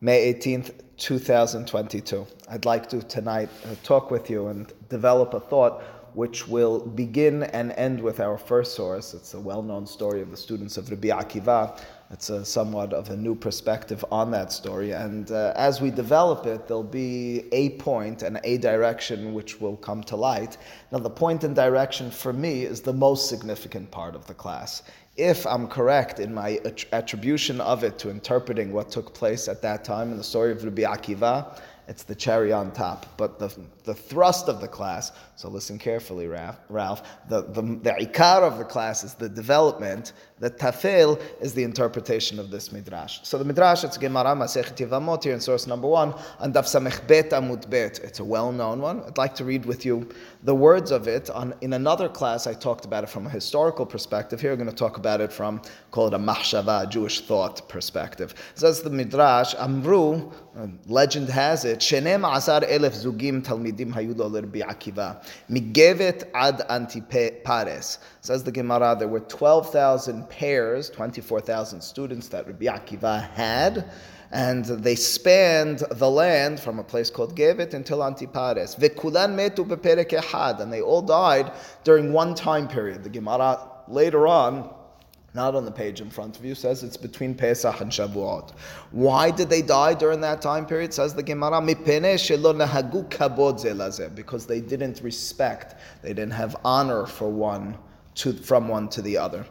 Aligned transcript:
May 0.00 0.32
18th, 0.32 0.74
2022. 0.98 2.24
I'd 2.48 2.64
like 2.64 2.88
to 2.90 3.02
tonight 3.02 3.48
uh, 3.64 3.74
talk 3.82 4.12
with 4.12 4.30
you 4.30 4.46
and 4.46 4.72
develop 4.88 5.34
a 5.34 5.40
thought 5.40 5.82
which 6.14 6.46
will 6.46 6.78
begin 6.78 7.42
and 7.42 7.72
end 7.72 8.00
with 8.00 8.20
our 8.20 8.38
first 8.38 8.76
source. 8.76 9.12
It's 9.12 9.34
a 9.34 9.40
well 9.40 9.60
known 9.60 9.88
story 9.88 10.22
of 10.22 10.30
the 10.30 10.36
students 10.36 10.76
of 10.76 10.88
Rabbi 10.88 11.08
Akiva. 11.08 11.80
It's 12.12 12.30
a 12.30 12.44
somewhat 12.44 12.92
of 12.92 13.10
a 13.10 13.16
new 13.16 13.34
perspective 13.34 14.04
on 14.12 14.30
that 14.30 14.52
story. 14.52 14.92
And 14.92 15.32
uh, 15.32 15.52
as 15.56 15.80
we 15.80 15.90
develop 15.90 16.46
it, 16.46 16.68
there'll 16.68 16.84
be 16.84 17.46
a 17.50 17.70
point 17.70 18.22
and 18.22 18.38
a 18.44 18.56
direction 18.58 19.34
which 19.34 19.60
will 19.60 19.76
come 19.76 20.04
to 20.04 20.14
light. 20.14 20.58
Now, 20.92 20.98
the 20.98 21.10
point 21.10 21.42
and 21.42 21.56
direction 21.56 22.12
for 22.12 22.32
me 22.32 22.62
is 22.62 22.80
the 22.82 22.92
most 22.92 23.28
significant 23.28 23.90
part 23.90 24.14
of 24.14 24.28
the 24.28 24.34
class 24.34 24.84
if 25.18 25.46
I'm 25.46 25.66
correct 25.66 26.20
in 26.20 26.32
my 26.32 26.60
attribution 26.92 27.60
of 27.60 27.82
it 27.82 27.98
to 27.98 28.08
interpreting 28.08 28.72
what 28.72 28.90
took 28.90 29.12
place 29.12 29.48
at 29.48 29.60
that 29.62 29.84
time 29.84 30.12
in 30.12 30.16
the 30.16 30.24
story 30.24 30.52
of 30.52 30.64
Rabbi 30.64 30.82
Akiva, 30.82 31.60
it's 31.88 32.02
the 32.02 32.14
cherry 32.14 32.52
on 32.52 32.70
top. 32.72 33.06
But 33.16 33.38
the, 33.38 33.52
the 33.84 33.94
thrust 33.94 34.48
of 34.48 34.60
the 34.60 34.68
class, 34.68 35.10
so 35.36 35.48
listen 35.48 35.78
carefully, 35.78 36.26
Ralph, 36.26 37.02
the, 37.30 37.42
the, 37.42 37.62
the 37.62 37.94
ikar 37.98 38.42
of 38.42 38.58
the 38.58 38.64
class 38.64 39.02
is 39.04 39.14
the 39.14 39.28
development, 39.28 40.12
the 40.38 40.50
tafel 40.50 41.20
is 41.40 41.54
the 41.54 41.64
interpretation 41.64 42.38
of 42.38 42.50
this 42.50 42.70
midrash. 42.72 43.20
So 43.22 43.38
the 43.38 43.44
midrash, 43.44 43.84
it's 43.84 43.96
Gemara 43.96 44.36
Masechet 44.36 44.76
Yevamot 44.76 45.24
here 45.24 45.32
in 45.32 45.40
source 45.40 45.66
number 45.66 45.88
one, 45.88 46.14
and 46.40 46.54
Daf 46.54 46.64
Samech 46.64 47.06
Bet 47.08 47.30
Amud 47.30 47.68
Bet. 47.70 48.00
It's 48.00 48.20
a 48.20 48.24
well-known 48.24 48.82
one. 48.82 49.02
I'd 49.04 49.16
like 49.16 49.34
to 49.36 49.44
read 49.46 49.64
with 49.64 49.86
you 49.86 50.10
the 50.42 50.54
words 50.54 50.90
of 50.90 51.08
it. 51.08 51.30
On, 51.30 51.54
in 51.60 51.72
another 51.72 52.08
class, 52.08 52.46
I 52.46 52.54
talked 52.54 52.84
about 52.84 53.04
it 53.04 53.10
from 53.10 53.26
a 53.26 53.30
historical 53.30 53.84
perspective. 53.84 54.40
Here, 54.40 54.50
we're 54.50 54.56
going 54.56 54.68
to 54.68 54.74
talk 54.74 54.96
about 54.96 55.20
it 55.20 55.32
from, 55.32 55.60
call 55.90 56.06
it 56.08 56.14
a 56.14 56.18
mahshava, 56.18 56.88
Jewish 56.88 57.20
thought 57.22 57.68
perspective. 57.68 58.34
Says 58.54 58.82
the 58.82 58.90
midrash, 58.90 59.54
Amru, 59.58 60.30
uh, 60.56 60.66
legend 60.86 61.28
has 61.28 61.64
it, 61.64 61.80
Shenem 61.80 62.24
Asar 62.30 62.60
Elef 62.62 63.04
Zugim 63.04 63.42
Talmidim 63.42 63.92
Hayudo 63.92 64.30
Lirbi 64.30 64.62
Akiva, 64.62 65.24
Migevet 65.50 66.30
Ad 66.34 66.62
Antipares. 66.68 67.98
Says 68.20 68.44
the 68.44 68.52
Gemara, 68.52 68.96
there 68.98 69.08
were 69.08 69.20
12,000 69.20 70.28
pairs, 70.28 70.90
24,000 70.90 71.80
students 71.80 72.28
that 72.28 72.46
Rabbi 72.46 72.66
Akiva 72.66 73.28
had, 73.30 73.90
and 74.30 74.64
they 74.64 74.94
spanned 74.94 75.82
the 75.92 76.10
land 76.10 76.60
from 76.60 76.78
a 76.78 76.84
place 76.84 77.10
called 77.10 77.34
Gevet 77.36 77.74
until 77.74 78.02
Antipares. 78.04 78.76
Vekulan 78.76 79.34
metu 79.34 79.66
beperek 79.66 80.60
and 80.60 80.72
they 80.72 80.82
all 80.82 81.02
died 81.02 81.52
during 81.84 82.12
one 82.12 82.34
time 82.34 82.68
period. 82.68 83.02
The 83.02 83.10
Gemara 83.10 83.58
later 83.88 84.26
on 84.26 84.70
not 85.34 85.54
on 85.54 85.64
the 85.64 85.70
page 85.70 86.00
in 86.00 86.10
front 86.10 86.38
of 86.38 86.44
you, 86.44 86.54
says 86.54 86.82
it's 86.82 86.96
between 86.96 87.34
Pesach 87.34 87.80
and 87.80 87.92
Shavuot. 87.92 88.52
Why 88.90 89.30
did 89.30 89.50
they 89.50 89.62
die 89.62 89.94
during 89.94 90.20
that 90.22 90.40
time 90.42 90.66
period? 90.66 90.92
Says 90.94 91.14
the 91.14 91.22
Gemara, 91.22 91.60
because 94.14 94.46
they 94.46 94.60
didn't 94.60 95.00
respect, 95.02 95.74
they 96.02 96.08
didn't 96.08 96.32
have 96.32 96.56
honor 96.64 97.06
for 97.06 97.30
one 97.30 97.76
to, 98.16 98.32
from 98.32 98.68
one 98.68 98.88
to 98.88 99.02
the 99.02 99.16
other. 99.18 99.46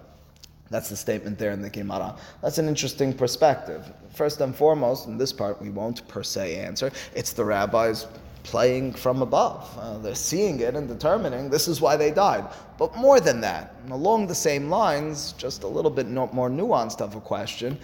That's 0.70 0.90
the 0.90 0.98
statement 0.98 1.38
there 1.38 1.52
in 1.52 1.62
the 1.62 1.70
Gemara. 1.70 2.18
That's 2.42 2.58
an 2.58 2.68
interesting 2.68 3.14
perspective. 3.14 3.90
First 4.18 4.42
and 4.42 4.56
foremost, 4.56 5.06
in 5.06 5.20
this 5.20 5.32
part, 5.32 5.62
we 5.62 5.70
won't 5.70 6.08
per 6.08 6.24
se 6.24 6.56
answer. 6.56 6.92
It's 7.14 7.34
the 7.34 7.46
rabbis 7.46 8.08
playing 8.42 8.94
from 8.94 9.22
above. 9.22 9.70
Uh, 9.80 10.00
they're 10.00 10.16
seeing 10.16 10.60
it 10.60 10.74
and 10.76 10.88
determining 10.88 11.52
this 11.52 11.68
is 11.68 11.82
why 11.82 11.96
they 11.96 12.10
died. 12.10 12.44
But 12.80 12.98
more 12.98 13.20
than 13.20 13.42
that, 13.42 13.76
along 13.92 14.26
the 14.26 14.34
same 14.34 14.70
lines, 14.72 15.34
just 15.34 15.62
a 15.62 15.68
little 15.68 15.92
bit 15.92 16.10
more 16.10 16.50
nuanced 16.50 17.00
of 17.00 17.16
a 17.16 17.22
question, 17.22 17.78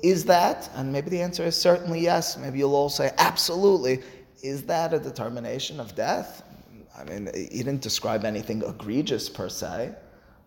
is 0.00 0.24
that, 0.26 0.70
and 0.76 0.92
maybe 0.92 1.10
the 1.10 1.20
answer 1.20 1.42
is 1.42 1.56
certainly 1.60 1.98
yes, 1.98 2.36
maybe 2.38 2.60
you'll 2.60 2.76
all 2.76 2.88
say 2.88 3.10
absolutely, 3.18 4.00
is 4.44 4.62
that 4.64 4.94
a 4.94 4.98
determination 5.00 5.80
of 5.80 5.92
death? 5.96 6.44
I 6.96 7.02
mean, 7.02 7.30
he 7.34 7.58
didn't 7.64 7.80
describe 7.80 8.24
anything 8.24 8.62
egregious 8.62 9.28
per 9.28 9.48
se. 9.48 9.92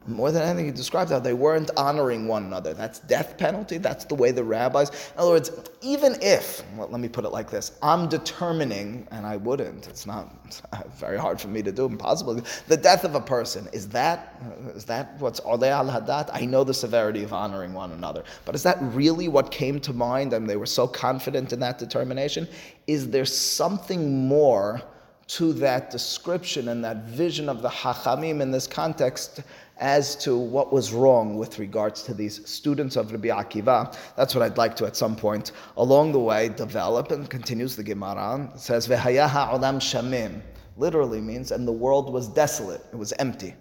More 0.07 0.31
than 0.31 0.41
anything, 0.41 0.66
he 0.66 0.72
describes 0.72 1.12
how 1.12 1.19
they 1.19 1.34
weren't 1.34 1.69
honoring 1.78 2.28
one 2.28 2.45
another. 2.45 2.73
That's 2.73 3.00
death 3.00 3.38
penalty. 3.38 3.78
That's 3.78 4.03
the 4.06 4.16
way 4.16 4.31
the 4.31 4.44
rabbis. 4.44 4.89
In 4.89 5.19
other 5.19 5.29
words, 5.29 5.51
even 5.81 6.17
if, 6.22 6.63
well, 6.75 6.88
let 6.88 7.00
me 7.00 7.07
put 7.07 7.23
it 7.23 7.29
like 7.29 7.51
this 7.51 7.73
I'm 7.84 8.09
determining, 8.09 9.07
and 9.11 9.28
I 9.28 9.38
wouldn't, 9.38 9.88
it's 9.88 10.07
not 10.07 10.35
it's 10.45 10.61
very 10.95 11.19
hard 11.19 11.40
for 11.40 11.50
me 11.50 11.61
to 11.61 11.72
do, 11.72 11.85
impossible. 11.85 12.41
The 12.67 12.78
death 12.78 13.03
of 13.03 13.13
a 13.13 13.22
person, 13.22 13.69
is 13.73 13.88
that, 13.90 14.41
uh, 14.44 14.69
is 14.72 14.85
that 14.85 15.19
what's 15.19 15.40
Oleh 15.41 15.69
al 15.69 15.85
Hadat? 15.85 16.31
I 16.34 16.45
know 16.45 16.63
the 16.63 16.73
severity 16.73 17.23
of 17.23 17.31
honoring 17.31 17.73
one 17.73 17.91
another, 17.91 18.23
but 18.45 18.56
is 18.56 18.63
that 18.63 18.78
really 18.81 19.28
what 19.28 19.51
came 19.51 19.79
to 19.81 19.94
mind 19.94 20.34
I 20.34 20.38
and 20.38 20.50
they 20.50 20.57
were 20.57 20.66
so 20.66 20.88
confident 20.88 21.53
in 21.53 21.59
that 21.59 21.78
determination? 21.78 22.47
Is 22.88 23.09
there 23.09 23.25
something 23.25 24.28
more? 24.28 24.81
to 25.28 25.53
that 25.53 25.90
description 25.90 26.67
and 26.67 26.84
that 26.84 27.06
vision 27.06 27.47
of 27.47 27.61
the 27.61 27.69
Hachamim 27.69 28.41
in 28.41 28.51
this 28.51 28.67
context 28.67 29.40
as 29.78 30.16
to 30.18 30.38
what 30.38 30.72
was 30.72 30.94
wrong 30.94 31.38
with 31.38 31.58
regards 31.59 32.04
to 32.04 32.14
these 32.14 32.48
students 32.48 32.96
of 32.96 33.12
Rabbi 33.12 33.30
Akiva. 33.30 33.96
That's 34.16 34.36
what 34.36 34.44
I'd 34.44 34.58
like 34.58 34.76
to 34.78 34.86
at 34.86 34.96
some 34.96 35.16
point 35.16 35.52
along 35.78 36.12
the 36.12 36.20
way 36.20 36.50
develop 36.50 37.12
and 37.12 37.30
continues 37.30 37.76
the 37.76 37.84
Gemara. 37.84 38.52
It 38.54 38.59
says, 38.59 38.88
Vehayaha 38.88 39.54
olam 39.54 39.78
shamim. 39.80 40.42
Literally 40.78 41.20
means, 41.20 41.52
and 41.52 41.68
the 41.68 41.72
world 41.72 42.12
was 42.12 42.28
desolate, 42.28 42.82
it 42.92 42.96
was 42.96 43.12
empty. 43.14 43.56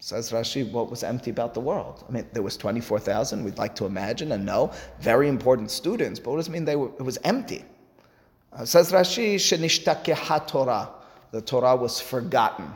Says 0.00 0.32
Rashi, 0.32 0.68
what 0.72 0.90
was 0.90 1.04
empty 1.04 1.30
about 1.30 1.54
the 1.54 1.60
world? 1.60 2.04
I 2.08 2.10
mean, 2.10 2.26
there 2.32 2.42
was 2.42 2.56
24,000, 2.56 3.44
we'd 3.44 3.56
like 3.56 3.76
to 3.76 3.86
imagine 3.86 4.32
and 4.32 4.44
know, 4.44 4.72
very 5.00 5.28
important 5.28 5.70
students, 5.70 6.18
but 6.18 6.30
what 6.30 6.38
does 6.38 6.48
it 6.48 6.50
mean 6.50 6.64
they 6.64 6.74
were, 6.74 6.88
it 6.88 7.02
was 7.02 7.18
empty? 7.22 7.64
Uh, 8.52 8.64
says 8.64 8.90
Rashi, 8.90 9.36
Shenishtakeha 9.36 10.46
Torah. 10.48 10.90
The 11.30 11.40
Torah 11.40 11.76
was 11.76 12.00
forgotten. 12.00 12.70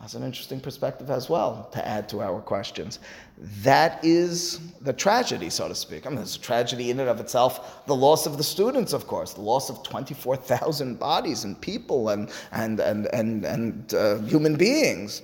That's 0.00 0.14
an 0.14 0.22
interesting 0.22 0.60
perspective 0.60 1.10
as 1.10 1.28
well 1.28 1.68
to 1.72 1.86
add 1.86 2.08
to 2.08 2.22
our 2.22 2.40
questions. 2.40 3.00
That 3.62 4.02
is 4.02 4.58
the 4.80 4.94
tragedy, 4.94 5.50
so 5.50 5.68
to 5.68 5.74
speak. 5.74 6.06
I 6.06 6.10
mean, 6.10 6.18
it's 6.20 6.36
a 6.36 6.40
tragedy 6.40 6.90
in 6.90 7.00
and 7.00 7.08
of 7.10 7.20
itself. 7.20 7.84
The 7.86 7.94
loss 7.94 8.24
of 8.24 8.38
the 8.38 8.42
students, 8.42 8.94
of 8.94 9.06
course, 9.06 9.34
the 9.34 9.42
loss 9.42 9.68
of 9.68 9.82
24,000 9.82 10.98
bodies 10.98 11.44
and 11.44 11.60
people 11.60 12.08
and, 12.08 12.30
and, 12.52 12.80
and, 12.80 13.08
and, 13.12 13.44
and 13.44 13.94
uh, 13.94 14.18
human 14.20 14.56
beings. 14.56 15.20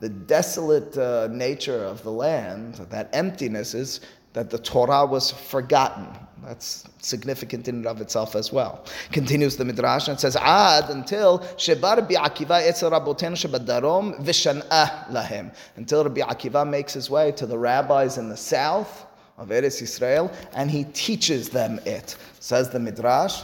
The 0.00 0.08
desolate 0.08 0.96
uh, 0.96 1.28
nature 1.30 1.84
of 1.84 2.02
the 2.02 2.12
land, 2.12 2.76
that 2.76 3.10
emptiness 3.12 3.74
is 3.74 4.00
that 4.32 4.50
the 4.50 4.58
Torah 4.58 5.04
was 5.06 5.30
forgotten. 5.30 6.06
That's 6.44 6.84
significant 7.02 7.68
in 7.68 7.76
and 7.76 7.86
of 7.86 8.00
itself 8.00 8.34
as 8.34 8.52
well. 8.52 8.84
Continues 9.12 9.56
the 9.56 9.64
Midrash 9.64 10.08
and 10.08 10.18
says, 10.18 10.36
Ad 10.36 10.88
until 10.88 11.40
Shebar 11.56 11.98
Akiva 12.08 12.62
shebadarom 12.66 14.24
v'shan'ah 14.24 15.08
lahem. 15.08 15.54
Until 15.76 16.04
Rabbi 16.04 16.20
Akiva 16.20 16.68
makes 16.68 16.94
his 16.94 17.10
way 17.10 17.32
to 17.32 17.46
the 17.46 17.58
rabbis 17.58 18.16
in 18.16 18.28
the 18.28 18.36
south 18.36 19.06
of 19.36 19.48
Eretz 19.48 19.82
Israel 19.82 20.32
and 20.54 20.70
he 20.70 20.84
teaches 20.84 21.50
them 21.50 21.78
it. 21.84 22.16
Says 22.38 22.70
the 22.70 22.78
Midrash, 22.78 23.42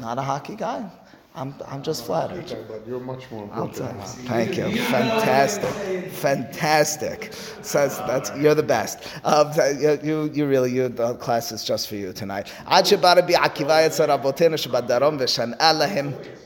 not 0.00 0.18
a 0.18 0.22
hockey 0.22 0.56
guy. 0.56 0.90
I'm, 1.34 1.54
I'm 1.66 1.82
just 1.82 2.04
flattered. 2.04 2.44
But 2.68 2.86
you're 2.86 3.00
much 3.00 3.30
more 3.30 3.48
Thank 4.26 4.58
you. 4.58 4.70
Fantastic. 4.82 6.10
Fantastic. 6.12 7.32
Says 7.62 7.96
that's 7.98 8.30
you're 8.36 8.54
the 8.54 8.62
best. 8.62 9.08
Um, 9.24 9.50
you, 10.02 10.30
you 10.34 10.46
really 10.46 10.70
you 10.70 10.88
the 10.88 11.14
class 11.14 11.50
is 11.50 11.64
just 11.64 11.88
for 11.88 11.96
you 11.96 12.12
tonight. 12.12 12.52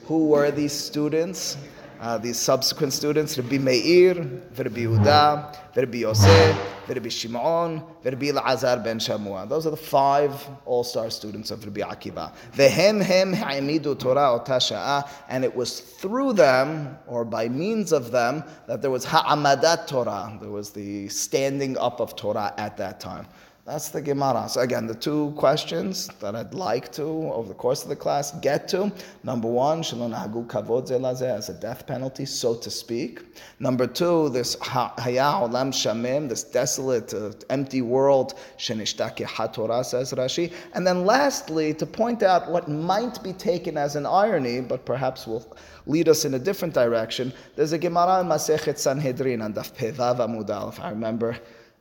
Who 0.04 0.28
were 0.28 0.52
these 0.52 0.72
students? 0.72 1.56
Uh, 2.00 2.18
these 2.18 2.38
subsequent 2.38 2.92
students, 2.92 3.38
Rabbi 3.38 3.58
Meir, 3.58 4.14
Rabbi 4.14 4.80
Yehuda, 4.80 5.74
Rabbi 5.76 5.98
Yosef, 5.98 6.56
Rabbi 6.88 7.08
Shimon, 7.08 7.82
Rabbi 8.04 8.26
Elazar 8.26 8.82
ben 8.82 8.98
Shamua. 8.98 9.48
Those 9.48 9.66
are 9.66 9.70
the 9.70 9.76
five 9.76 10.32
all-star 10.64 11.10
students 11.10 11.50
of 11.50 11.64
Rabbi 11.64 11.80
Akiva. 11.80 12.32
Vehem 12.52 13.02
hem 13.02 13.32
ha'imidu 13.32 13.98
Torah 13.98 14.40
otasha'a, 14.40 15.08
and 15.28 15.44
it 15.44 15.54
was 15.54 15.80
through 15.80 16.32
them, 16.32 16.96
or 17.06 17.24
by 17.24 17.48
means 17.48 17.92
of 17.92 18.10
them, 18.10 18.44
that 18.66 18.82
there 18.82 18.90
was 18.90 19.04
ha'amadat 19.04 19.86
Torah. 19.86 20.38
There 20.40 20.50
was 20.50 20.70
the 20.70 21.08
standing 21.08 21.76
up 21.78 22.00
of 22.00 22.16
Torah 22.16 22.54
at 22.56 22.76
that 22.76 23.00
time. 23.00 23.26
That's 23.66 23.88
the 23.88 24.00
Gemara. 24.00 24.48
So 24.48 24.60
again, 24.60 24.86
the 24.86 24.94
two 24.94 25.32
questions 25.36 26.06
that 26.20 26.36
I'd 26.36 26.54
like 26.54 26.92
to, 26.92 27.02
over 27.02 27.48
the 27.48 27.54
course 27.54 27.82
of 27.82 27.88
the 27.88 27.96
class, 27.96 28.30
get 28.38 28.68
to. 28.68 28.92
Number 29.24 29.48
one, 29.48 29.82
Shalom 29.82 30.12
Hagu 30.12 30.46
Kavod 30.46 30.88
as 31.36 31.48
a 31.48 31.52
death 31.52 31.84
penalty, 31.84 32.26
so 32.26 32.54
to 32.54 32.70
speak. 32.70 33.22
Number 33.58 33.88
two, 33.88 34.28
this 34.28 34.56
Haya 34.62 35.42
Olam 35.42 35.72
Shamim, 35.72 36.28
this 36.28 36.44
desolate, 36.44 37.12
uh, 37.12 37.32
empty 37.50 37.82
world, 37.82 38.34
Shenishtake 38.56 39.26
HaTorah, 39.26 39.84
says 39.84 40.12
Rashi. 40.12 40.52
And 40.74 40.86
then 40.86 41.04
lastly, 41.04 41.74
to 41.74 41.86
point 41.86 42.22
out 42.22 42.48
what 42.48 42.68
might 42.68 43.20
be 43.24 43.32
taken 43.32 43.76
as 43.76 43.96
an 43.96 44.06
irony, 44.06 44.60
but 44.60 44.84
perhaps 44.84 45.26
will 45.26 45.44
lead 45.86 46.08
us 46.08 46.24
in 46.24 46.34
a 46.34 46.38
different 46.38 46.72
direction. 46.72 47.32
There's 47.56 47.72
a 47.72 47.78
Gemara 47.78 48.20
in 48.20 48.28
Masechet 48.28 48.78
Sanhedrin 48.78 49.42
and 49.42 49.56
Daf 49.56 49.72
Pevav 49.72 50.68
if 50.68 50.80
I 50.80 50.90
remember 50.90 51.36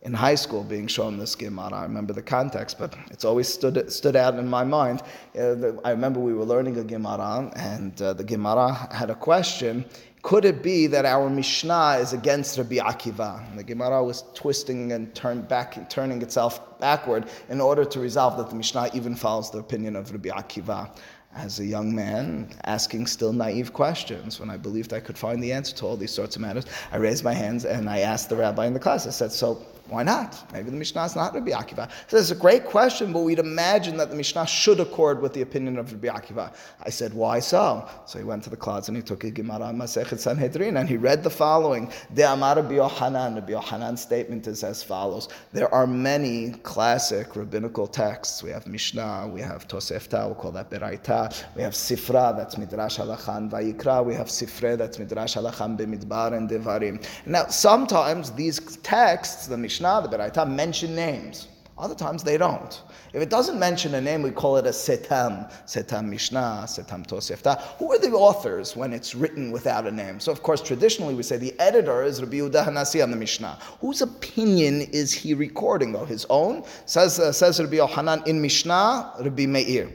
in 0.06 0.14
high 0.14 0.36
school 0.36 0.64
being 0.64 0.86
shown 0.86 1.18
this 1.18 1.36
Gemara. 1.36 1.74
I 1.74 1.84
remember 1.84 2.14
the 2.14 2.22
context, 2.22 2.78
but 2.78 2.96
it's 3.10 3.26
always 3.26 3.48
stood 3.48 3.92
stood 3.92 4.16
out 4.16 4.36
in 4.36 4.48
my 4.48 4.64
mind. 4.64 5.02
Uh, 5.02 5.56
the, 5.56 5.82
I 5.84 5.92
remember 5.92 6.20
we 6.20 6.34
were 6.34 6.46
learning 6.46 6.78
a 6.78 6.84
Gemara, 6.84 7.52
and 7.56 8.00
uh, 8.02 8.14
the 8.14 8.24
Gemara 8.24 8.72
had 8.94 9.10
a 9.10 9.16
question. 9.16 9.84
Could 10.22 10.46
it 10.46 10.64
be 10.64 10.88
that 10.88 11.06
our 11.06 11.30
Mishnah 11.30 11.98
is 12.02 12.14
against 12.14 12.58
Rabbi 12.58 12.78
Akiva? 12.78 13.48
And 13.50 13.60
the 13.60 13.64
Gemara 13.64 14.04
was 14.04 14.24
twisting 14.34 14.92
and 14.92 15.14
turned 15.14 15.48
back, 15.48 15.88
turning 15.90 16.22
itself 16.22 16.80
backward 16.80 17.28
in 17.50 17.62
order 17.62 17.86
to 17.86 18.00
resolve 18.00 18.38
that 18.38 18.50
the 18.50 18.56
Mishnah 18.56 18.90
even 18.94 19.16
follows 19.16 19.52
the 19.52 19.60
opinion 19.60 19.96
of 19.96 20.12
Rabbi 20.12 20.30
Akiva 20.30 20.90
as 21.36 21.60
a 21.60 21.66
young 21.66 21.94
man, 21.94 22.50
asking 22.64 23.08
still 23.08 23.34
naive 23.34 23.74
questions. 23.74 24.40
When 24.40 24.50
I 24.50 24.58
believed 24.58 24.94
I 24.94 25.00
could 25.00 25.18
find 25.18 25.44
the 25.44 25.52
answer 25.52 25.76
to 25.78 25.86
all 25.86 25.98
these 25.98 26.12
sorts 26.12 26.36
of 26.36 26.42
matters, 26.42 26.66
I 26.92 26.98
raised 26.98 27.24
my 27.24 27.34
hands 27.34 27.66
and 27.66 27.90
I 27.90 28.00
asked 28.00 28.30
the 28.30 28.36
rabbi 28.36 28.66
in 28.66 28.74
the 28.74 28.80
class. 28.80 29.06
I 29.06 29.12
said, 29.12 29.32
"So 29.32 29.66
why 29.88 30.02
not? 30.02 30.52
Maybe 30.52 30.72
the 30.72 30.78
Mishnah 30.78 31.06
is 31.06 31.16
not 31.16 31.36
Rabbi 31.36 31.52
Akiva. 31.52 31.92
So 32.08 32.18
it's 32.18 32.32
a 32.32 32.36
great 32.36 32.66
question, 32.66 33.14
but 33.14 33.22
we'd 33.22 33.38
imagine 33.38 33.98
that 33.98 34.10
the 34.10 34.16
Mishnah 34.16 34.48
should 34.48 34.80
accord 34.80 35.22
with 35.22 35.34
the 35.34 35.44
opinion 35.44 35.78
of 35.78 35.92
Rabbi 35.92 36.08
Akiva. 36.08 36.52
I 36.84 36.90
said, 36.90 37.14
why 37.14 37.40
so? 37.40 37.88
So 38.08 38.18
he 38.18 38.26
went 38.26 38.44
to 38.46 38.50
the 38.50 38.58
closet 38.58 38.90
and 38.90 38.98
he 38.98 39.04
took 39.04 39.24
a 39.26 39.30
Gemara 39.30 39.72
Masechet 39.74 40.18
Sanhedrin 40.18 40.78
and 40.78 40.90
he 40.90 40.98
read 40.98 41.24
the 41.24 41.30
following. 41.30 41.92
De 42.16 42.24
Amar 42.24 42.56
Rabbi 42.56 42.76
Yohanan. 42.76 43.36
Rabbi 43.36 43.54
Yohanan's 43.54 44.02
statement 44.02 44.48
is 44.48 44.64
as 44.64 44.82
follows. 44.82 45.30
There 45.54 45.72
are 45.72 45.86
many 45.86 46.52
classic 46.64 47.36
rabbinical 47.36 47.86
texts. 47.86 48.42
We 48.42 48.50
have 48.50 48.66
Mishnah, 48.66 49.30
we 49.32 49.42
have 49.42 49.68
Tosefta, 49.68 50.28
we 50.28 50.34
call 50.42 50.52
that 50.54 50.72
Beraita. 50.72 51.25
We 51.56 51.62
have 51.62 51.74
Sifra, 51.74 52.36
that's 52.36 52.58
Midrash 52.58 52.98
Halachan 52.98 53.50
Vayikra. 53.50 54.06
We 54.06 54.14
have 54.14 54.28
Sifre, 54.28 54.78
that's 54.78 55.00
Midrash 55.00 55.36
Halachan 55.36 55.78
Bemidbar 55.78 56.34
and 56.34 56.50
Devarim. 56.50 57.06
Now, 57.26 57.48
sometimes 57.48 58.32
these 58.32 58.60
texts, 58.78 59.48
the 59.48 59.58
Mishnah, 59.58 60.08
the 60.10 60.18
Beraita 60.18 60.50
mention 60.50 60.96
names. 60.96 61.48
Other 61.78 61.96
times 61.96 62.24
they 62.24 62.38
don't. 62.38 62.82
If 63.12 63.22
it 63.22 63.30
doesn't 63.30 63.60
mention 63.60 63.96
a 63.96 64.02
name, 64.02 64.22
we 64.22 64.32
call 64.32 64.56
it 64.56 64.66
a 64.66 64.70
setam, 64.70 65.52
setam 65.66 66.06
Mishnah, 66.06 66.64
setam 66.68 67.06
Tosefta. 67.06 67.60
Who 67.80 67.92
are 67.92 68.00
the 68.00 68.12
authors 68.12 68.78
when 68.78 68.94
it's 68.94 69.14
written 69.14 69.52
without 69.52 69.86
a 69.86 69.92
name? 69.92 70.22
So, 70.22 70.32
of 70.32 70.42
course, 70.42 70.62
traditionally 70.62 71.16
we 71.16 71.24
say 71.24 71.36
the 71.36 71.58
editor 71.60 72.02
is 72.02 72.22
Rabbi 72.22 72.38
Yehuda 72.38 72.66
Hanasi 72.66 73.04
on 73.04 73.12
the 73.12 73.18
Mishnah. 73.18 73.60
Whose 73.82 74.02
opinion 74.02 74.82
is 74.94 75.12
he 75.12 75.34
recording, 75.34 75.92
though? 75.92 76.06
His 76.06 76.26
own? 76.30 76.64
Says, 76.86 77.20
uh, 77.20 77.34
says 77.34 77.60
Rabbi 77.60 77.76
Yohanan 77.76 78.24
in 78.26 78.42
Mishnah, 78.42 79.16
Rabbi 79.20 79.46
Meir. 79.46 79.90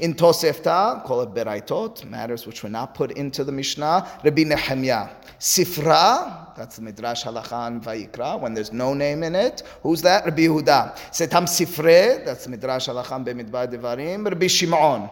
In 0.00 0.14
Tosefta, 0.14 1.04
call 1.04 1.22
it 1.22 1.30
Beraitot, 1.30 2.04
matters 2.04 2.46
which 2.46 2.62
were 2.62 2.68
not 2.68 2.94
put 2.94 3.12
into 3.12 3.44
the 3.44 3.52
Mishnah, 3.52 4.08
Rabbi 4.24 4.42
Nehemiah. 4.42 5.08
Sifra, 5.38 6.54
that's 6.56 6.76
the 6.76 6.82
Midrash 6.82 7.24
Halachan 7.24 7.82
Vayikra, 7.82 8.40
when 8.40 8.54
there's 8.54 8.72
no 8.72 8.94
name 8.94 9.22
in 9.22 9.34
it. 9.34 9.62
Who's 9.82 10.02
that? 10.02 10.24
Rabbi 10.24 10.42
Yehuda. 10.42 10.96
Setam 11.12 11.44
Sifre, 11.44 12.24
that's 12.24 12.44
the 12.44 12.50
Midrash 12.50 12.88
Halachan 12.88 13.24
Bemidbar 13.24 13.72
Devarim, 13.72 14.24
Rabbi 14.24 14.46
Shimon. 14.46 15.10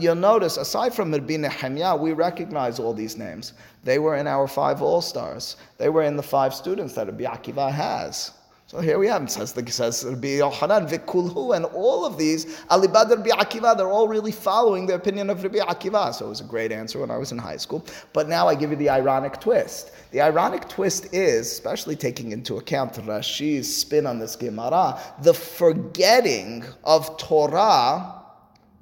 You'll 0.00 0.14
notice, 0.14 0.56
aside 0.56 0.94
from 0.94 1.12
Rabbi 1.12 1.36
Nehemiah, 1.36 1.94
we 1.94 2.12
recognize 2.12 2.78
all 2.78 2.94
these 2.94 3.18
names. 3.18 3.52
They 3.82 3.98
were 3.98 4.16
in 4.16 4.26
our 4.26 4.48
five 4.48 4.80
all-stars. 4.80 5.56
They 5.76 5.90
were 5.90 6.04
in 6.04 6.16
the 6.16 6.22
five 6.22 6.54
students 6.54 6.94
that 6.94 7.06
Rabbi 7.06 7.24
Akiva 7.24 7.70
has. 7.70 8.30
So 8.74 8.80
here 8.80 8.98
we 8.98 9.06
have, 9.06 9.22
it 9.22 9.30
says, 9.30 9.52
the, 9.52 9.70
says 9.70 10.04
Rabbi 10.04 10.38
Yochanan, 10.40 10.90
Vikulhu, 10.90 11.54
and 11.54 11.64
all 11.66 12.04
of 12.04 12.18
these, 12.18 12.58
Alibad 12.72 13.08
Rabbi 13.08 13.30
Akiva, 13.30 13.76
they're 13.76 13.86
all 13.86 14.08
really 14.08 14.32
following 14.32 14.84
the 14.84 14.96
opinion 14.96 15.30
of 15.30 15.44
Rabbi 15.44 15.58
Akiva. 15.58 16.12
So 16.12 16.26
it 16.26 16.28
was 16.30 16.40
a 16.40 16.44
great 16.44 16.72
answer 16.72 16.98
when 16.98 17.08
I 17.08 17.16
was 17.16 17.30
in 17.30 17.38
high 17.38 17.56
school. 17.56 17.86
But 18.12 18.28
now 18.28 18.48
I 18.48 18.56
give 18.56 18.70
you 18.70 18.76
the 18.76 18.90
ironic 18.90 19.38
twist. 19.38 19.92
The 20.10 20.20
ironic 20.20 20.68
twist 20.68 21.14
is, 21.14 21.52
especially 21.52 21.94
taking 21.94 22.32
into 22.32 22.56
account 22.56 22.94
Rashi's 22.94 23.72
spin 23.72 24.06
on 24.06 24.18
this 24.18 24.34
Gemara, 24.34 24.98
the 25.22 25.34
forgetting 25.34 26.64
of 26.82 27.16
Torah 27.16 28.13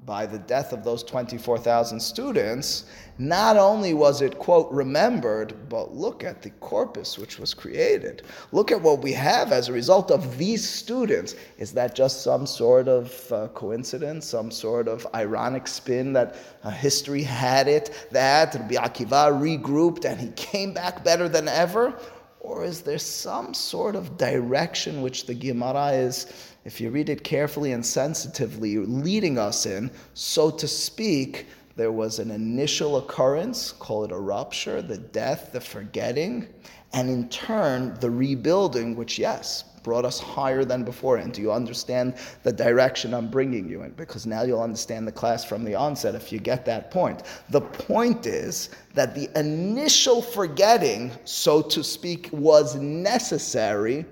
by 0.04 0.26
the 0.26 0.38
death 0.38 0.72
of 0.72 0.82
those 0.82 1.04
24,000 1.04 2.00
students, 2.00 2.86
not 3.18 3.56
only 3.56 3.94
was 3.94 4.20
it, 4.20 4.38
quote, 4.38 4.70
remembered, 4.72 5.68
but 5.68 5.94
look 5.94 6.24
at 6.24 6.42
the 6.42 6.50
corpus 6.50 7.18
which 7.18 7.38
was 7.38 7.54
created. 7.54 8.22
Look 8.50 8.72
at 8.72 8.82
what 8.82 9.00
we 9.00 9.12
have 9.12 9.52
as 9.52 9.68
a 9.68 9.72
result 9.72 10.10
of 10.10 10.38
these 10.38 10.68
students. 10.68 11.36
Is 11.58 11.72
that 11.72 11.94
just 11.94 12.22
some 12.22 12.46
sort 12.46 12.88
of 12.88 13.32
uh, 13.32 13.48
coincidence, 13.48 14.26
some 14.26 14.50
sort 14.50 14.88
of 14.88 15.06
ironic 15.14 15.68
spin 15.68 16.12
that 16.14 16.36
uh, 16.64 16.70
history 16.70 17.22
had 17.22 17.68
it, 17.68 18.08
that 18.10 18.54
Rabbi 18.54 18.74
Akiva 18.74 19.30
regrouped 19.30 20.04
and 20.04 20.20
he 20.20 20.30
came 20.30 20.72
back 20.72 21.04
better 21.04 21.28
than 21.28 21.46
ever? 21.46 21.94
Or 22.40 22.64
is 22.64 22.80
there 22.80 22.98
some 22.98 23.54
sort 23.54 23.94
of 23.94 24.18
direction 24.18 25.00
which 25.00 25.26
the 25.26 25.34
Gemara 25.34 25.92
is 25.92 26.26
if 26.64 26.80
you 26.80 26.90
read 26.90 27.08
it 27.08 27.24
carefully 27.24 27.72
and 27.72 27.84
sensitively, 27.84 28.78
leading 28.78 29.38
us 29.38 29.66
in, 29.66 29.90
so 30.14 30.50
to 30.50 30.68
speak, 30.68 31.46
there 31.76 31.92
was 31.92 32.18
an 32.18 32.30
initial 32.30 32.98
occurrence, 32.98 33.72
call 33.72 34.04
it 34.04 34.12
a 34.12 34.18
rupture, 34.18 34.82
the 34.82 34.98
death, 34.98 35.50
the 35.52 35.60
forgetting, 35.60 36.46
and 36.92 37.08
in 37.08 37.28
turn, 37.28 37.96
the 38.00 38.10
rebuilding, 38.10 38.94
which, 38.94 39.18
yes, 39.18 39.64
brought 39.82 40.04
us 40.04 40.20
higher 40.20 40.64
than 40.64 40.84
before. 40.84 41.16
And 41.16 41.32
do 41.32 41.40
you 41.40 41.50
understand 41.50 42.14
the 42.42 42.52
direction 42.52 43.14
I'm 43.14 43.28
bringing 43.28 43.68
you 43.68 43.82
in? 43.82 43.92
Because 43.92 44.26
now 44.26 44.42
you'll 44.42 44.62
understand 44.62 45.06
the 45.08 45.12
class 45.12 45.44
from 45.44 45.64
the 45.64 45.74
onset 45.74 46.14
if 46.14 46.30
you 46.30 46.38
get 46.38 46.64
that 46.66 46.90
point. 46.90 47.22
The 47.50 47.62
point 47.62 48.26
is 48.26 48.70
that 48.94 49.14
the 49.14 49.28
initial 49.38 50.22
forgetting, 50.22 51.10
so 51.24 51.62
to 51.62 51.82
speak, 51.82 52.28
was 52.32 52.76
necessary 52.76 54.04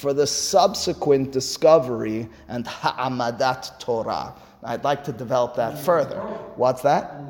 for 0.00 0.14
the 0.14 0.26
subsequent 0.26 1.30
discovery 1.30 2.26
and 2.48 2.66
ha'amadat 2.66 3.78
Torah. 3.78 4.34
I'd 4.64 4.82
like 4.82 5.04
to 5.04 5.12
develop 5.12 5.56
that 5.56 5.78
further. 5.78 6.20
What's 6.56 6.82
that? 6.82 7.20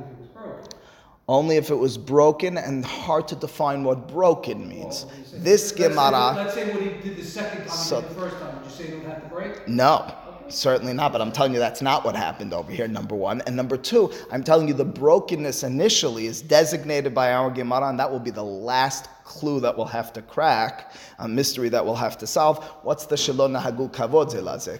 Only 1.28 1.56
if 1.56 1.70
it 1.70 1.76
was 1.76 1.98
broken 1.98 2.58
and 2.58 2.84
hard 2.84 3.28
to 3.28 3.36
define 3.36 3.84
what 3.84 4.08
broken 4.08 4.68
means. 4.68 5.04
Well, 5.04 5.42
this 5.42 5.70
Gemara. 5.72 6.34
Let's 6.34 6.54
say 6.54 6.72
what 6.72 6.82
he 6.82 6.90
did 7.08 7.16
the 7.16 7.24
second 7.24 7.66
time, 7.66 7.68
so, 7.68 8.00
the 8.00 8.08
first 8.14 8.36
time. 8.38 8.56
Did 8.56 8.64
you 8.64 8.70
say 8.70 8.84
he 8.86 8.90
don't 8.92 9.04
have 9.04 9.22
to 9.22 9.28
break? 9.28 9.68
No. 9.68 10.12
Certainly 10.48 10.94
not, 10.94 11.12
but 11.12 11.20
I'm 11.20 11.30
telling 11.30 11.52
you 11.52 11.60
that's 11.60 11.82
not 11.82 12.04
what 12.04 12.16
happened 12.16 12.52
over 12.52 12.72
here, 12.72 12.88
number 12.88 13.14
one. 13.14 13.40
And 13.42 13.54
number 13.54 13.76
two, 13.76 14.10
I'm 14.32 14.42
telling 14.42 14.66
you 14.66 14.74
the 14.74 14.84
brokenness 14.84 15.62
initially 15.62 16.26
is 16.26 16.42
designated 16.42 17.14
by 17.14 17.32
our 17.32 17.50
Gemara, 17.50 17.88
and 17.88 18.00
that 18.00 18.10
will 18.10 18.18
be 18.18 18.32
the 18.32 18.42
last 18.42 19.08
clue 19.30 19.60
that 19.60 19.76
we'll 19.76 19.86
have 19.86 20.12
to 20.12 20.22
crack, 20.22 20.92
a 21.20 21.28
mystery 21.28 21.68
that 21.68 21.84
we'll 21.84 21.94
have 21.94 22.18
to 22.18 22.26
solve. 22.26 22.64
What's 22.82 23.06
the 23.06 23.16
Shalom 23.16 23.52
Nahagu 23.52 23.88
Kavod 23.92 24.28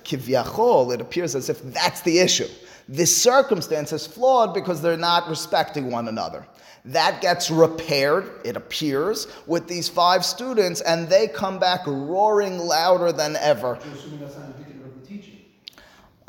Kivyachol, 0.03 0.93
it 0.93 1.01
appears 1.01 1.37
as 1.37 1.49
if 1.49 1.63
that's 1.73 2.01
the 2.01 2.19
issue. 2.19 2.49
This 2.89 3.17
circumstance 3.17 3.93
is 3.93 4.09
flawed 4.09 4.53
because 4.53 4.83
they're 4.83 4.97
not 4.97 5.29
respecting 5.29 5.93
one 5.93 6.09
another. 6.09 6.45
That 6.85 7.21
gets 7.21 7.49
repaired, 7.49 8.41
it 8.45 8.57
appears, 8.57 9.29
with 9.47 9.69
these 9.69 9.89
five 9.89 10.25
students, 10.25 10.81
and 10.81 11.09
they 11.09 11.29
come 11.29 11.61
back 11.61 11.87
roaring 11.87 12.59
louder 12.59 13.13
than 13.13 13.37
ever. 13.37 13.79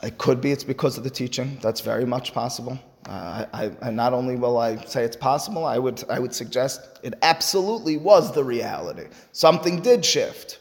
It 0.03 0.17
could 0.19 0.41
be 0.41 0.51
it's 0.51 0.63
because 0.63 0.97
of 0.99 1.03
the 1.03 1.09
teaching. 1.09 1.57
That's 1.61 1.81
very 1.81 2.05
much 2.05 2.33
possible. 2.33 2.77
Uh, 3.09 3.45
I, 3.51 3.71
I, 3.81 3.89
not 3.89 4.13
only 4.13 4.35
will 4.35 4.57
I 4.57 4.77
say 4.85 5.03
it's 5.03 5.15
possible, 5.15 5.65
I 5.65 5.79
would, 5.79 6.03
I 6.09 6.19
would 6.19 6.35
suggest 6.35 6.99
it 7.01 7.15
absolutely 7.23 7.97
was 7.97 8.31
the 8.31 8.43
reality. 8.43 9.07
Something 9.31 9.81
did 9.81 10.05
shift. 10.05 10.59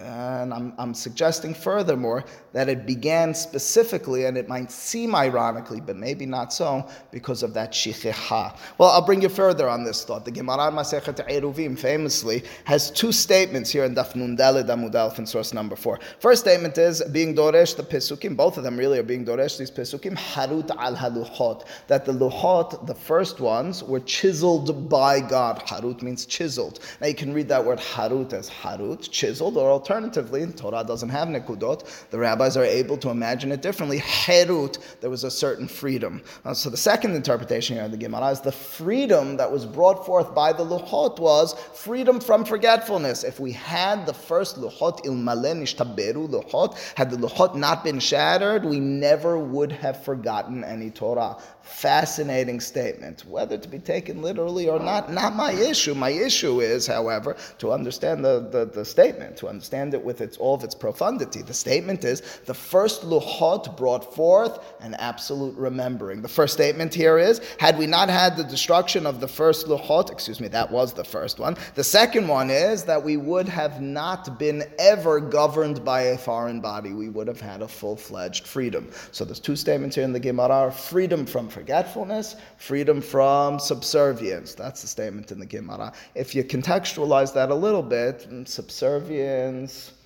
And 0.00 0.52
I'm, 0.52 0.74
I'm 0.78 0.94
suggesting 0.94 1.54
furthermore 1.54 2.24
that 2.52 2.68
it 2.68 2.86
began 2.86 3.34
specifically, 3.34 4.26
and 4.26 4.36
it 4.36 4.48
might 4.48 4.70
seem 4.70 5.14
ironically, 5.14 5.80
but 5.80 5.96
maybe 5.96 6.26
not 6.26 6.52
so, 6.52 6.86
because 7.10 7.42
of 7.42 7.54
that 7.54 7.72
shicheha. 7.72 8.56
Well, 8.78 8.90
I'll 8.90 9.04
bring 9.04 9.22
you 9.22 9.28
further 9.28 9.68
on 9.68 9.84
this 9.84 10.04
thought. 10.04 10.24
The 10.24 10.30
Gemara 10.30 10.70
Masechet 10.70 11.26
Eruvin 11.28 11.78
famously 11.78 12.44
has 12.64 12.90
two 12.90 13.12
statements 13.12 13.70
here 13.70 13.84
in 13.84 13.94
Daf 13.94 14.12
Nundalid 14.14 14.66
Amud 14.66 15.18
in 15.18 15.26
source 15.26 15.52
number 15.52 15.76
four. 15.76 16.00
First 16.18 16.42
statement 16.42 16.76
is 16.78 17.02
being 17.12 17.34
doresh 17.34 17.76
the 17.76 17.82
pesukim. 17.82 18.36
Both 18.36 18.56
of 18.58 18.64
them 18.64 18.76
really 18.76 18.98
are 18.98 19.04
being 19.04 19.24
doresh 19.24 19.58
these 19.58 19.70
pesukim 19.70 20.16
harut 20.16 20.70
al 20.76 20.96
haluchot. 20.96 21.66
That 21.88 22.04
the 22.04 22.12
luchot, 22.12 22.86
the 22.86 22.94
first 22.94 23.40
ones, 23.40 23.82
were 23.82 24.00
chiseled 24.00 24.88
by 24.88 25.20
God. 25.20 25.60
Harut 25.60 26.02
means 26.02 26.26
chiseled. 26.26 26.80
Now 27.00 27.06
you 27.06 27.14
can 27.14 27.32
read 27.32 27.48
that 27.48 27.64
word 27.64 27.78
harut 27.78 28.32
as 28.32 28.50
harut, 28.50 29.10
chiseled, 29.10 29.56
or 29.56 29.83
alternatively, 29.84 30.46
Torah 30.46 30.82
doesn't 30.82 31.10
have 31.10 31.28
nekudot. 31.28 32.08
The 32.08 32.18
rabbis 32.18 32.56
are 32.56 32.64
able 32.64 32.96
to 32.98 33.10
imagine 33.10 33.52
it 33.52 33.60
differently. 33.60 33.98
Herut, 33.98 34.78
there 35.02 35.10
was 35.10 35.24
a 35.24 35.30
certain 35.30 35.68
freedom. 35.68 36.22
Uh, 36.42 36.54
so 36.54 36.70
the 36.70 36.76
second 36.78 37.14
interpretation 37.14 37.76
here 37.76 37.84
in 37.84 37.90
the 37.90 37.98
Gemara 37.98 38.28
is 38.28 38.40
the 38.40 38.52
freedom 38.52 39.36
that 39.36 39.50
was 39.52 39.66
brought 39.66 40.06
forth 40.06 40.34
by 40.34 40.54
the 40.54 40.64
Luchot 40.64 41.18
was 41.18 41.52
freedom 41.74 42.18
from 42.18 42.46
forgetfulness. 42.46 43.24
If 43.24 43.40
we 43.40 43.52
had 43.52 44.06
the 44.06 44.14
first 44.14 44.56
Luchot, 44.56 45.04
ilmale 45.04 45.52
nishtaberu 45.54 46.30
Luchot, 46.30 46.78
had 46.96 47.10
the 47.10 47.18
Luchot 47.18 47.54
not 47.54 47.84
been 47.84 47.98
shattered, 47.98 48.64
we 48.64 48.80
never 48.80 49.38
would 49.38 49.70
have 49.70 50.02
forgotten 50.02 50.64
any 50.64 50.90
Torah. 50.90 51.36
Fascinating 51.62 52.60
statement. 52.60 53.24
Whether 53.26 53.56
to 53.56 53.68
be 53.68 53.78
taken 53.78 54.20
literally 54.22 54.68
or 54.68 54.78
not, 54.78 55.10
not 55.10 55.34
my 55.34 55.52
issue. 55.52 55.94
My 55.94 56.10
issue 56.10 56.60
is, 56.60 56.86
however, 56.86 57.36
to 57.58 57.72
understand 57.72 58.22
the, 58.22 58.48
the, 58.50 58.66
the 58.66 58.84
statement, 58.84 59.36
to 59.38 59.48
understand 59.48 59.73
understand 59.74 59.94
it 59.94 60.04
with 60.04 60.20
its 60.20 60.36
all 60.36 60.54
of 60.54 60.64
its 60.64 60.74
profundity. 60.74 61.42
The 61.42 61.54
statement 61.54 62.04
is 62.04 62.20
the 62.46 62.54
first 62.54 63.02
luchot 63.02 63.76
brought 63.76 64.14
forth 64.14 64.58
an 64.80 64.94
absolute 64.94 65.56
remembering. 65.56 66.22
The 66.22 66.28
first 66.28 66.54
statement 66.54 66.94
here 66.94 67.18
is 67.18 67.40
had 67.58 67.76
we 67.78 67.86
not 67.86 68.08
had 68.08 68.36
the 68.36 68.44
destruction 68.44 69.06
of 69.06 69.20
the 69.20 69.28
first 69.28 69.66
luchot, 69.66 70.10
excuse 70.10 70.40
me, 70.40 70.48
that 70.48 70.70
was 70.70 70.92
the 70.92 71.04
first 71.04 71.38
one. 71.40 71.56
The 71.74 71.84
second 71.84 72.28
one 72.28 72.50
is 72.50 72.84
that 72.84 73.02
we 73.02 73.16
would 73.16 73.48
have 73.48 73.80
not 73.80 74.38
been 74.38 74.62
ever 74.78 75.20
governed 75.20 75.84
by 75.84 76.02
a 76.14 76.18
foreign 76.18 76.60
body. 76.60 76.92
We 76.92 77.08
would 77.08 77.28
have 77.28 77.40
had 77.40 77.62
a 77.62 77.68
full 77.68 77.96
fledged 77.96 78.46
freedom. 78.46 78.90
So 79.12 79.24
there's 79.24 79.40
two 79.40 79.56
statements 79.56 79.96
here 79.96 80.04
in 80.04 80.12
the 80.12 80.20
Gemara 80.20 80.70
freedom 80.70 81.26
from 81.26 81.48
forgetfulness, 81.48 82.36
freedom 82.58 83.00
from 83.00 83.58
subservience. 83.58 84.54
That's 84.54 84.82
the 84.82 84.88
statement 84.88 85.32
in 85.32 85.38
the 85.38 85.46
Gemara. 85.46 85.92
If 86.14 86.34
you 86.34 86.44
contextualize 86.44 87.32
that 87.34 87.50
a 87.50 87.54
little 87.54 87.82
bit, 87.82 88.26
subservience, 88.44 89.63
friends 89.66 90.03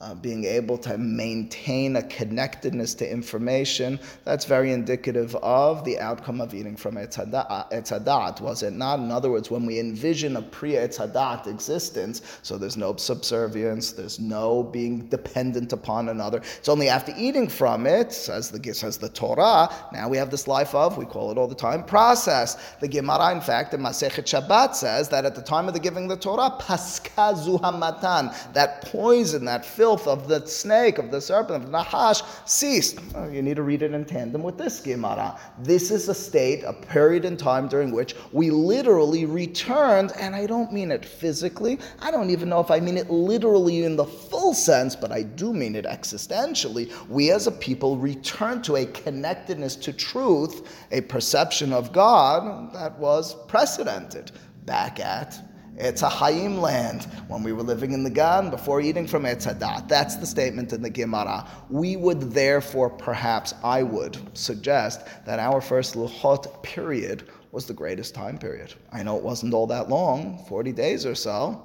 uh, 0.00 0.14
being 0.14 0.44
able 0.44 0.78
to 0.78 0.96
maintain 0.96 1.96
a 1.96 2.02
connectedness 2.04 2.94
to 2.94 3.10
information, 3.10 3.98
that's 4.24 4.44
very 4.44 4.72
indicative 4.72 5.34
of 5.36 5.84
the 5.84 5.98
outcome 5.98 6.40
of 6.40 6.54
eating 6.54 6.76
from 6.76 6.94
etzadat, 6.94 8.40
was 8.40 8.62
it 8.62 8.72
not? 8.72 9.00
In 9.00 9.10
other 9.10 9.30
words, 9.30 9.50
when 9.50 9.66
we 9.66 9.80
envision 9.80 10.36
a 10.36 10.42
pre-etzadat 10.42 11.48
existence, 11.48 12.22
so 12.42 12.56
there's 12.56 12.76
no 12.76 12.94
subservience, 12.96 13.90
there's 13.90 14.20
no 14.20 14.62
being 14.62 15.06
dependent 15.06 15.72
upon 15.72 16.10
another. 16.10 16.38
It's 16.58 16.68
only 16.68 16.88
after 16.88 17.12
eating 17.16 17.48
from 17.48 17.86
it, 17.86 18.12
says 18.12 18.50
the, 18.50 18.72
says 18.72 18.98
the 18.98 19.08
Torah, 19.08 19.68
now 19.92 20.08
we 20.08 20.16
have 20.16 20.30
this 20.30 20.46
life 20.46 20.74
of, 20.76 20.96
we 20.96 21.06
call 21.06 21.32
it 21.32 21.38
all 21.38 21.48
the 21.48 21.54
time, 21.54 21.82
process. 21.82 22.56
The 22.80 22.88
Gemara, 22.88 23.32
in 23.32 23.40
fact, 23.40 23.74
in 23.74 23.80
Masechet 23.80 24.26
Shabbat 24.26 24.76
says 24.76 25.08
that 25.08 25.24
at 25.24 25.34
the 25.34 25.42
time 25.42 25.66
of 25.66 25.74
the 25.74 25.80
giving 25.80 26.06
the 26.06 26.16
Torah, 26.16 26.56
paska 26.60 27.34
zuhamatan, 27.34 28.52
that 28.52 28.82
poison, 28.82 29.44
that 29.46 29.64
filth, 29.64 29.87
filth 29.88 30.06
of 30.06 30.28
the 30.28 30.46
snake, 30.46 30.98
of 30.98 31.10
the 31.10 31.18
serpent, 31.18 31.64
of 31.64 31.70
nahash 31.70 32.20
ceased. 32.44 32.98
Oh, 33.14 33.26
you 33.26 33.40
need 33.40 33.56
to 33.56 33.62
read 33.62 33.80
it 33.80 33.94
in 33.94 34.04
tandem 34.04 34.42
with 34.42 34.58
this 34.58 34.80
Gemara. 34.80 35.40
This 35.60 35.90
is 35.90 36.10
a 36.10 36.14
state, 36.14 36.62
a 36.62 36.74
period 36.74 37.24
in 37.24 37.38
time 37.38 37.68
during 37.68 37.90
which 37.90 38.14
we 38.30 38.50
literally 38.50 39.24
returned, 39.24 40.12
and 40.20 40.36
I 40.36 40.44
don't 40.44 40.74
mean 40.74 40.90
it 40.90 41.06
physically. 41.06 41.78
I 42.02 42.10
don't 42.10 42.28
even 42.28 42.50
know 42.50 42.60
if 42.60 42.70
I 42.70 42.80
mean 42.80 42.98
it 42.98 43.08
literally 43.08 43.84
in 43.84 43.96
the 43.96 44.04
full 44.04 44.52
sense, 44.52 44.94
but 44.94 45.10
I 45.10 45.22
do 45.22 45.54
mean 45.54 45.74
it 45.74 45.86
existentially. 45.86 46.92
We 47.08 47.30
as 47.30 47.46
a 47.46 47.52
people 47.52 47.96
return 47.96 48.60
to 48.64 48.76
a 48.76 48.84
connectedness 48.84 49.74
to 49.76 49.94
truth, 49.94 50.68
a 50.92 51.00
perception 51.00 51.72
of 51.72 51.94
God 51.94 52.74
that 52.74 52.98
was 52.98 53.34
precedented 53.46 54.32
back 54.66 55.00
at 55.00 55.47
it's 55.78 56.02
a 56.02 56.08
Hayim 56.08 56.60
land 56.60 57.04
when 57.28 57.42
we 57.42 57.52
were 57.52 57.62
living 57.62 57.92
in 57.92 58.02
the 58.02 58.10
Gan 58.10 58.50
before 58.50 58.80
eating 58.80 59.06
from 59.06 59.22
Etzadat. 59.22 59.88
That's 59.88 60.16
the 60.16 60.26
statement 60.26 60.72
in 60.72 60.82
the 60.82 60.90
Gemara. 60.90 61.46
We 61.70 61.96
would 61.96 62.32
therefore, 62.32 62.90
perhaps, 62.90 63.54
I 63.62 63.84
would 63.84 64.18
suggest 64.36 65.06
that 65.24 65.38
our 65.38 65.60
first 65.60 65.94
Luchot 65.94 66.62
period 66.62 67.28
was 67.52 67.66
the 67.66 67.74
greatest 67.74 68.14
time 68.14 68.38
period. 68.38 68.74
I 68.92 69.02
know 69.02 69.16
it 69.16 69.22
wasn't 69.22 69.54
all 69.54 69.66
that 69.68 69.88
long, 69.88 70.44
40 70.48 70.72
days 70.72 71.06
or 71.06 71.14
so. 71.14 71.64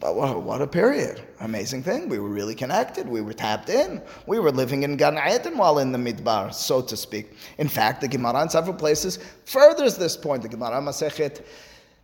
But 0.00 0.16
what, 0.16 0.60
a 0.60 0.66
period. 0.66 1.22
Amazing 1.40 1.82
thing. 1.82 2.08
We 2.08 2.18
were 2.18 2.28
really 2.28 2.54
connected. 2.54 3.08
We 3.08 3.22
were 3.22 3.32
tapped 3.32 3.70
in. 3.70 4.02
We 4.26 4.38
were 4.38 4.50
living 4.50 4.82
in 4.82 4.96
Gan 4.96 5.16
Eden 5.16 5.56
while 5.56 5.78
in 5.78 5.92
the 5.92 5.98
Midbar, 5.98 6.52
so 6.52 6.82
to 6.82 6.96
speak. 6.96 7.36
In 7.58 7.68
fact, 7.68 8.00
the 8.00 8.08
Gemara 8.08 8.42
in 8.42 8.50
several 8.50 8.74
places 8.74 9.18
furthers 9.46 9.96
this 9.96 10.16
point. 10.16 10.42
The 10.42 10.48
Gemara 10.48 10.82
Masechet 10.82 11.42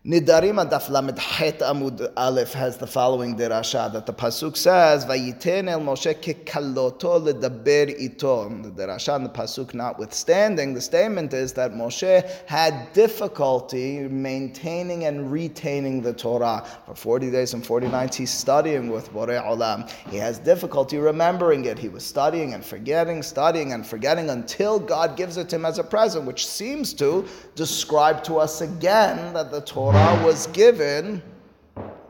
Nidarim 0.02 0.66
Adaf 0.66 0.88
Lamed 0.88 1.18
Het 1.18 1.58
Amud 1.58 2.10
Aleph 2.16 2.54
has 2.54 2.78
the 2.78 2.86
following 2.86 3.36
derasha 3.36 3.92
that 3.92 4.06
the 4.06 4.14
pasuk 4.14 4.56
says, 4.56 5.04
"Vayiten 5.04 5.68
el 5.68 5.80
Moshe 5.80 6.14
kekaloto 6.14 7.20
ledaber 7.20 7.94
ito." 8.00 8.48
The 8.62 8.70
derasha 8.70 9.16
and 9.16 9.26
the 9.26 9.28
pasuk 9.28 9.74
notwithstanding, 9.74 10.72
the 10.72 10.80
statement 10.80 11.34
is 11.34 11.52
that 11.52 11.74
Moshe 11.74 12.26
had 12.46 12.94
difficulty 12.94 14.08
maintaining 14.08 15.04
and 15.04 15.30
retaining 15.30 16.00
the 16.00 16.14
Torah 16.14 16.64
for 16.86 16.94
forty 16.94 17.30
days 17.30 17.52
and 17.52 17.62
forty 17.62 17.86
nights. 17.86 18.16
He's 18.16 18.30
studying 18.30 18.88
with 18.88 19.12
Borei 19.12 19.38
Olam. 19.44 19.86
He 20.08 20.16
has 20.16 20.38
difficulty 20.38 20.96
remembering 20.96 21.66
it. 21.66 21.78
He 21.78 21.90
was 21.90 22.06
studying 22.06 22.54
and 22.54 22.64
forgetting, 22.64 23.22
studying 23.22 23.74
and 23.74 23.86
forgetting 23.86 24.30
until 24.30 24.78
God 24.78 25.18
gives 25.18 25.36
it 25.36 25.50
to 25.50 25.56
him 25.56 25.66
as 25.66 25.78
a 25.78 25.84
present, 25.84 26.24
which 26.24 26.46
seems 26.46 26.94
to 26.94 27.26
describe 27.54 28.24
to 28.24 28.38
us 28.38 28.62
again 28.62 29.34
that 29.34 29.50
the 29.50 29.60
Torah 29.60 29.89
Torah 29.90 30.22
was 30.24 30.46
given 30.46 31.20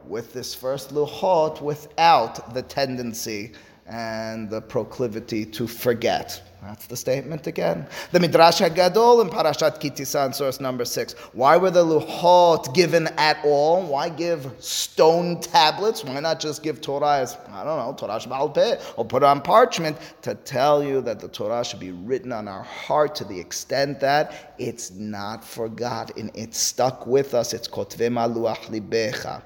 with 0.07 0.35
this 0.35 0.55
first 0.55 0.91
luchot 0.91 1.63
without 1.63 2.53
the 2.53 2.61
tendency 2.61 3.53
and 3.91 4.49
the 4.49 4.63
proclivity 4.63 5.45
to 5.45 5.67
forget. 5.67 6.41
That's 6.63 6.87
the 6.87 6.97
statement 6.97 7.47
again. 7.47 7.87
The 8.13 8.21
Midrash 8.21 8.61
Hagadol 8.61 9.23
in 9.23 9.31
Parashat 9.31 9.81
Kitisan, 9.81 10.33
source 10.33 10.61
number 10.61 10.85
six. 10.85 11.15
Why 11.33 11.57
were 11.57 11.71
the 11.71 11.85
Luchot 11.85 12.73
given 12.73 13.09
at 13.17 13.39
all? 13.45 13.83
Why 13.83 14.11
give 14.11 14.47
stone 14.61 15.41
tablets? 15.41 16.05
Why 16.05 16.21
not 16.21 16.39
just 16.39 16.63
give 16.63 16.81
Torah 16.81 17.19
as, 17.19 17.37
I 17.51 17.65
don't 17.65 17.79
know, 17.79 17.95
Torah 17.99 18.21
Sheba'al 18.21 18.55
Peh, 18.55 18.79
or 18.97 19.05
put 19.05 19.23
on 19.23 19.41
parchment 19.41 19.97
to 20.23 20.35
tell 20.35 20.85
you 20.85 21.01
that 21.01 21.19
the 21.19 21.29
Torah 21.29 21.65
should 21.65 21.81
be 21.81 21.93
written 21.93 22.31
on 22.31 22.47
our 22.47 22.63
heart 22.63 23.15
to 23.17 23.25
the 23.25 23.41
extent 23.41 23.99
that 24.01 24.55
it's 24.59 24.93
not 24.93 25.43
forgotten. 25.43 26.31
It's 26.35 26.59
stuck 26.59 27.07
with 27.07 27.35
us. 27.35 27.55
It's 27.55 27.67
Kotvim 27.67 28.15
Aluach 28.15 28.67
Libecha. 28.67 29.43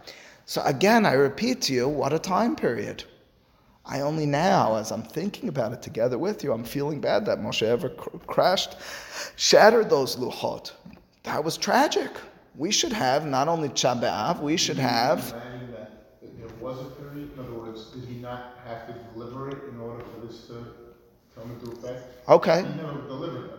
So 0.47 0.63
again, 0.65 1.07
I 1.07 1.13
repeat 1.13 1.63
to 1.63 1.73
you, 1.73 1.89
what 1.89 2.13
a 2.13 2.19
time 2.19 2.57
period. 2.57 3.05
I 3.87 4.00
only 4.00 4.25
now, 4.25 4.76
as 4.76 4.91
I'm 4.91 5.03
thinking 5.03 5.49
about 5.49 5.73
it 5.73 5.83
together 5.83 6.17
with 6.19 6.43
you, 6.43 6.53
I'm 6.53 6.64
feeling 6.64 7.00
bad 7.00 7.26
that 7.26 7.38
Moshe 7.38 7.62
ever 7.62 7.91
cr- 7.91 8.17
crashed, 8.26 8.76
shattered 9.37 9.91
those 9.91 10.17
luchot. 10.17 10.73
That 11.25 11.45
was 11.45 11.59
tragic. 11.59 12.11
We 12.57 12.71
should 12.71 12.93
have 12.93 13.26
not 13.26 13.49
only 13.49 13.69
Chabe'av, 13.69 14.41
we 14.41 14.57
should 14.57 14.79
have. 14.79 15.35
There 16.23 16.49
was 16.61 16.81
a 16.81 16.85
period, 16.91 17.33
in 17.35 17.38
other 17.38 17.53
words, 17.53 17.91
did 17.91 18.05
he 18.05 18.14
not 18.14 18.59
have 18.64 18.87
to 18.87 18.95
deliver 19.12 19.50
it 19.50 19.59
in 19.71 19.79
order 19.81 20.03
for 20.03 20.26
this 20.26 20.47
to 20.47 20.64
come 21.35 21.50
into 21.50 21.73
effect? 21.73 22.29
Okay. 22.29 22.62
He 22.62 22.83
never 22.83 23.03
delivered. 23.03 23.50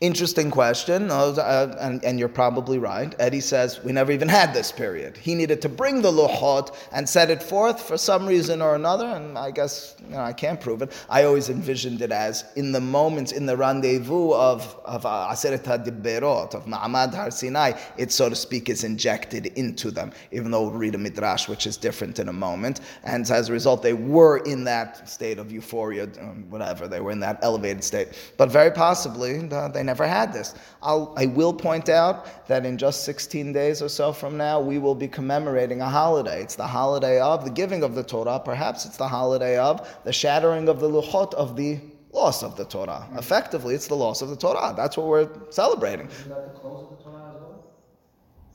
Interesting 0.00 0.50
question, 0.50 1.10
uh, 1.10 1.76
and, 1.78 2.02
and, 2.02 2.18
you're 2.18 2.30
probably 2.30 2.78
right. 2.78 3.14
Eddie 3.18 3.40
says 3.40 3.84
we 3.84 3.92
never 3.92 4.12
even 4.12 4.28
had 4.28 4.54
this 4.54 4.72
period. 4.72 5.14
He 5.18 5.34
needed 5.34 5.60
to 5.60 5.68
bring 5.68 6.00
the 6.00 6.10
luchot 6.10 6.74
and 6.90 7.06
set 7.06 7.28
it 7.28 7.42
forth 7.42 7.82
for 7.82 7.98
some 7.98 8.24
reason 8.24 8.62
or 8.62 8.76
another, 8.76 9.04
and 9.04 9.36
I 9.36 9.50
guess 9.50 9.96
you 10.02 10.14
know, 10.14 10.20
I 10.20 10.32
can't 10.32 10.58
prove 10.58 10.80
it. 10.80 10.90
I 11.10 11.24
always 11.24 11.50
envisioned 11.50 12.00
it 12.00 12.12
as 12.12 12.46
in 12.56 12.72
the 12.72 12.80
moments, 12.80 13.32
in 13.32 13.44
the 13.44 13.54
rendezvous 13.58 14.32
of 14.32 14.74
of 14.86 15.04
uh, 15.04 15.28
Aseret 15.30 15.64
HaDiberot, 15.64 16.54
of 16.54 16.64
Ma'amad 16.64 17.14
Har 17.14 17.30
Sinai, 17.30 17.72
it 17.98 18.10
so 18.10 18.30
to 18.30 18.36
speak 18.36 18.70
is 18.70 18.84
injected 18.84 19.48
into 19.58 19.90
them, 19.90 20.12
even 20.32 20.50
though 20.50 20.62
we'll 20.62 20.78
read 20.78 20.94
a 20.94 20.98
midrash, 20.98 21.46
which 21.46 21.66
is 21.66 21.76
different 21.76 22.18
in 22.18 22.30
a 22.30 22.32
moment. 22.32 22.80
And 23.04 23.30
as 23.30 23.50
a 23.50 23.52
result, 23.52 23.82
they 23.82 23.92
were 23.92 24.38
in 24.38 24.64
that 24.64 25.06
state 25.06 25.38
of 25.38 25.52
euphoria, 25.52 26.04
um, 26.22 26.46
whatever, 26.48 26.88
they 26.88 27.02
were 27.02 27.10
in 27.10 27.20
that 27.20 27.38
elevated 27.42 27.84
state. 27.84 28.32
But 28.38 28.50
very 28.50 28.70
possibly, 28.70 29.46
uh, 29.52 29.68
they 29.68 29.89
never 29.90 30.06
had 30.06 30.32
this. 30.32 30.54
I'll, 30.82 31.12
I 31.16 31.26
will 31.26 31.52
point 31.52 31.88
out 31.88 32.16
that 32.46 32.64
in 32.64 32.78
just 32.78 33.04
16 33.04 33.52
days 33.52 33.82
or 33.82 33.88
so 33.88 34.12
from 34.12 34.36
now, 34.36 34.60
we 34.60 34.78
will 34.78 34.94
be 34.94 35.08
commemorating 35.08 35.80
a 35.80 35.90
holiday. 36.00 36.38
It's 36.44 36.54
the 36.64 36.72
holiday 36.78 37.20
of 37.20 37.44
the 37.44 37.50
giving 37.50 37.82
of 37.82 37.92
the 37.98 38.04
Torah. 38.04 38.40
Perhaps 38.52 38.86
it's 38.86 38.96
the 38.96 39.08
holiday 39.08 39.58
of 39.58 39.74
the 40.04 40.12
shattering 40.12 40.68
of 40.68 40.78
the 40.78 40.88
luchot 40.88 41.34
of 41.34 41.56
the 41.56 41.80
loss 42.12 42.44
of 42.44 42.56
the 42.56 42.64
Torah. 42.64 43.02
Mm-hmm. 43.02 43.18
Effectively, 43.18 43.74
it's 43.74 43.88
the 43.88 44.00
loss 44.04 44.22
of 44.22 44.28
the 44.28 44.36
Torah. 44.36 44.72
That's 44.76 44.96
what 44.96 45.06
we're 45.08 45.28
celebrating. 45.50 46.06
Isn't 46.06 46.28
that 46.28 46.54
the 46.54 46.60
close 46.60 46.84
of 46.84 46.90
the 46.96 47.02
Torah 47.04 47.34
as 47.34 47.40
well? 47.42 47.64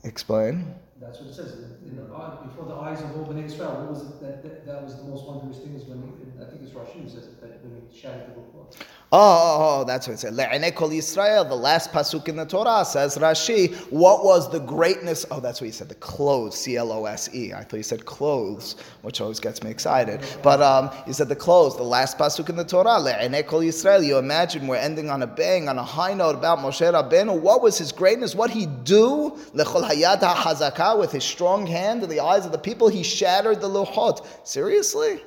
Explain. 0.04 0.74
That's 1.00 1.18
what 1.20 1.28
it 1.28 1.34
says. 1.34 1.75
In 1.88 1.94
the, 1.94 2.02
before 2.02 2.66
the 2.66 2.74
eyes 2.74 3.00
of 3.00 3.16
all 3.16 3.24
Bnei 3.24 3.44
Israel, 3.44 3.70
what 3.76 3.90
was 3.90 4.02
it 4.02 4.20
that, 4.20 4.42
that, 4.42 4.66
that 4.66 4.82
was 4.82 4.96
the 4.96 5.04
most 5.04 5.24
wondrous 5.24 5.58
thing 5.58 5.74
is 5.74 5.84
when 5.84 6.02
he, 6.02 6.42
I 6.42 6.50
think 6.50 6.62
it's 6.62 6.72
Rashi 6.72 7.02
who 7.02 7.08
says 7.08 7.28
that 7.40 7.62
when 7.62 7.80
he 7.88 7.96
shattered 7.96 8.26
the 8.26 8.40
book. 8.40 8.74
Oh, 9.12 9.18
oh, 9.18 9.80
oh, 9.80 9.84
that's 9.84 10.08
what 10.08 10.14
it 10.14 10.18
said. 10.18 10.34
Yisrael, 10.34 11.48
the 11.48 11.54
last 11.54 11.92
pasuk 11.92 12.26
in 12.26 12.34
the 12.34 12.44
Torah 12.44 12.84
says, 12.84 13.16
Rashi, 13.16 13.72
what 13.92 14.24
was 14.24 14.50
the 14.50 14.58
greatness? 14.58 15.24
Oh, 15.30 15.38
that's 15.38 15.60
what 15.60 15.66
he 15.66 15.72
said, 15.72 15.88
the 15.88 15.94
clothes, 15.94 16.56
C 16.56 16.76
L 16.76 16.90
O 16.90 17.04
S 17.04 17.32
E. 17.32 17.52
I 17.52 17.62
thought 17.62 17.76
he 17.76 17.84
said 17.84 18.04
clothes, 18.04 18.74
which 19.02 19.20
always 19.20 19.38
gets 19.38 19.62
me 19.62 19.70
excited. 19.70 20.22
But 20.42 20.60
um, 20.60 20.90
you 21.06 21.12
said 21.12 21.28
the 21.28 21.36
clothes, 21.36 21.76
the 21.76 21.84
last 21.84 22.18
pasuk 22.18 22.48
in 22.48 22.56
the 22.56 22.64
Torah, 22.64 22.98
Le'ene 22.98 23.46
kol 23.46 23.60
Yisrael. 23.60 24.04
You 24.04 24.18
imagine 24.18 24.66
we're 24.66 24.74
ending 24.74 25.08
on 25.08 25.22
a 25.22 25.26
bang, 25.26 25.68
on 25.68 25.78
a 25.78 25.84
high 25.84 26.12
note 26.12 26.34
about 26.34 26.58
Moshe 26.58 26.80
Rabbeinu. 26.80 27.40
What 27.40 27.62
was 27.62 27.78
his 27.78 27.92
greatness? 27.92 28.34
What 28.34 28.50
he 28.50 28.66
do? 28.66 29.38
Lechol 29.54 29.88
hayad 29.88 30.98
with 30.98 31.12
his 31.12 31.22
strong 31.22 31.64
in 31.76 32.08
the 32.08 32.20
eyes 32.20 32.46
of 32.46 32.52
the 32.52 32.58
people, 32.58 32.88
he 32.88 33.02
shattered 33.02 33.60
the 33.60 33.68
luchot. 33.68 34.26
Seriously? 34.46 35.20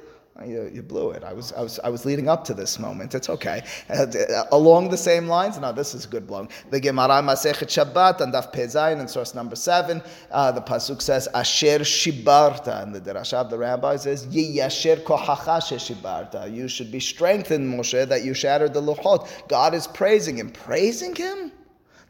You, 0.46 0.72
you 0.74 0.82
blew 0.82 1.12
it. 1.12 1.24
I 1.24 1.34
was, 1.34 1.52
I, 1.52 1.62
was, 1.62 1.80
I 1.84 1.90
was 1.90 2.06
leading 2.06 2.30
up 2.30 2.46
to 2.46 2.54
this 2.54 2.80
moment. 2.80 3.14
It's 3.14 3.30
okay. 3.30 3.62
Uh, 3.90 4.06
along 4.54 4.90
the 4.90 4.98
same 4.98 5.28
lines, 5.28 5.60
now 5.60 5.74
this 5.74 5.94
is 5.94 6.06
good 6.06 6.26
blowing. 6.28 6.48
The 6.70 6.80
Gemara 6.80 7.22
Masechet 7.22 7.68
Shabbat 7.68 8.22
and 8.22 8.34
Daf 8.34 8.54
Pezayin 8.54 9.02
in 9.02 9.08
source 9.08 9.36
number 9.36 9.58
seven, 9.58 10.02
uh, 10.32 10.52
the 10.52 10.62
pasuk 10.62 11.02
says 11.02 11.28
Asher 11.34 11.80
Shibarta, 11.80 12.84
and 12.84 12.96
the 12.96 13.02
Derasha 13.02 13.34
of 13.34 13.50
the 13.50 13.58
rabbi 13.58 13.98
says 13.98 14.28
Yiyasher 14.28 15.04
Kohacha 15.04 15.60
Shibarta. 15.60 16.54
You 16.54 16.70
should 16.70 16.92
be 16.92 17.02
strengthened, 17.02 17.68
Moshe, 17.74 18.08
that 18.08 18.24
you 18.24 18.34
shattered 18.34 18.74
the 18.74 18.82
luchot. 18.82 19.28
God 19.50 19.74
is 19.74 19.88
praising 19.88 20.38
him. 20.38 20.52
Praising 20.52 21.16
him? 21.16 21.52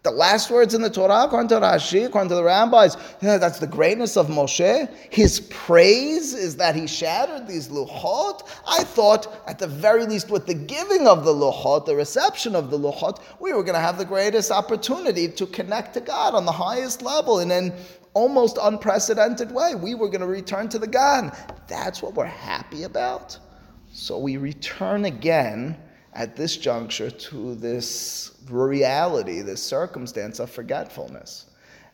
The 0.02 0.12
last 0.12 0.50
words 0.50 0.74
in 0.74 0.82
the 0.82 0.90
Torah, 0.90 1.26
according 1.26 1.50
to 1.50 1.56
Rashi, 1.56 2.06
according 2.06 2.30
to 2.30 2.36
the 2.36 2.44
rabbis, 2.44 2.96
that's 3.20 3.60
the 3.60 3.68
greatness 3.68 4.16
of 4.16 4.28
Moshe. 4.28 4.90
His 5.10 5.42
praise 5.50 6.34
is 6.34 6.56
that 6.56 6.74
he 6.74 6.88
shattered 6.88 7.48
these 7.48 7.68
luchot. 7.68 8.48
I 8.66 8.86
thought, 8.86 9.28
at 9.46 9.60
the 9.60 9.68
very 9.68 10.06
least, 10.06 10.30
with 10.32 10.46
the 10.46 10.54
giving 10.54 11.06
of 11.06 11.26
the 11.26 11.34
luchot, 11.34 11.86
the 11.86 11.98
reception 11.98 12.56
of 12.56 12.72
the 12.72 12.80
luchot, 12.80 13.20
we 13.42 13.52
were 13.52 13.62
going 13.62 13.76
to 13.76 13.82
have 13.82 13.98
the 13.98 14.06
greatest 14.06 14.52
opportunity 14.52 15.28
to 15.28 15.46
connect 15.48 15.96
to 15.96 16.00
God 16.00 16.34
on 16.34 16.46
the 16.46 16.52
highest 16.54 17.02
level 17.02 17.40
in 17.40 17.52
an 17.52 17.74
almost 18.14 18.58
unprecedented 18.62 19.52
way. 19.52 19.76
We 19.76 19.96
were 19.96 20.08
going 20.08 20.22
to 20.22 20.28
return 20.28 20.70
to 20.70 20.80
the 20.80 20.88
God. 20.88 21.36
That's 21.68 22.02
what 22.02 22.14
we're 22.14 22.26
happy 22.26 22.84
about. 22.84 23.38
So 23.92 24.18
we 24.18 24.38
return 24.38 25.04
again 25.04 25.78
at 26.14 26.36
this 26.36 26.58
juncture 26.58 27.12
to 27.12 27.56
this 27.56 28.32
reality, 28.50 29.42
this 29.42 29.62
circumstance 29.62 30.40
of 30.40 30.50
forgetfulness. 30.50 31.46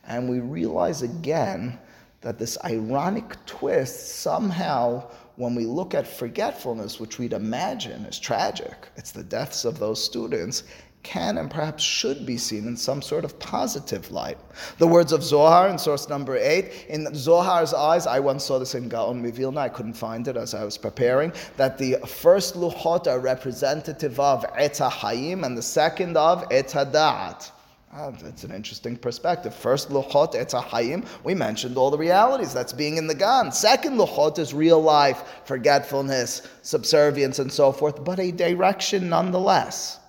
And 0.07 0.29
we 0.29 0.39
realize 0.39 1.01
again 1.01 1.79
that 2.21 2.39
this 2.39 2.57
ironic 2.63 3.35
twist 3.45 4.17
somehow, 4.21 5.09
when 5.35 5.53
we 5.53 5.65
look 5.65 5.93
at 5.93 6.07
forgetfulness, 6.07 6.99
which 6.99 7.19
we'd 7.19 7.33
imagine 7.33 8.05
is 8.05 8.19
tragic, 8.19 8.87
it's 8.95 9.11
the 9.11 9.23
deaths 9.23 9.65
of 9.65 9.79
those 9.79 10.03
students, 10.03 10.63
can 11.05 11.37
and 11.37 11.49
perhaps 11.49 11.83
should 11.83 12.25
be 12.25 12.37
seen 12.37 12.67
in 12.67 12.75
some 12.75 13.01
sort 13.01 13.23
of 13.23 13.37
positive 13.39 14.11
light. 14.11 14.37
The 14.79 14.87
words 14.87 15.13
of 15.13 15.23
Zohar 15.23 15.69
in 15.69 15.77
source 15.77 16.09
number 16.09 16.35
eight, 16.35 16.85
in 16.89 17.05
Zohar's 17.13 17.73
eyes, 17.73 18.07
I 18.07 18.19
once 18.19 18.43
saw 18.43 18.57
this 18.59 18.75
in 18.75 18.89
Gaon 18.89 19.23
Mivilna, 19.23 19.59
I 19.59 19.69
couldn't 19.69 19.93
find 19.93 20.27
it 20.27 20.35
as 20.35 20.53
I 20.53 20.65
was 20.65 20.77
preparing, 20.77 21.31
that 21.57 21.77
the 21.77 21.97
first 22.05 22.55
luchot 22.55 23.07
are 23.07 23.19
representative 23.19 24.19
of 24.19 24.43
Etz 24.55 24.81
Hayim 24.89 25.45
and 25.45 25.55
the 25.57 25.61
second 25.61 26.17
of 26.17 26.49
Etz 26.49 26.73
Da'at. 26.91 27.51
Oh, 27.97 28.11
that's 28.21 28.43
an 28.43 28.51
interesting 28.51 28.97
perspective. 28.97 29.55
First, 29.55 29.89
luchot 29.89 30.33
etz 30.33 30.53
hayim. 30.53 31.05
We 31.23 31.33
mentioned 31.33 31.77
all 31.77 31.89
the 31.89 31.97
realities 31.97 32.53
that's 32.53 32.73
being 32.73 32.97
in 32.97 33.07
the 33.07 33.15
gan. 33.15 33.53
Second, 33.53 33.97
luchot 33.97 34.37
is 34.37 34.53
real 34.53 34.81
life, 34.81 35.23
forgetfulness, 35.45 36.41
subservience, 36.61 37.39
and 37.39 37.49
so 37.49 37.71
forth, 37.71 38.03
but 38.03 38.19
a 38.19 38.31
direction 38.31 39.07
nonetheless 39.07 39.99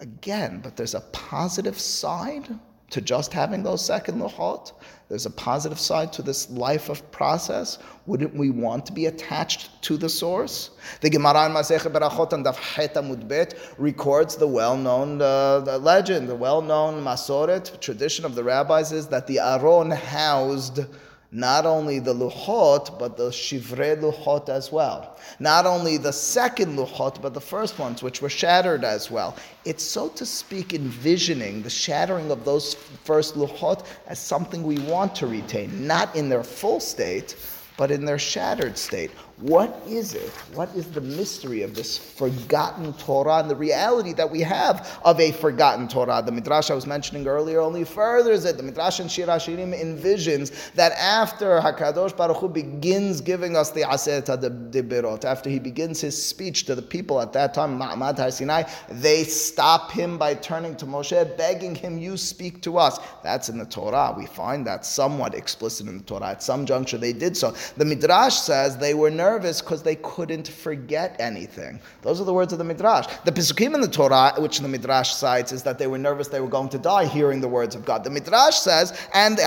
again, 0.00 0.60
but 0.62 0.76
there's 0.76 0.94
a 0.94 1.00
positive 1.12 1.78
side 1.78 2.48
to 2.90 3.00
just 3.00 3.32
having 3.32 3.62
those 3.62 3.84
second 3.84 4.18
luchot. 4.18 4.72
There's 5.08 5.26
a 5.26 5.30
positive 5.30 5.78
side 5.78 6.12
to 6.14 6.22
this 6.22 6.50
life 6.50 6.88
of 6.88 7.10
process. 7.10 7.78
Wouldn't 8.06 8.34
we 8.34 8.50
want 8.50 8.86
to 8.86 8.92
be 8.92 9.06
attached 9.06 9.82
to 9.82 9.96
the 9.96 10.08
source? 10.08 10.70
The 11.00 11.10
Gemara 11.10 11.46
in 11.46 11.52
Masechet 11.52 11.92
Berachot 11.92 12.32
and 12.32 12.44
Daf 12.44 12.56
Mudbet 12.56 13.58
records 13.78 14.36
the 14.36 14.46
well-known 14.46 15.20
uh, 15.20 15.60
the 15.60 15.78
legend, 15.78 16.28
the 16.28 16.34
well-known 16.34 17.02
Masoret 17.02 17.78
tradition 17.80 18.24
of 18.24 18.34
the 18.34 18.44
rabbis 18.44 18.92
is 18.92 19.06
that 19.08 19.26
the 19.26 19.38
Aron 19.38 19.90
housed 19.90 20.80
not 21.30 21.66
only 21.66 21.98
the 21.98 22.14
luchot, 22.14 22.98
but 22.98 23.16
the 23.18 23.28
shivrei 23.28 24.00
luchot 24.00 24.48
as 24.48 24.72
well. 24.72 25.18
Not 25.38 25.66
only 25.66 25.98
the 25.98 26.12
second 26.12 26.76
luchot, 26.78 27.20
but 27.20 27.34
the 27.34 27.40
first 27.40 27.78
ones, 27.78 28.02
which 28.02 28.22
were 28.22 28.30
shattered 28.30 28.82
as 28.82 29.10
well. 29.10 29.36
It's 29.66 29.84
so 29.84 30.08
to 30.10 30.24
speak 30.24 30.72
envisioning 30.72 31.62
the 31.62 31.70
shattering 31.70 32.30
of 32.30 32.44
those 32.46 32.74
first 33.04 33.34
luchot 33.34 33.84
as 34.06 34.18
something 34.18 34.62
we 34.62 34.78
want 34.80 35.14
to 35.16 35.26
retain, 35.26 35.86
not 35.86 36.14
in 36.16 36.30
their 36.30 36.44
full 36.44 36.80
state, 36.80 37.36
but 37.76 37.90
in 37.90 38.06
their 38.06 38.18
shattered 38.18 38.78
state. 38.78 39.10
What 39.40 39.80
is 39.86 40.14
it? 40.14 40.30
What 40.54 40.68
is 40.74 40.90
the 40.90 41.00
mystery 41.00 41.62
of 41.62 41.72
this 41.72 41.96
forgotten 41.96 42.92
Torah 42.94 43.36
and 43.36 43.48
the 43.48 43.54
reality 43.54 44.12
that 44.14 44.28
we 44.28 44.40
have 44.40 44.98
of 45.04 45.20
a 45.20 45.30
forgotten 45.30 45.86
Torah? 45.86 46.20
The 46.26 46.32
Midrash 46.32 46.72
I 46.72 46.74
was 46.74 46.88
mentioning 46.88 47.24
earlier 47.28 47.60
only 47.60 47.84
furthers 47.84 48.44
it. 48.44 48.56
The 48.56 48.64
Midrash 48.64 48.98
in 48.98 49.06
Shir 49.06 49.26
HaShirim 49.26 49.80
envisions 49.80 50.72
that 50.72 50.90
after 50.92 51.60
HaKadosh 51.60 52.16
Baruch 52.16 52.38
Hu 52.38 52.48
begins 52.48 53.20
giving 53.20 53.56
us 53.56 53.70
the 53.70 53.82
Aseret 53.82 54.26
HaDibirot, 54.26 55.24
after 55.24 55.48
he 55.48 55.60
begins 55.60 56.00
his 56.00 56.20
speech 56.20 56.64
to 56.64 56.74
the 56.74 56.82
people 56.82 57.20
at 57.20 57.32
that 57.34 57.54
time, 57.54 57.78
Ma'amad 57.78 58.18
Har 58.18 58.32
Sinai, 58.32 58.64
they 58.88 59.22
stop 59.22 59.92
him 59.92 60.18
by 60.18 60.34
turning 60.34 60.74
to 60.74 60.84
Moshe, 60.84 61.36
begging 61.36 61.76
him, 61.76 61.96
you 61.96 62.16
speak 62.16 62.60
to 62.62 62.76
us. 62.76 62.98
That's 63.22 63.48
in 63.48 63.58
the 63.58 63.66
Torah. 63.66 64.16
We 64.18 64.26
find 64.26 64.66
that 64.66 64.84
somewhat 64.84 65.36
explicit 65.36 65.86
in 65.86 65.98
the 65.98 66.04
Torah. 66.04 66.30
At 66.30 66.42
some 66.42 66.66
juncture 66.66 66.98
they 66.98 67.12
did 67.12 67.36
so. 67.36 67.54
The 67.76 67.84
Midrash 67.84 68.34
says 68.34 68.76
they 68.76 68.94
were 68.94 69.10
nervous 69.10 69.27
nervous 69.28 69.60
because 69.60 69.82
they 69.82 69.96
couldn't 69.96 70.48
forget 70.48 71.16
anything. 71.18 71.80
Those 72.02 72.20
are 72.20 72.24
the 72.24 72.32
words 72.32 72.52
of 72.52 72.58
the 72.58 72.64
Midrash. 72.64 73.06
The 73.24 73.32
Pesukim 73.32 73.74
in 73.74 73.80
the 73.80 73.88
Torah, 73.88 74.34
which 74.38 74.58
the 74.58 74.68
Midrash 74.68 75.12
cites, 75.12 75.52
is 75.52 75.62
that 75.64 75.78
they 75.78 75.86
were 75.86 75.98
nervous 75.98 76.28
they 76.28 76.40
were 76.40 76.54
going 76.58 76.70
to 76.70 76.78
die 76.78 77.06
hearing 77.06 77.40
the 77.40 77.48
words 77.48 77.74
of 77.74 77.84
God. 77.84 78.04
The 78.04 78.10
Midrash 78.10 78.56
says, 78.56 78.98
and 79.12 79.38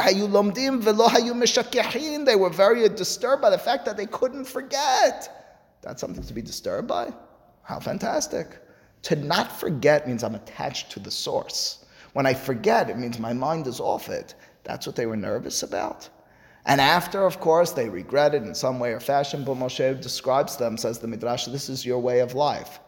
they 2.30 2.36
were 2.36 2.50
very 2.50 2.90
disturbed 2.90 3.42
by 3.42 3.50
the 3.50 3.58
fact 3.58 3.86
that 3.86 3.98
they 3.98 4.06
couldn't 4.06 4.46
forget. 4.46 5.16
That's 5.82 6.02
something 6.02 6.24
to 6.24 6.34
be 6.34 6.44
disturbed 6.44 6.88
by? 6.88 7.12
How 7.64 7.80
fantastic. 7.80 8.60
To 9.04 9.16
not 9.16 9.60
forget 9.60 10.08
means 10.08 10.24
I'm 10.24 10.36
attached 10.36 10.92
to 10.92 11.00
the 11.00 11.10
source. 11.10 11.86
When 12.14 12.28
I 12.28 12.36
forget, 12.36 12.90
it 12.90 12.98
means 12.98 13.18
my 13.18 13.34
mind 13.34 13.66
is 13.66 13.80
off 13.80 14.10
it. 14.10 14.36
That's 14.64 14.86
what 14.86 14.96
they 14.96 15.08
were 15.08 15.18
nervous 15.18 15.64
about. 15.64 16.08
And 16.66 16.80
after, 16.80 17.26
of 17.26 17.40
course, 17.40 17.72
they 17.72 17.90
regret 17.90 18.36
it 18.36 18.44
in 18.44 18.54
some 18.54 18.80
way 18.80 18.94
or 18.94 19.00
fashion, 19.00 19.44
but 19.44 19.58
Moshe 19.58 20.00
describes 20.02 20.58
them, 20.58 20.78
says 20.78 21.00
the 21.00 21.08
Midrash, 21.08 21.46
this 21.46 21.70
is 21.70 21.86
your 21.86 22.00
way 22.00 22.20
of 22.20 22.36
life. 22.36 22.80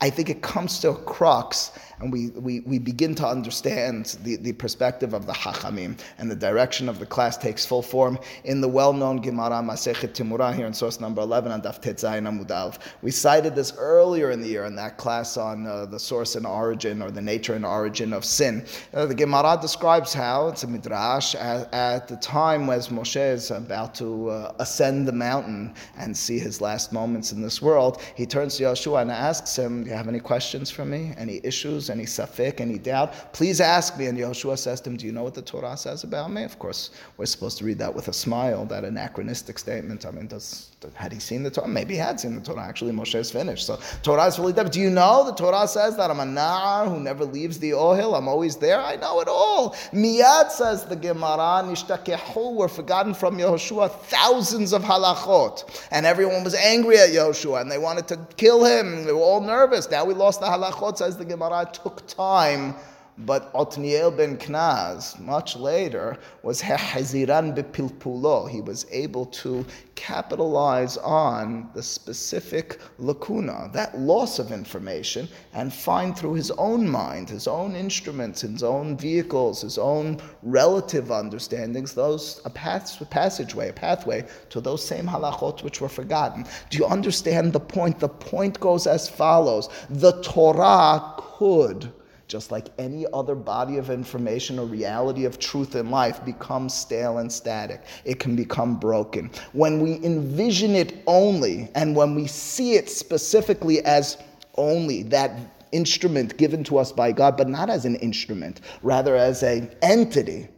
I 0.00 0.10
think 0.10 0.28
it 0.28 0.42
comes 0.42 0.80
to 0.80 0.90
a 0.90 0.96
crux 0.96 1.70
and 2.00 2.12
we, 2.12 2.30
we, 2.30 2.60
we 2.60 2.78
begin 2.78 3.14
to 3.16 3.26
understand 3.26 4.16
the, 4.22 4.36
the 4.36 4.52
perspective 4.52 5.14
of 5.14 5.26
the 5.26 5.32
Hachamim, 5.32 5.98
and 6.18 6.30
the 6.30 6.36
direction 6.36 6.88
of 6.88 6.98
the 6.98 7.06
class 7.06 7.36
takes 7.36 7.64
full 7.64 7.82
form 7.82 8.18
in 8.44 8.60
the 8.60 8.68
well-known 8.68 9.18
Gemara 9.18 9.62
Masechet 9.62 10.12
Timura 10.12 10.54
here 10.54 10.66
in 10.66 10.74
source 10.74 11.00
number 11.00 11.22
11 11.22 11.52
on 11.52 11.62
Daf 11.62 11.80
Tetzayin 11.80 12.28
Amudav. 12.28 12.78
We 13.02 13.10
cited 13.10 13.54
this 13.54 13.72
earlier 13.76 14.30
in 14.30 14.40
the 14.40 14.48
year 14.48 14.64
in 14.64 14.76
that 14.76 14.96
class 14.96 15.36
on 15.36 15.66
uh, 15.66 15.86
the 15.86 15.98
source 15.98 16.34
and 16.34 16.46
origin, 16.46 17.02
or 17.02 17.10
the 17.10 17.22
nature 17.22 17.54
and 17.54 17.64
origin 17.64 18.12
of 18.12 18.24
sin. 18.24 18.66
Uh, 18.92 19.06
the 19.06 19.14
Gemara 19.14 19.58
describes 19.60 20.12
how, 20.12 20.48
it's 20.48 20.64
a 20.64 20.66
midrash, 20.66 21.34
at, 21.34 21.72
at 21.72 22.08
the 22.08 22.16
time 22.16 22.68
as 22.70 22.88
Moshe 22.88 23.32
is 23.32 23.50
about 23.50 23.94
to 23.96 24.30
uh, 24.30 24.54
ascend 24.58 25.06
the 25.06 25.12
mountain 25.12 25.74
and 25.96 26.16
see 26.16 26.38
his 26.38 26.60
last 26.60 26.92
moments 26.92 27.32
in 27.32 27.40
this 27.40 27.62
world, 27.62 28.02
he 28.14 28.26
turns 28.26 28.56
to 28.56 28.64
Yehoshua 28.64 29.02
and 29.02 29.10
asks 29.10 29.56
him, 29.56 29.84
do 29.84 29.90
you 29.90 29.96
have 29.96 30.08
any 30.08 30.20
questions 30.20 30.70
for 30.70 30.84
me? 30.84 31.12
Any 31.16 31.40
issues? 31.44 31.83
Any 31.90 32.04
safek, 32.04 32.60
any 32.60 32.78
doubt, 32.78 33.32
please 33.32 33.60
ask 33.60 33.96
me. 33.98 34.06
And 34.06 34.18
Yehoshua 34.18 34.58
says 34.58 34.80
to 34.82 34.90
him, 34.90 34.96
Do 34.96 35.06
you 35.06 35.12
know 35.12 35.22
what 35.22 35.34
the 35.34 35.42
Torah 35.42 35.76
says 35.76 36.04
about 36.04 36.30
me? 36.30 36.42
Of 36.44 36.58
course, 36.58 36.90
we're 37.16 37.26
supposed 37.26 37.58
to 37.58 37.64
read 37.64 37.78
that 37.78 37.94
with 37.94 38.08
a 38.08 38.12
smile, 38.12 38.64
that 38.66 38.84
anachronistic 38.84 39.58
statement. 39.58 40.06
I 40.06 40.10
mean, 40.10 40.26
does, 40.26 40.70
had 40.94 41.12
he 41.12 41.18
seen 41.18 41.42
the 41.42 41.50
Torah? 41.50 41.68
Maybe 41.68 41.94
he 41.94 42.00
had 42.00 42.20
seen 42.20 42.34
the 42.34 42.40
Torah. 42.40 42.62
Actually, 42.62 42.92
Moshe 42.92 43.14
is 43.14 43.30
finished. 43.30 43.66
So 43.66 43.78
Torah 44.02 44.26
is 44.26 44.36
fully 44.36 44.52
dead. 44.52 44.70
Do 44.70 44.80
you 44.80 44.90
know 44.90 45.24
the 45.24 45.32
Torah 45.32 45.66
says 45.66 45.96
that 45.96 46.10
I'm 46.10 46.20
a 46.20 46.24
nar 46.24 46.88
who 46.88 47.00
never 47.00 47.24
leaves 47.24 47.58
the 47.58 47.70
ohil? 47.70 48.16
I'm 48.16 48.28
always 48.28 48.56
there. 48.56 48.80
I 48.80 48.96
know 48.96 49.20
it 49.20 49.28
all. 49.28 49.70
Miyad 49.92 50.50
says 50.50 50.84
the 50.84 50.96
Gemara, 50.96 51.62
nishtakehu 51.64 52.54
were 52.54 52.68
forgotten 52.68 53.14
from 53.14 53.38
Yehoshua 53.38 53.90
thousands 53.90 54.72
of 54.72 54.82
halachot. 54.82 55.86
And 55.90 56.06
everyone 56.06 56.44
was 56.44 56.54
angry 56.54 56.98
at 56.98 57.10
Yehoshua 57.10 57.60
and 57.60 57.70
they 57.70 57.78
wanted 57.78 58.08
to 58.08 58.18
kill 58.36 58.64
him. 58.64 59.04
They 59.04 59.12
were 59.12 59.18
all 59.20 59.40
nervous. 59.40 59.90
Now 59.90 60.04
we 60.04 60.14
lost 60.14 60.40
the 60.40 60.46
halachot, 60.46 60.98
says 60.98 61.16
the 61.16 61.24
Gemara. 61.24 61.62
It 61.62 61.74
took 61.74 62.06
time 62.06 62.74
but 63.18 63.52
Otniel 63.52 64.16
ben 64.16 64.36
Knaz, 64.36 65.18
much 65.20 65.56
later, 65.56 66.18
was 66.42 66.60
Haziran 66.60 67.54
bepilpulo. 67.54 68.50
He 68.50 68.60
was 68.60 68.86
able 68.90 69.26
to 69.26 69.64
capitalize 69.94 70.96
on 70.96 71.70
the 71.74 71.82
specific 71.82 72.80
lacuna, 72.98 73.70
that 73.72 73.96
loss 73.96 74.40
of 74.40 74.50
information, 74.50 75.28
and 75.52 75.72
find 75.72 76.18
through 76.18 76.34
his 76.34 76.50
own 76.52 76.88
mind, 76.88 77.30
his 77.30 77.46
own 77.46 77.76
instruments, 77.76 78.40
his 78.40 78.64
own 78.64 78.96
vehicles, 78.96 79.62
his 79.62 79.78
own 79.78 80.20
relative 80.42 81.12
understandings, 81.12 81.94
those 81.94 82.40
a 82.44 82.50
path, 82.50 83.00
a 83.00 83.04
passageway, 83.04 83.68
a 83.68 83.72
pathway 83.72 84.26
to 84.50 84.60
those 84.60 84.84
same 84.84 85.06
halachot 85.06 85.62
which 85.62 85.80
were 85.80 85.88
forgotten. 85.88 86.44
Do 86.68 86.78
you 86.78 86.86
understand 86.86 87.52
the 87.52 87.60
point? 87.60 88.00
The 88.00 88.08
point 88.08 88.58
goes 88.58 88.88
as 88.88 89.08
follows: 89.08 89.68
the 89.88 90.20
Torah 90.22 91.14
could 91.16 91.92
just 92.34 92.50
like 92.50 92.66
any 92.78 93.06
other 93.12 93.36
body 93.36 93.76
of 93.76 93.90
information 93.90 94.58
or 94.58 94.66
reality 94.66 95.24
of 95.24 95.38
truth 95.38 95.76
in 95.76 95.88
life, 95.88 96.24
becomes 96.24 96.74
stale 96.74 97.18
and 97.18 97.32
static. 97.32 97.84
It 98.04 98.18
can 98.18 98.34
become 98.34 98.74
broken. 98.80 99.30
When 99.52 99.80
we 99.80 100.04
envision 100.04 100.74
it 100.74 100.96
only, 101.06 101.70
and 101.76 101.94
when 101.94 102.16
we 102.16 102.26
see 102.26 102.74
it 102.74 102.90
specifically 102.90 103.82
as 103.84 104.16
only 104.56 105.04
that 105.04 105.30
instrument 105.70 106.36
given 106.36 106.64
to 106.64 106.76
us 106.76 106.90
by 106.90 107.12
God, 107.12 107.36
but 107.36 107.48
not 107.48 107.70
as 107.70 107.84
an 107.84 107.94
instrument, 107.96 108.62
rather 108.82 109.14
as 109.14 109.44
an 109.44 109.70
entity, 109.80 110.48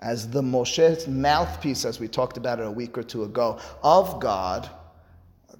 as 0.00 0.28
the 0.28 0.42
Moshe's 0.42 1.06
mouthpiece, 1.06 1.84
as 1.84 2.00
we 2.00 2.08
talked 2.08 2.36
about 2.36 2.58
it 2.58 2.66
a 2.66 2.70
week 2.72 2.98
or 2.98 3.04
two 3.04 3.22
ago, 3.22 3.60
of 3.84 4.18
God, 4.18 4.68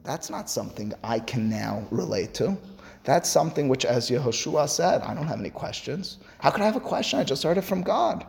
that's 0.03 0.29
not 0.29 0.51
something 0.51 0.93
I 1.05 1.21
can 1.21 1.49
now 1.49 1.87
relate 1.93 2.35
to. 2.35 2.59
That's 3.05 3.29
something 3.29 3.69
which, 3.69 3.85
as 3.85 4.11
Yehoshua 4.11 4.69
said, 4.69 5.03
I 5.03 5.15
don't 5.15 5.27
have 5.27 5.41
any 5.41 5.51
questions. 5.51 6.19
How 6.39 6.51
could 6.51 6.63
I 6.63 6.67
have 6.67 6.77
a 6.77 6.81
question? 6.81 7.19
I 7.19 7.25
just 7.25 7.43
heard 7.43 7.59
it 7.59 7.63
from 7.63 7.83
God. 7.83 8.27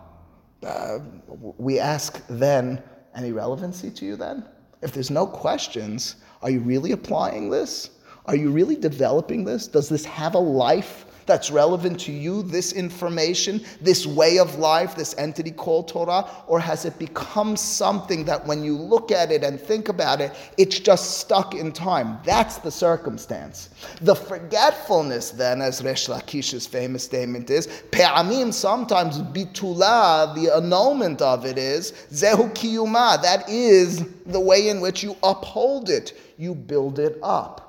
Uh, 0.66 1.00
we 1.28 1.80
ask 1.80 2.26
then, 2.28 2.82
any 3.16 3.32
relevancy 3.32 3.92
to 3.92 4.06
you 4.06 4.16
then? 4.16 4.46
If 4.82 4.92
there's 4.92 5.12
no 5.12 5.28
questions, 5.28 6.16
are 6.42 6.50
you 6.50 6.60
really 6.60 6.92
applying 6.92 7.50
this? 7.50 7.92
Are 8.26 8.36
you 8.36 8.50
really 8.50 8.76
developing 8.76 9.44
this? 9.44 9.68
Does 9.68 9.90
this 9.90 10.06
have 10.06 10.36
a 10.36 10.40
life 10.40 11.06
that's 11.26 11.52
relevant 11.52 12.00
to 12.02 12.12
you, 12.12 12.44
this 12.44 12.74
information, 12.74 13.64
this 13.82 14.06
way 14.06 14.40
of 14.40 14.58
life, 14.60 14.96
this 14.96 15.16
entity 15.18 15.52
called 15.52 15.88
Torah? 15.88 16.28
Or 16.48 16.60
has 16.60 16.86
it 16.86 16.98
become 17.00 17.56
something 17.56 18.26
that 18.26 18.46
when 18.46 18.64
you 18.64 18.76
look 18.78 19.12
at 19.12 19.32
it 19.32 19.44
and 19.44 19.60
think 19.60 19.90
about 19.90 20.22
it, 20.22 20.32
it's 20.58 20.80
just 20.80 21.20
stuck 21.20 21.56
in 21.56 21.72
time? 21.72 22.18
That's 22.24 22.58
the 22.58 22.72
circumstance. 22.72 23.70
The 24.02 24.16
forgetfulness, 24.16 25.32
then, 25.32 25.62
as 25.62 25.84
Resh 25.84 26.08
Lakish's 26.08 26.68
famous 26.68 27.04
statement 27.04 27.50
is, 27.50 27.68
Pe'amim, 27.92 28.54
sometimes 28.54 29.20
bitula, 29.22 30.34
the 30.36 30.56
annulment 30.56 31.22
of 31.22 31.46
it 31.46 31.58
is, 31.58 31.92
Zehu 32.12 32.54
kiyuma, 32.54 33.22
that 33.22 33.50
is 33.50 34.06
the 34.26 34.40
way 34.40 34.70
in 34.70 34.82
which 34.82 35.04
you 35.04 35.16
uphold 35.24 35.90
it, 35.90 36.14
you 36.38 36.56
build 36.56 37.00
it 37.00 37.18
up. 37.22 37.60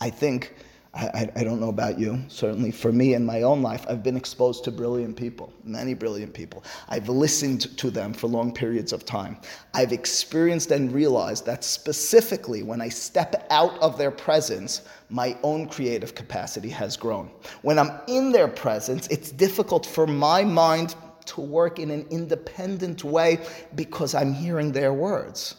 I 0.00 0.10
think, 0.10 0.54
I, 0.94 1.28
I, 1.36 1.44
don't 1.44 1.60
know 1.60 1.68
about 1.68 1.98
you, 1.98 2.18
certainly 2.28 2.70
for 2.70 2.90
me 2.90 3.12
in 3.12 3.24
my 3.24 3.42
own 3.42 3.60
life, 3.60 3.84
I've 3.88 4.02
been 4.02 4.16
exposed 4.16 4.64
to 4.64 4.70
brilliant 4.70 5.16
people, 5.16 5.52
many 5.62 5.92
brilliant 5.92 6.32
people. 6.32 6.64
I've 6.88 7.10
listened 7.10 7.76
to 7.76 7.90
them 7.90 8.14
for 8.14 8.26
long 8.26 8.52
periods 8.52 8.94
of 8.94 9.04
time. 9.04 9.36
I've 9.74 9.92
experienced 9.92 10.70
and 10.70 10.90
realized 10.90 11.44
that 11.44 11.62
specifically 11.62 12.62
when 12.62 12.80
I 12.80 12.88
step 12.88 13.46
out 13.50 13.78
of 13.80 13.98
their 13.98 14.10
presence, 14.10 14.82
my 15.10 15.36
own 15.42 15.68
creative 15.68 16.14
capacity 16.14 16.70
has 16.70 16.96
grown. 16.96 17.30
When 17.60 17.78
I'm 17.78 18.00
in 18.08 18.32
their 18.32 18.48
presence, 18.48 19.06
it's 19.08 19.30
difficult 19.30 19.84
for 19.84 20.06
my 20.06 20.42
mind 20.42 20.94
to 21.26 21.42
work 21.42 21.78
in 21.78 21.90
an 21.90 22.06
independent 22.10 23.04
way 23.04 23.38
because 23.74 24.14
I'm 24.14 24.32
hearing 24.32 24.72
their 24.72 24.94
words. 24.94 25.56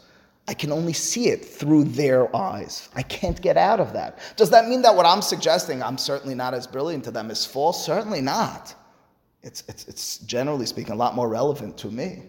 I 0.50 0.56
can 0.56 0.72
only 0.72 0.94
see 0.94 1.28
it 1.28 1.46
through 1.46 1.84
their 1.84 2.36
eyes. 2.36 2.90
I 2.96 3.04
can't 3.04 3.40
get 3.40 3.56
out 3.56 3.80
of 3.80 3.94
that. 3.94 4.18
Does 4.36 4.50
that 4.50 4.68
mean 4.68 4.82
that 4.82 4.96
what 4.96 5.06
I'm 5.06 5.22
suggesting, 5.22 5.84
I'm 5.84 6.00
certainly 6.00 6.34
not 6.34 6.56
as 6.56 6.66
brilliant 6.66 7.04
to 7.04 7.12
them, 7.12 7.30
is 7.30 7.46
false? 7.46 7.86
Certainly 7.86 8.22
not. 8.22 8.74
It's, 9.44 9.64
it's, 9.68 9.88
it's 9.88 10.18
generally 10.18 10.66
speaking 10.66 10.94
a 10.94 10.96
lot 10.96 11.14
more 11.14 11.30
relevant 11.30 11.78
to 11.78 11.92
me. 11.92 12.24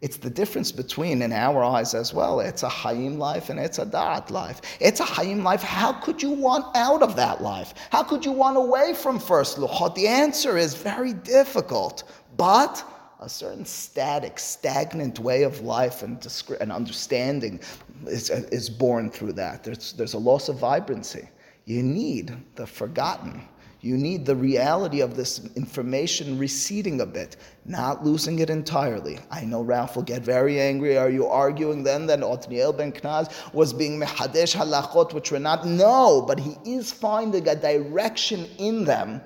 It's 0.00 0.16
the 0.16 0.30
difference 0.30 0.70
between, 0.70 1.22
in 1.22 1.32
our 1.32 1.64
eyes 1.64 1.92
as 1.92 2.14
well, 2.14 2.38
it's 2.38 2.62
a 2.62 2.68
Hayim 2.68 3.18
life 3.18 3.50
and 3.50 3.58
it's 3.58 3.80
a 3.80 3.86
Da'at 3.86 4.30
life. 4.30 4.60
It's 4.78 5.00
a 5.00 5.04
Hayim 5.04 5.42
life. 5.42 5.64
How 5.64 5.92
could 5.92 6.22
you 6.22 6.30
want 6.30 6.66
out 6.76 7.02
of 7.02 7.16
that 7.16 7.42
life? 7.42 7.74
How 7.90 8.04
could 8.04 8.24
you 8.24 8.30
want 8.30 8.58
away 8.58 8.94
from 8.94 9.18
first 9.18 9.58
Luchot? 9.58 9.96
The 9.96 10.06
answer 10.06 10.56
is 10.56 10.76
very 10.76 11.14
difficult. 11.14 12.04
But 12.36 12.84
a 13.20 13.28
certain 13.28 13.64
static, 13.64 14.38
stagnant 14.38 15.18
way 15.18 15.42
of 15.42 15.60
life 15.60 16.02
and, 16.02 16.20
discri- 16.20 16.60
and 16.60 16.70
understanding 16.70 17.60
is, 18.06 18.30
is 18.30 18.68
born 18.68 19.10
through 19.10 19.32
that. 19.32 19.64
There's, 19.64 19.92
there's 19.94 20.14
a 20.14 20.18
loss 20.18 20.48
of 20.48 20.58
vibrancy. 20.58 21.28
You 21.64 21.82
need 21.82 22.36
the 22.54 22.66
forgotten. 22.66 23.42
You 23.80 23.96
need 23.96 24.26
the 24.26 24.34
reality 24.34 25.00
of 25.00 25.16
this 25.16 25.48
information 25.54 26.38
receding 26.38 27.00
a 27.00 27.06
bit, 27.06 27.36
not 27.64 28.04
losing 28.04 28.40
it 28.40 28.50
entirely. 28.50 29.18
I 29.30 29.44
know 29.44 29.62
Ralph 29.62 29.96
will 29.96 30.02
get 30.02 30.22
very 30.22 30.60
angry. 30.60 30.98
Are 30.98 31.10
you 31.10 31.26
arguing 31.26 31.84
then 31.84 32.06
that 32.06 32.20
Otniel 32.20 32.76
ben 32.76 32.92
Knaz 32.92 33.32
was 33.52 33.72
being 33.72 34.00
mehadesh 34.00 34.56
halachot, 34.56 35.12
which 35.12 35.30
were 35.30 35.38
not? 35.38 35.66
No, 35.66 36.22
but 36.22 36.40
he 36.40 36.56
is 36.64 36.90
finding 36.90 37.46
a 37.48 37.54
direction 37.54 38.46
in 38.58 38.84
them 38.84 39.20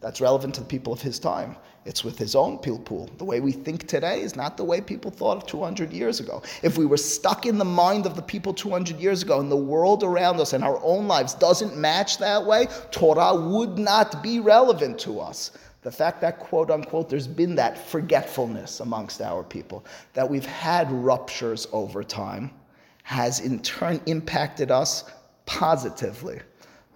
that's 0.00 0.20
relevant 0.20 0.54
to 0.54 0.60
the 0.60 0.66
people 0.66 0.92
of 0.92 1.00
his 1.00 1.18
time. 1.18 1.56
It's 1.86 2.02
with 2.02 2.16
his 2.16 2.34
own 2.34 2.58
pilpul. 2.58 3.16
The 3.18 3.24
way 3.24 3.40
we 3.40 3.52
think 3.52 3.86
today 3.86 4.22
is 4.22 4.36
not 4.36 4.56
the 4.56 4.64
way 4.64 4.80
people 4.80 5.10
thought 5.10 5.46
200 5.46 5.92
years 5.92 6.18
ago. 6.18 6.42
If 6.62 6.78
we 6.78 6.86
were 6.86 6.96
stuck 6.96 7.44
in 7.44 7.58
the 7.58 7.64
mind 7.64 8.06
of 8.06 8.16
the 8.16 8.22
people 8.22 8.54
200 8.54 8.98
years 8.98 9.22
ago 9.22 9.38
and 9.40 9.50
the 9.50 9.56
world 9.56 10.02
around 10.02 10.40
us 10.40 10.54
and 10.54 10.64
our 10.64 10.82
own 10.82 11.06
lives 11.06 11.34
doesn't 11.34 11.76
match 11.76 12.16
that 12.18 12.44
way, 12.44 12.68
Torah 12.90 13.34
would 13.34 13.78
not 13.78 14.22
be 14.22 14.40
relevant 14.40 14.98
to 15.00 15.20
us. 15.20 15.50
The 15.82 15.92
fact 15.92 16.22
that, 16.22 16.38
quote 16.38 16.70
unquote, 16.70 17.10
there's 17.10 17.28
been 17.28 17.54
that 17.56 17.76
forgetfulness 17.76 18.80
amongst 18.80 19.20
our 19.20 19.42
people, 19.42 19.84
that 20.14 20.28
we've 20.28 20.46
had 20.46 20.90
ruptures 20.90 21.68
over 21.72 22.02
time, 22.02 22.50
has 23.02 23.40
in 23.40 23.60
turn 23.60 24.00
impacted 24.06 24.70
us 24.70 25.04
positively. 25.44 26.40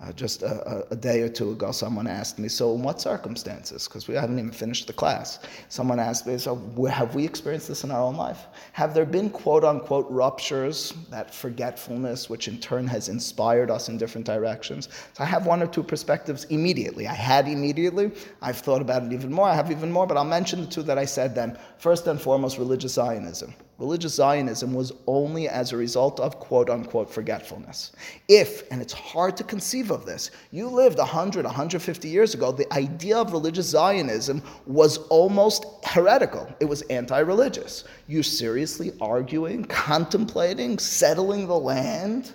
Uh, 0.00 0.12
just 0.12 0.42
a, 0.42 0.86
a, 0.92 0.96
day 0.96 1.22
or 1.22 1.28
two 1.28 1.50
ago, 1.50 1.72
someone 1.72 2.06
asked 2.06 2.38
me, 2.38 2.46
So, 2.46 2.72
in 2.76 2.82
what 2.82 3.00
circumstances? 3.00 3.88
Because 3.88 4.06
we 4.06 4.14
haven't 4.14 4.38
even 4.38 4.52
finished 4.52 4.86
the 4.86 4.92
class. 4.92 5.40
Someone 5.70 5.98
asked 5.98 6.24
me, 6.24 6.38
So, 6.38 6.54
have 6.88 7.16
we 7.16 7.24
experienced 7.24 7.66
this 7.66 7.82
in 7.82 7.90
our 7.90 8.00
own 8.00 8.16
life? 8.16 8.46
Have 8.74 8.94
there 8.94 9.04
been 9.04 9.28
quote 9.28 9.64
unquote 9.64 10.06
ruptures, 10.08 10.94
that 11.10 11.34
forgetfulness, 11.34 12.30
which 12.30 12.46
in 12.46 12.60
turn 12.60 12.86
has 12.86 13.08
inspired 13.08 13.72
us 13.72 13.88
in 13.88 13.98
different 13.98 14.24
directions? 14.24 14.88
So, 15.14 15.24
I 15.24 15.26
have 15.26 15.46
one 15.46 15.60
or 15.64 15.66
two 15.66 15.82
perspectives 15.82 16.44
immediately. 16.44 17.08
I 17.08 17.14
had 17.14 17.48
immediately. 17.48 18.12
I've 18.40 18.58
thought 18.58 18.80
about 18.80 19.02
it 19.02 19.12
even 19.12 19.32
more. 19.32 19.48
I 19.48 19.54
have 19.56 19.72
even 19.72 19.90
more, 19.90 20.06
but 20.06 20.16
I'll 20.16 20.24
mention 20.24 20.60
the 20.60 20.70
two 20.70 20.84
that 20.84 20.98
I 20.98 21.06
said 21.06 21.34
then. 21.34 21.58
First 21.78 22.06
and 22.06 22.20
foremost, 22.20 22.56
religious 22.56 22.94
Zionism 22.94 23.52
religious 23.78 24.14
Zionism 24.14 24.74
was 24.74 24.92
only 25.06 25.48
as 25.48 25.72
a 25.72 25.76
result 25.76 26.18
of 26.20 26.38
quote 26.40 26.68
unquote 26.68 27.10
forgetfulness. 27.10 27.92
If, 28.28 28.70
and 28.70 28.82
it's 28.82 28.92
hard 28.92 29.36
to 29.36 29.44
conceive 29.44 29.90
of 29.90 30.04
this, 30.04 30.30
you 30.50 30.68
lived 30.68 30.98
100, 30.98 31.44
150 31.44 32.08
years 32.08 32.34
ago, 32.34 32.52
the 32.52 32.72
idea 32.74 33.16
of 33.16 33.32
religious 33.32 33.68
Zionism 33.68 34.42
was 34.66 34.98
almost 35.08 35.64
heretical. 35.84 36.52
It 36.60 36.64
was 36.64 36.82
anti 36.82 37.20
religious. 37.20 37.84
You're 38.08 38.22
seriously 38.22 38.92
arguing, 39.00 39.64
contemplating, 39.64 40.78
settling 40.78 41.46
the 41.46 41.58
land 41.58 42.32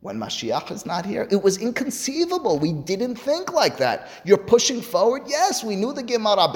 when 0.00 0.16
Mashiach 0.16 0.70
is 0.70 0.86
not 0.86 1.04
here. 1.04 1.26
It 1.30 1.42
was 1.42 1.58
inconceivable. 1.58 2.58
We 2.58 2.72
didn't 2.72 3.16
think 3.16 3.52
like 3.52 3.78
that. 3.78 4.08
You're 4.24 4.38
pushing 4.38 4.80
forward. 4.80 5.22
Yes, 5.26 5.64
we 5.64 5.74
knew 5.74 5.92
the 5.92 6.02
Gemara, 6.02 6.48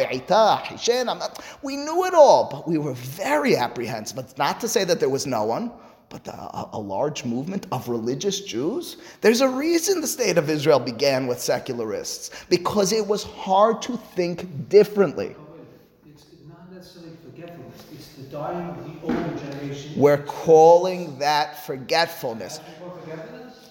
we 1.63 1.77
knew 1.77 2.05
it 2.05 2.15
all, 2.15 2.49
but 2.51 2.69
we 2.69 2.79
were 2.79 2.95
very 2.95 3.57
apprehensive. 3.57 4.19
It's 4.19 4.39
not 4.39 4.61
to 4.61 4.69
say 4.69 4.85
that 4.85 5.01
there 5.01 5.09
was 5.09 5.27
no 5.27 5.45
one, 5.45 5.73
but 6.09 6.27
a, 6.29 6.69
a, 6.75 6.79
large 6.79 7.25
movement 7.25 7.67
of 7.73 7.89
religious 7.89 8.43
Jews. 8.43 8.99
There's 9.23 9.41
a 9.41 9.49
reason 9.49 10.01
the 10.01 10.07
state 10.07 10.39
of 10.39 10.51
Israel 10.51 10.79
began 10.79 11.27
with 11.27 11.41
secularists, 11.41 12.31
because 12.49 12.93
it 12.93 13.07
was 13.07 13.25
hard 13.25 13.83
to 13.83 13.97
think 13.97 14.69
differently. 14.69 15.35
It's 16.07 16.27
not 16.47 16.71
necessarily 16.71 17.17
forgetfulness, 17.25 17.83
dying 18.31 18.69
of 18.69 18.85
the 18.85 19.07
older 19.07 19.39
generation. 19.39 19.93
We're 19.97 20.23
calling 20.23 21.19
that 21.19 21.67
forgetfulness. 21.67 22.61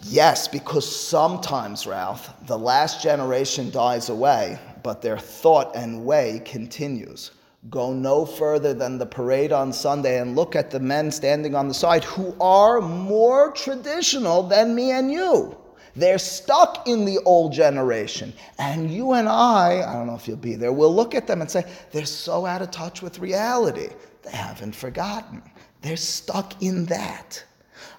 Yes, 0.04 0.48
because 0.48 0.94
sometimes, 0.94 1.86
Ralph, 1.86 2.34
the 2.48 2.58
last 2.58 3.02
generation 3.02 3.70
dies 3.72 4.10
away, 4.10 4.60
but 4.84 5.02
their 5.02 5.18
thought 5.18 5.76
and 5.76 6.04
way 6.06 6.42
continues. 6.44 7.32
Go 7.70 7.94
no 7.94 8.26
further 8.26 8.74
than 8.74 8.98
the 8.98 9.06
parade 9.06 9.52
on 9.52 9.72
Sunday 9.72 10.20
and 10.20 10.36
look 10.36 10.56
at 10.56 10.72
the 10.72 10.80
men 10.80 11.12
standing 11.12 11.54
on 11.54 11.68
the 11.68 11.74
side 11.74 12.04
who 12.04 12.36
are 12.42 12.82
more 12.82 13.52
traditional 13.52 14.42
than 14.42 14.74
me 14.74 14.92
and 14.92 15.12
you. 15.12 15.56
They're 15.96 16.18
stuck 16.18 16.88
in 16.88 17.06
the 17.06 17.20
old 17.20 17.54
generation. 17.54 18.34
And 18.58 18.92
you 18.92 19.12
and 19.12 19.30
I, 19.30 19.84
I 19.88 19.94
don't 19.94 20.08
know 20.08 20.16
if 20.16 20.28
you'll 20.28 20.38
be 20.38 20.56
there, 20.56 20.74
we'll 20.74 20.96
look 20.96 21.14
at 21.14 21.28
them 21.28 21.42
and 21.42 21.52
say, 21.52 21.70
they're 21.92 22.06
so 22.06 22.46
out 22.48 22.64
of 22.64 22.72
touch 22.72 23.04
with 23.04 23.20
reality. 23.20 23.90
They 24.24 24.32
haven't 24.32 24.76
forgotten. 24.76 25.44
They're 25.82 25.98
stuck 25.98 26.62
in 26.64 26.86
that. 26.86 27.44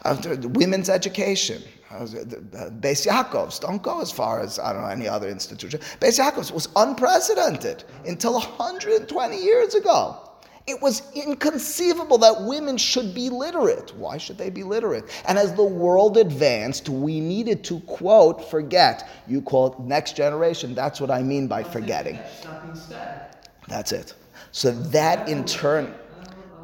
Uh, 0.04 0.16
women's 0.54 0.88
education. 0.88 1.62
Beis 1.92 3.06
Yaakov's, 3.06 3.58
don't 3.58 3.82
go 3.82 4.00
as 4.00 4.10
far 4.10 4.40
as, 4.40 4.58
I 4.58 4.72
don't 4.72 4.82
know, 4.82 4.88
any 4.88 5.08
other 5.08 5.28
institution. 5.28 5.80
Beis 6.00 6.18
Yaakov's 6.18 6.50
was 6.50 6.68
unprecedented 6.76 7.84
until 8.06 8.34
120 8.34 9.36
years 9.36 9.74
ago. 9.74 10.28
It 10.66 10.80
was 10.80 11.02
inconceivable 11.12 12.18
that 12.18 12.42
women 12.42 12.76
should 12.76 13.14
be 13.14 13.28
literate. 13.30 13.94
Why 13.96 14.16
should 14.16 14.38
they 14.38 14.48
be 14.48 14.62
literate? 14.62 15.10
And 15.26 15.36
as 15.36 15.52
the 15.54 15.64
world 15.64 16.16
advanced, 16.16 16.88
we 16.88 17.18
needed 17.18 17.64
to 17.64 17.80
quote, 17.80 18.48
forget. 18.48 19.08
You 19.26 19.42
call 19.42 19.72
it 19.72 19.80
next 19.80 20.14
generation. 20.16 20.72
That's 20.74 21.00
what 21.00 21.10
I 21.10 21.22
mean 21.22 21.48
by 21.48 21.64
forgetting. 21.64 22.14
It's 22.14 22.46
being 22.46 22.76
static. 22.76 23.32
That's 23.66 23.90
it. 23.90 24.14
So 24.52 24.70
that 24.70 25.28
in 25.28 25.44
turn, 25.44 25.92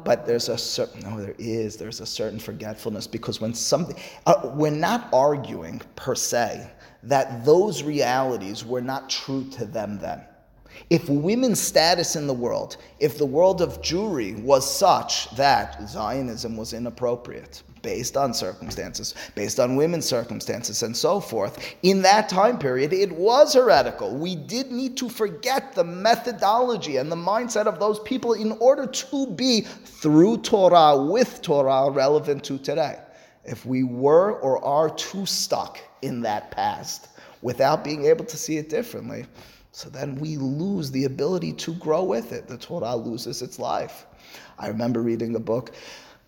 but 0.03 0.25
there's 0.25 0.49
a 0.49 0.57
certain 0.57 1.01
no, 1.01 1.19
there 1.21 1.35
is 1.37 1.77
there's 1.77 2.01
a 2.01 2.05
certain 2.05 2.39
forgetfulness 2.39 3.07
because 3.07 3.39
when 3.41 3.53
something 3.53 3.95
uh, 4.25 4.51
we're 4.55 4.69
not 4.69 5.09
arguing 5.13 5.81
per 5.95 6.15
se 6.15 6.69
that 7.03 7.45
those 7.45 7.83
realities 7.83 8.65
were 8.65 8.81
not 8.81 9.09
true 9.09 9.49
to 9.51 9.65
them 9.65 9.99
then. 9.99 10.21
If 10.89 11.09
women's 11.09 11.59
status 11.59 12.15
in 12.15 12.27
the 12.27 12.33
world, 12.33 12.77
if 12.99 13.17
the 13.17 13.25
world 13.25 13.61
of 13.61 13.81
Jewry 13.81 14.41
was 14.41 14.69
such 14.69 15.29
that 15.35 15.89
Zionism 15.89 16.55
was 16.55 16.73
inappropriate, 16.73 17.63
based 17.81 18.17
on 18.17 18.33
circumstances, 18.33 19.15
based 19.35 19.59
on 19.59 19.75
women's 19.75 20.05
circumstances, 20.05 20.83
and 20.83 20.95
so 20.95 21.19
forth, 21.19 21.75
in 21.83 22.01
that 22.01 22.29
time 22.29 22.57
period, 22.57 22.93
it 22.93 23.11
was 23.11 23.53
heretical. 23.53 24.15
We 24.15 24.35
did 24.35 24.71
need 24.71 24.97
to 24.97 25.09
forget 25.09 25.73
the 25.73 25.83
methodology 25.83 26.97
and 26.97 27.11
the 27.11 27.15
mindset 27.15 27.65
of 27.65 27.79
those 27.79 27.99
people 27.99 28.33
in 28.33 28.51
order 28.53 28.87
to 28.87 29.27
be, 29.27 29.61
through 29.61 30.37
Torah, 30.37 31.01
with 31.01 31.41
Torah, 31.41 31.89
relevant 31.89 32.43
to 32.45 32.57
today. 32.57 32.99
If 33.45 33.65
we 33.65 33.83
were 33.83 34.39
or 34.39 34.63
are 34.63 34.89
too 34.89 35.25
stuck 35.25 35.79
in 36.01 36.21
that 36.21 36.51
past 36.51 37.07
without 37.41 37.83
being 37.83 38.05
able 38.05 38.25
to 38.25 38.37
see 38.37 38.57
it 38.57 38.69
differently, 38.69 39.25
so 39.71 39.89
then 39.89 40.15
we 40.15 40.37
lose 40.37 40.91
the 40.91 41.05
ability 41.05 41.53
to 41.53 41.73
grow 41.75 42.03
with 42.03 42.33
it. 42.33 42.47
The 42.47 42.57
Torah 42.57 42.95
loses 42.95 43.41
its 43.41 43.59
life. 43.59 44.05
I 44.57 44.67
remember 44.67 45.01
reading 45.01 45.35
a 45.35 45.39
book. 45.39 45.71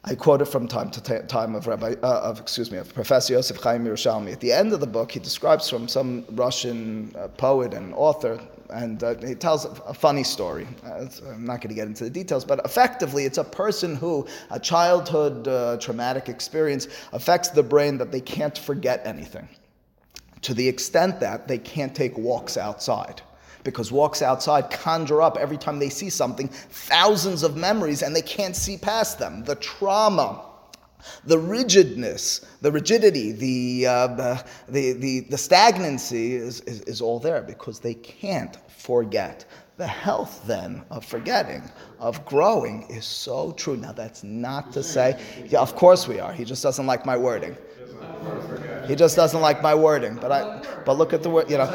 I 0.04 0.16
quote 0.16 0.42
it 0.42 0.46
from 0.46 0.68
time 0.68 0.90
to 0.92 1.22
time 1.28 1.54
of 1.54 1.68
Rabbi, 1.68 1.94
uh, 2.02 2.22
of 2.24 2.40
excuse 2.40 2.72
me, 2.72 2.80
of 2.80 2.92
Professor 2.92 3.34
Yosef 3.34 3.62
Chaim 3.62 3.86
Yerushalmi. 3.86 4.32
At 4.32 4.40
the 4.40 4.52
end 4.52 4.74
of 4.74 4.80
the 4.80 4.88
book, 4.88 5.12
he 5.12 5.20
describes 5.20 5.70
from 5.70 5.88
some 5.88 6.26
Russian 6.32 7.16
uh, 7.16 7.28
poet 7.28 7.76
and 7.76 7.94
author, 7.94 8.42
and 8.72 9.04
uh, 9.04 9.14
he 9.20 9.36
tells 9.36 9.66
a 9.66 9.94
funny 9.94 10.24
story. 10.24 10.68
Uh, 10.84 11.06
I'm 11.28 11.46
not 11.46 11.62
going 11.62 11.70
to 11.70 11.76
get 11.76 11.88
into 11.88 12.04
the 12.04 12.10
details, 12.10 12.44
but 12.44 12.66
effectively, 12.66 13.26
it's 13.26 13.38
a 13.38 13.44
person 13.44 13.96
who 13.96 14.26
a 14.50 14.60
childhood 14.60 15.48
uh, 15.48 15.78
traumatic 15.78 16.30
experience 16.30 16.88
affects 17.14 17.50
the 17.50 17.62
brain 17.62 18.00
that 18.00 18.12
they 18.12 18.22
can't 18.22 18.58
forget 18.58 19.06
anything, 19.06 19.48
to 20.42 20.56
the 20.56 20.68
extent 20.68 21.20
that 21.20 21.48
they 21.48 21.60
can't 21.60 21.94
take 21.94 22.18
walks 22.18 22.58
outside 22.58 23.22
because 23.64 23.92
walks 23.92 24.22
outside 24.22 24.70
conjure 24.70 25.22
up 25.22 25.38
every 25.38 25.58
time 25.58 25.80
they 25.80 25.90
see 25.90 26.10
something 26.10 26.48
thousands 26.48 27.44
of 27.44 27.56
memories 27.56 28.02
and 28.02 28.16
they 28.16 28.22
can't 28.22 28.56
see 28.56 28.78
past 28.78 29.20
them. 29.20 29.44
The 29.44 29.56
trauma, 29.56 30.46
the 31.26 31.38
rigidness, 31.38 32.46
the 32.62 32.72
rigidity, 32.72 33.32
the, 33.32 33.88
uh, 33.88 34.08
the, 34.68 34.94
the, 34.94 35.22
the, 35.22 35.38
stagnancy 35.38 36.36
is, 36.36 36.62
is, 36.62 36.82
is 36.82 37.02
all 37.02 37.20
there 37.20 37.42
because 37.42 37.80
they 37.80 37.94
can't 37.96 38.58
forget. 38.70 39.46
The 39.78 39.88
health 39.88 40.44
then 40.46 40.84
of 40.92 41.04
forgetting, 41.04 41.64
of 42.00 42.24
growing, 42.26 42.84
is 42.84 43.06
so 43.06 43.52
true. 43.54 43.78
Now, 43.78 43.94
that's 43.94 44.24
not 44.24 44.72
to 44.74 44.84
say, 44.84 45.20
yeah, 45.48 45.60
of 45.60 45.76
course 45.76 46.08
we 46.08 46.20
are. 46.20 46.32
He 46.32 46.46
just 46.46 46.62
doesn't 46.62 46.86
like 46.86 47.04
my 47.06 47.18
wording. 47.18 47.58
He 48.88 48.96
just 48.96 49.16
doesn't 49.16 49.40
like 49.42 49.62
my 49.62 49.76
wording. 49.76 50.16
But 50.16 50.32
I, 50.32 50.62
but 50.86 50.98
look 50.98 51.14
at 51.14 51.24
the 51.24 51.30
word, 51.30 51.50
you 51.50 51.58
know. 51.58 51.70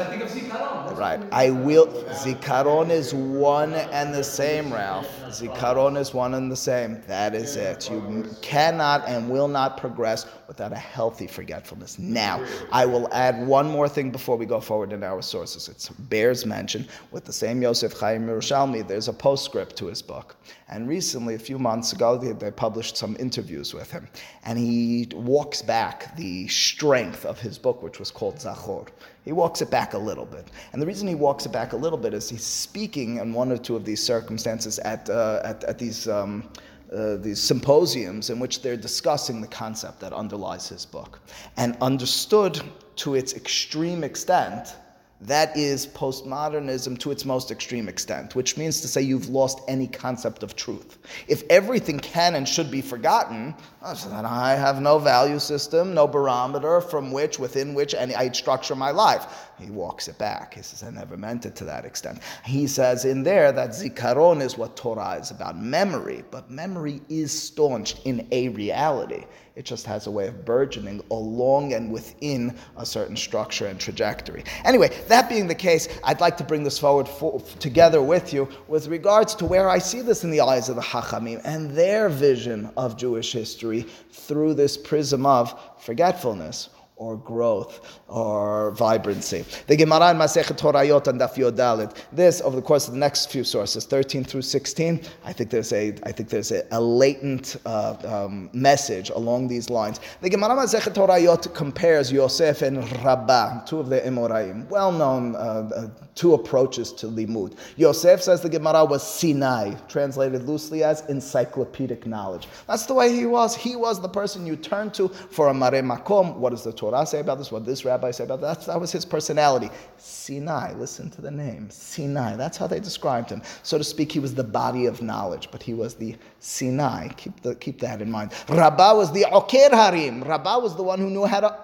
Right. 0.95 1.19
I 1.31 1.51
will. 1.51 1.87
Zikaron 1.87 2.89
is 2.89 3.13
one 3.13 3.73
and 3.73 4.13
the 4.13 4.23
same, 4.23 4.73
Ralph. 4.73 5.07
Zikaron 5.29 5.97
is 5.97 6.13
one 6.13 6.33
and 6.33 6.51
the 6.51 6.55
same. 6.55 7.01
That 7.07 7.35
is 7.35 7.55
it. 7.55 7.89
You 7.89 8.25
cannot 8.41 9.07
and 9.07 9.29
will 9.29 9.47
not 9.47 9.77
progress 9.77 10.25
without 10.47 10.71
a 10.71 10.77
healthy 10.77 11.27
forgetfulness. 11.27 11.99
Now, 11.99 12.43
I 12.71 12.85
will 12.85 13.11
add 13.11 13.45
one 13.45 13.69
more 13.69 13.89
thing 13.89 14.11
before 14.11 14.37
we 14.37 14.45
go 14.45 14.59
forward 14.59 14.93
in 14.93 15.03
our 15.03 15.21
sources. 15.21 15.67
It 15.67 15.89
bears 16.09 16.45
mention 16.45 16.87
with 17.11 17.25
the 17.25 17.33
same 17.33 17.61
Yosef 17.61 17.93
Chaim 17.99 18.27
Yerushalmi. 18.27 18.87
There's 18.87 19.07
a 19.07 19.13
postscript 19.13 19.75
to 19.77 19.87
his 19.87 20.01
book, 20.01 20.35
and 20.69 20.87
recently, 20.87 21.35
a 21.35 21.39
few 21.39 21.59
months 21.59 21.93
ago, 21.93 22.17
they, 22.17 22.31
they 22.31 22.51
published 22.51 22.97
some 22.97 23.15
interviews 23.19 23.73
with 23.73 23.91
him, 23.91 24.07
and 24.45 24.57
he 24.57 25.09
walks 25.13 25.61
back 25.61 26.15
the 26.15 26.47
strength 26.47 27.25
of 27.25 27.39
his 27.39 27.57
book, 27.57 27.83
which 27.83 27.99
was 27.99 28.11
called 28.11 28.37
Zachor. 28.37 28.87
He 29.27 29.33
walks 29.33 29.61
it 29.61 29.69
back 29.69 29.93
a 29.93 29.97
little 29.97 30.23
bit. 30.23 30.47
And 30.71 30.81
the 30.81 30.85
reason 30.85 31.05
he 31.05 31.13
walks 31.13 31.45
it 31.45 31.51
back 31.51 31.73
a 31.73 31.75
little 31.75 31.97
bit 31.97 32.13
is 32.13 32.29
he's 32.29 32.45
speaking 32.45 33.17
in 33.17 33.33
one 33.33 33.51
or 33.51 33.57
two 33.57 33.75
of 33.75 33.83
these 33.83 34.01
circumstances 34.01 34.79
at, 34.79 35.09
uh, 35.09 35.41
at, 35.43 35.65
at, 35.65 35.77
these, 35.77 36.07
um, 36.07 36.49
uh, 36.95 37.17
these 37.17 37.43
symposiums 37.43 38.29
in 38.29 38.39
which 38.39 38.61
they're 38.61 38.77
discussing 38.77 39.41
the 39.41 39.47
concept 39.47 39.99
that 39.99 40.13
underlies 40.13 40.69
his 40.69 40.85
book. 40.85 41.19
And 41.57 41.75
understood 41.81 42.61
to 42.95 43.15
its 43.15 43.33
extreme 43.33 44.05
extent, 44.05 44.77
that 45.21 45.57
is 45.57 45.87
postmodernism 45.87 46.99
to 46.99 47.11
its 47.11 47.25
most 47.25 47.49
extreme 47.49 47.89
extent, 47.89 48.35
which 48.35 48.55
means 48.55 48.81
to 48.81 48.87
say 48.87 49.01
you've 49.01 49.29
lost 49.29 49.61
any 49.67 49.87
concept 49.87 50.43
of 50.43 50.55
truth. 50.55 50.99
If 51.27 51.43
everything 51.49 51.99
can 51.99 52.35
and 52.35 52.47
should 52.47 52.69
be 52.69 52.81
forgotten, 52.81 53.55
oh, 53.81 53.95
then 54.11 54.25
I 54.25 54.53
have 54.53 54.79
no 54.79 54.99
value 54.99 55.39
system, 55.39 55.95
no 55.95 56.07
barometer 56.07 56.81
from 56.81 57.11
which, 57.11 57.39
within 57.39 57.73
which 57.73 57.95
any, 57.95 58.15
I 58.15 58.31
structure 58.31 58.75
my 58.75 58.91
life. 58.91 59.46
He 59.59 59.71
walks 59.71 60.07
it 60.07 60.17
back. 60.19 60.53
He 60.53 60.61
says, 60.61 60.83
I 60.83 60.91
never 60.91 61.17
meant 61.17 61.45
it 61.45 61.55
to 61.57 61.65
that 61.65 61.83
extent. 61.83 62.19
He 62.45 62.67
says 62.67 63.05
in 63.05 63.23
there 63.23 63.51
that 63.51 63.71
zikaron 63.71 64.41
is 64.41 64.57
what 64.57 64.75
Torah 64.75 65.17
is 65.19 65.31
about 65.31 65.59
memory, 65.59 66.23
but 66.29 66.51
memory 66.51 67.01
is 67.09 67.31
staunched 67.31 68.01
in 68.05 68.27
a 68.31 68.49
reality. 68.49 69.25
It 69.55 69.65
just 69.65 69.87
has 69.87 70.05
a 70.05 70.11
way 70.11 70.27
of 70.27 70.45
burgeoning 70.45 71.01
along 71.09 71.73
and 71.73 71.91
within 71.91 72.55
a 72.77 72.85
certain 72.85 73.17
structure 73.17 73.65
and 73.65 73.79
trajectory. 73.79 74.43
Anyway, 74.63 74.89
that 75.07 75.27
being 75.27 75.47
the 75.47 75.55
case, 75.55 75.87
I'd 76.03 76.21
like 76.21 76.37
to 76.37 76.43
bring 76.43 76.63
this 76.63 76.77
forward 76.77 77.07
for, 77.07 77.41
together 77.57 78.03
with 78.03 78.33
you 78.33 78.47
with 78.67 78.87
regards 78.87 79.33
to 79.35 79.45
where 79.45 79.67
I 79.67 79.79
see 79.79 80.01
this 80.01 80.23
in 80.23 80.29
the 80.29 80.41
eyes 80.41 80.69
of 80.69 80.75
the 80.75 80.83
Hachamim 80.83 81.41
and 81.43 81.71
their 81.71 82.09
vision 82.09 82.69
of 82.77 82.97
Jewish 82.97 83.33
history 83.33 83.87
through 84.11 84.53
this 84.53 84.77
prism 84.77 85.25
of 85.25 85.59
forgetfulness 85.79 86.69
or 86.97 87.15
growth 87.15 87.99
or 88.07 88.71
vibrancy. 88.71 89.45
The 89.67 89.75
Gemara 89.75 90.11
in 90.11 90.17
Masechet 90.17 90.57
Horayot 90.57 91.07
and 91.07 91.19
Daf 91.19 91.35
Yodalit. 91.35 91.93
This, 92.11 92.41
over 92.41 92.55
the 92.55 92.61
course 92.61 92.87
of 92.87 92.93
the 92.93 92.99
next 92.99 93.29
few 93.29 93.43
sources, 93.43 93.85
13 93.85 94.23
through 94.23 94.43
16, 94.43 95.01
I 95.25 95.33
think 95.33 95.49
there's 95.49 95.73
a, 95.73 95.93
I 96.03 96.11
think 96.11 96.29
there's 96.29 96.51
a, 96.51 96.65
a 96.71 96.79
latent 96.79 97.57
uh, 97.65 97.95
um, 98.05 98.49
message 98.53 99.09
along 99.09 99.49
these 99.49 99.69
lines. 99.69 99.99
The 100.21 100.29
Gemara 100.29 100.55
Masechet 100.55 100.93
Horayot 100.93 101.53
compares 101.53 102.11
Yosef 102.11 102.61
and 102.61 102.89
Rabbah, 103.03 103.65
two 103.65 103.79
of 103.79 103.89
the 103.89 103.99
Emoraim, 103.99 104.67
well-known 104.69 105.35
uh, 105.35 105.39
uh, 105.39 105.87
two 106.15 106.33
approaches 106.33 106.93
to 106.93 107.07
limud. 107.07 107.57
Yosef 107.75 108.23
says 108.23 108.41
the 108.41 108.49
Gemara 108.49 108.85
was 108.85 109.03
Sinai, 109.05 109.73
translated 109.89 110.47
loosely 110.47 110.83
as 110.83 111.01
encyclopedic 111.09 112.07
knowledge. 112.07 112.47
That's 112.67 112.85
the 112.85 112.93
way 112.93 113.13
he 113.13 113.25
was. 113.25 113.55
He 113.55 113.75
was 113.75 114.01
the 114.01 114.09
person 114.09 114.45
you 114.45 114.55
turn 114.55 114.91
to 114.91 115.09
for 115.09 115.49
a 115.49 115.53
mare 115.53 115.83
makom. 115.83 116.37
What 116.37 116.51
does 116.51 116.63
the 116.63 116.73
Torah 116.73 117.05
say 117.05 117.19
about 117.19 117.37
this? 117.37 117.51
What 117.51 117.65
this 117.65 117.83
rabbi 117.85 117.96
about 117.97 118.41
that? 118.41 118.65
That 118.65 118.79
was 118.79 118.91
his 118.91 119.05
personality. 119.05 119.69
Sinai. 119.97 120.73
Listen 120.73 121.09
to 121.11 121.21
the 121.21 121.31
name 121.31 121.69
Sinai. 121.69 122.35
That's 122.35 122.57
how 122.57 122.67
they 122.67 122.79
described 122.79 123.29
him. 123.29 123.41
So 123.63 123.77
to 123.77 123.83
speak, 123.83 124.11
he 124.11 124.19
was 124.19 124.35
the 124.35 124.43
body 124.43 124.85
of 124.85 125.01
knowledge, 125.01 125.49
but 125.51 125.61
he 125.63 125.73
was 125.73 125.95
the 125.95 126.15
Sinai. 126.39 127.09
Keep 127.09 127.41
the, 127.41 127.55
keep 127.55 127.79
that 127.81 128.01
in 128.01 128.11
mind. 128.11 128.31
Rabbah 128.49 128.95
was 128.95 129.11
the 129.11 129.25
Oker 129.25 129.69
Harim. 129.75 130.23
Rabbah 130.23 130.59
was 130.59 130.75
the 130.75 130.83
one 130.83 130.99
who 130.99 131.09
knew 131.09 131.25
how 131.25 131.39
to 131.39 131.57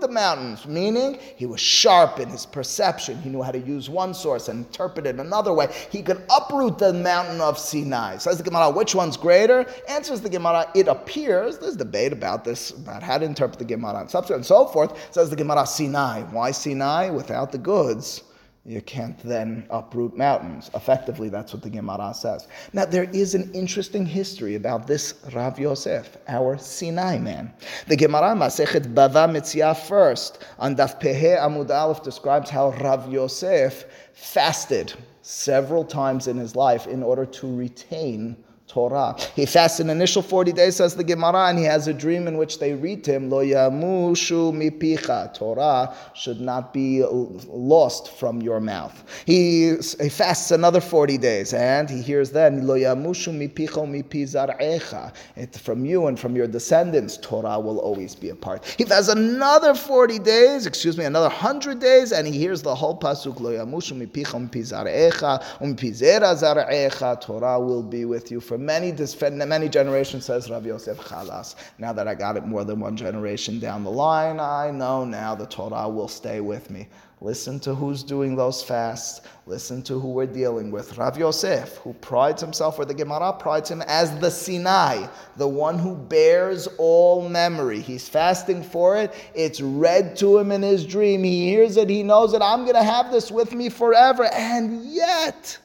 the 0.00 0.08
mountains, 0.08 0.66
meaning 0.66 1.18
he 1.36 1.46
was 1.46 1.60
sharp 1.60 2.18
in 2.18 2.28
his 2.28 2.46
perception. 2.46 3.20
He 3.22 3.28
knew 3.28 3.42
how 3.42 3.50
to 3.50 3.58
use 3.58 3.90
one 3.90 4.14
source 4.14 4.48
and 4.48 4.66
interpret 4.66 5.06
it 5.06 5.18
another 5.18 5.52
way, 5.52 5.68
he 5.90 6.02
could 6.02 6.22
uproot 6.30 6.78
the 6.78 6.92
mountain 6.92 7.40
of 7.40 7.58
Sinai. 7.58 8.18
Says 8.18 8.38
the 8.38 8.44
Gemara, 8.44 8.70
which 8.70 8.94
one's 8.94 9.16
greater? 9.16 9.66
Answers 9.88 10.20
the 10.20 10.30
Gemara, 10.30 10.70
it 10.74 10.88
appears, 10.88 11.58
there's 11.58 11.76
debate 11.76 12.12
about 12.12 12.44
this, 12.44 12.70
about 12.70 13.02
how 13.02 13.18
to 13.18 13.24
interpret 13.24 13.58
the 13.58 13.64
Gemara 13.64 14.00
and 14.00 14.10
subsequent 14.10 14.40
and 14.40 14.46
so 14.46 14.66
forth. 14.66 15.12
Says 15.12 15.30
the 15.30 15.36
Gemara, 15.36 15.66
Sinai. 15.66 16.22
Why 16.24 16.50
Sinai? 16.50 17.10
Without 17.10 17.52
the 17.52 17.58
goods 17.58 18.22
you 18.68 18.82
can't 18.82 19.18
then 19.20 19.66
uproot 19.70 20.14
mountains. 20.14 20.70
Effectively, 20.74 21.30
that's 21.30 21.54
what 21.54 21.62
the 21.62 21.70
Gemara 21.70 22.12
says. 22.12 22.46
Now, 22.74 22.84
there 22.84 23.08
is 23.14 23.34
an 23.34 23.50
interesting 23.54 24.04
history 24.04 24.56
about 24.56 24.86
this 24.86 25.14
Rav 25.32 25.58
Yosef, 25.58 26.18
our 26.28 26.58
Sinai 26.58 27.16
man. 27.18 27.50
The 27.86 27.96
Gemara 27.96 28.34
Masechet 28.34 28.92
Bava 28.92 29.26
Metzia 29.26 29.74
first, 29.74 30.44
on 30.58 30.76
Daf 30.76 31.00
Pehe 31.00 31.38
Amud 31.38 31.70
Aleph, 31.70 32.02
describes 32.02 32.50
how 32.50 32.72
Rav 32.72 33.10
Yosef 33.10 33.86
fasted 34.12 34.92
several 35.22 35.82
times 35.82 36.28
in 36.28 36.36
his 36.36 36.54
life 36.54 36.86
in 36.86 37.02
order 37.02 37.24
to 37.24 37.56
retain 37.56 38.36
Torah. 38.68 39.16
He 39.34 39.46
fasts 39.46 39.80
an 39.80 39.88
initial 39.88 40.20
40 40.20 40.52
days, 40.52 40.76
says 40.76 40.94
the 40.94 41.02
Gemara, 41.02 41.48
and 41.48 41.58
he 41.58 41.64
has 41.64 41.88
a 41.88 41.94
dream 41.94 42.28
in 42.28 42.36
which 42.36 42.58
they 42.58 42.74
read 42.74 43.02
to 43.04 43.14
him, 43.14 43.30
Lo 43.30 43.42
yamushu 43.42 44.52
mipicha. 44.52 45.32
Torah 45.32 45.94
should 46.14 46.40
not 46.40 46.74
be 46.74 47.02
lost 47.02 48.12
from 48.18 48.42
your 48.42 48.60
mouth. 48.60 49.02
He, 49.24 49.74
he 50.00 50.10
fasts 50.10 50.50
another 50.50 50.82
40 50.82 51.16
days, 51.16 51.54
and 51.54 51.88
he 51.88 52.02
hears 52.02 52.30
then, 52.30 52.66
Lo 52.66 52.76
yamushu 52.76 53.32
mipicha 53.32 53.86
mipi 53.88 54.24
zar'echa. 54.24 55.14
From 55.56 55.86
you 55.86 56.06
and 56.08 56.20
from 56.20 56.36
your 56.36 56.46
descendants, 56.46 57.16
Torah 57.16 57.58
will 57.58 57.78
always 57.78 58.14
be 58.14 58.28
a 58.28 58.36
part. 58.36 58.66
He 58.76 58.84
fasts 58.84 59.08
another 59.08 59.74
40 59.74 60.18
days, 60.18 60.66
excuse 60.66 60.98
me, 60.98 61.06
another 61.06 61.28
100 61.28 61.78
days, 61.78 62.12
and 62.12 62.26
he 62.26 62.38
hears 62.38 62.60
the 62.60 62.74
whole 62.74 62.98
pasuk, 62.98 63.40
Lo 63.40 63.50
yamushu 63.50 63.96
mipicha 63.96 64.38
mipi 64.38 64.60
zar'echa, 64.60 65.42
umpi 65.60 65.90
zera 65.90 66.34
zar'echa. 66.34 67.18
Torah 67.18 67.58
will 67.58 67.82
be 67.82 68.04
with 68.04 68.30
you 68.30 68.40
for 68.40 68.57
many, 68.58 68.92
many 69.46 69.68
generations, 69.68 70.24
says 70.24 70.50
Rav 70.50 70.66
Yosef 70.66 70.98
Chalas. 70.98 71.54
Now 71.78 71.92
that 71.92 72.08
I 72.08 72.14
got 72.14 72.36
it 72.36 72.46
more 72.46 72.64
than 72.64 72.80
one 72.80 72.96
generation 72.96 73.58
down 73.58 73.84
the 73.84 73.90
line, 73.90 74.40
I 74.40 74.70
know 74.70 75.04
now 75.04 75.34
the 75.34 75.46
Torah 75.46 75.88
will 75.88 76.08
stay 76.08 76.40
with 76.40 76.70
me. 76.70 76.88
Listen 77.20 77.58
to 77.60 77.74
who's 77.74 78.04
doing 78.04 78.36
those 78.36 78.62
fasts. 78.62 79.22
Listen 79.46 79.82
to 79.82 79.98
who 79.98 80.12
we're 80.12 80.26
dealing 80.26 80.70
with. 80.70 80.96
Rav 80.96 81.18
Yosef, 81.18 81.76
who 81.78 81.92
prides 81.94 82.40
himself, 82.40 82.78
or 82.78 82.84
the 82.84 82.94
Gemara 82.94 83.32
prides 83.32 83.68
him 83.68 83.82
as 83.82 84.16
the 84.20 84.30
Sinai, 84.30 85.08
the 85.36 85.48
one 85.48 85.80
who 85.80 85.96
bears 85.96 86.68
all 86.78 87.28
memory. 87.28 87.80
He's 87.80 88.08
fasting 88.08 88.62
for 88.62 88.96
it. 88.96 89.12
It's 89.34 89.60
read 89.60 90.14
to 90.18 90.38
him 90.38 90.52
in 90.52 90.62
his 90.62 90.86
dream. 90.86 91.24
He 91.24 91.48
hears 91.48 91.76
it. 91.76 91.90
He 91.90 92.04
knows 92.04 92.34
it. 92.34 92.42
I'm 92.42 92.62
going 92.62 92.76
to 92.76 92.84
have 92.84 93.10
this 93.10 93.32
with 93.32 93.52
me 93.52 93.68
forever. 93.68 94.26
And 94.26 94.84
yet, 94.84 95.58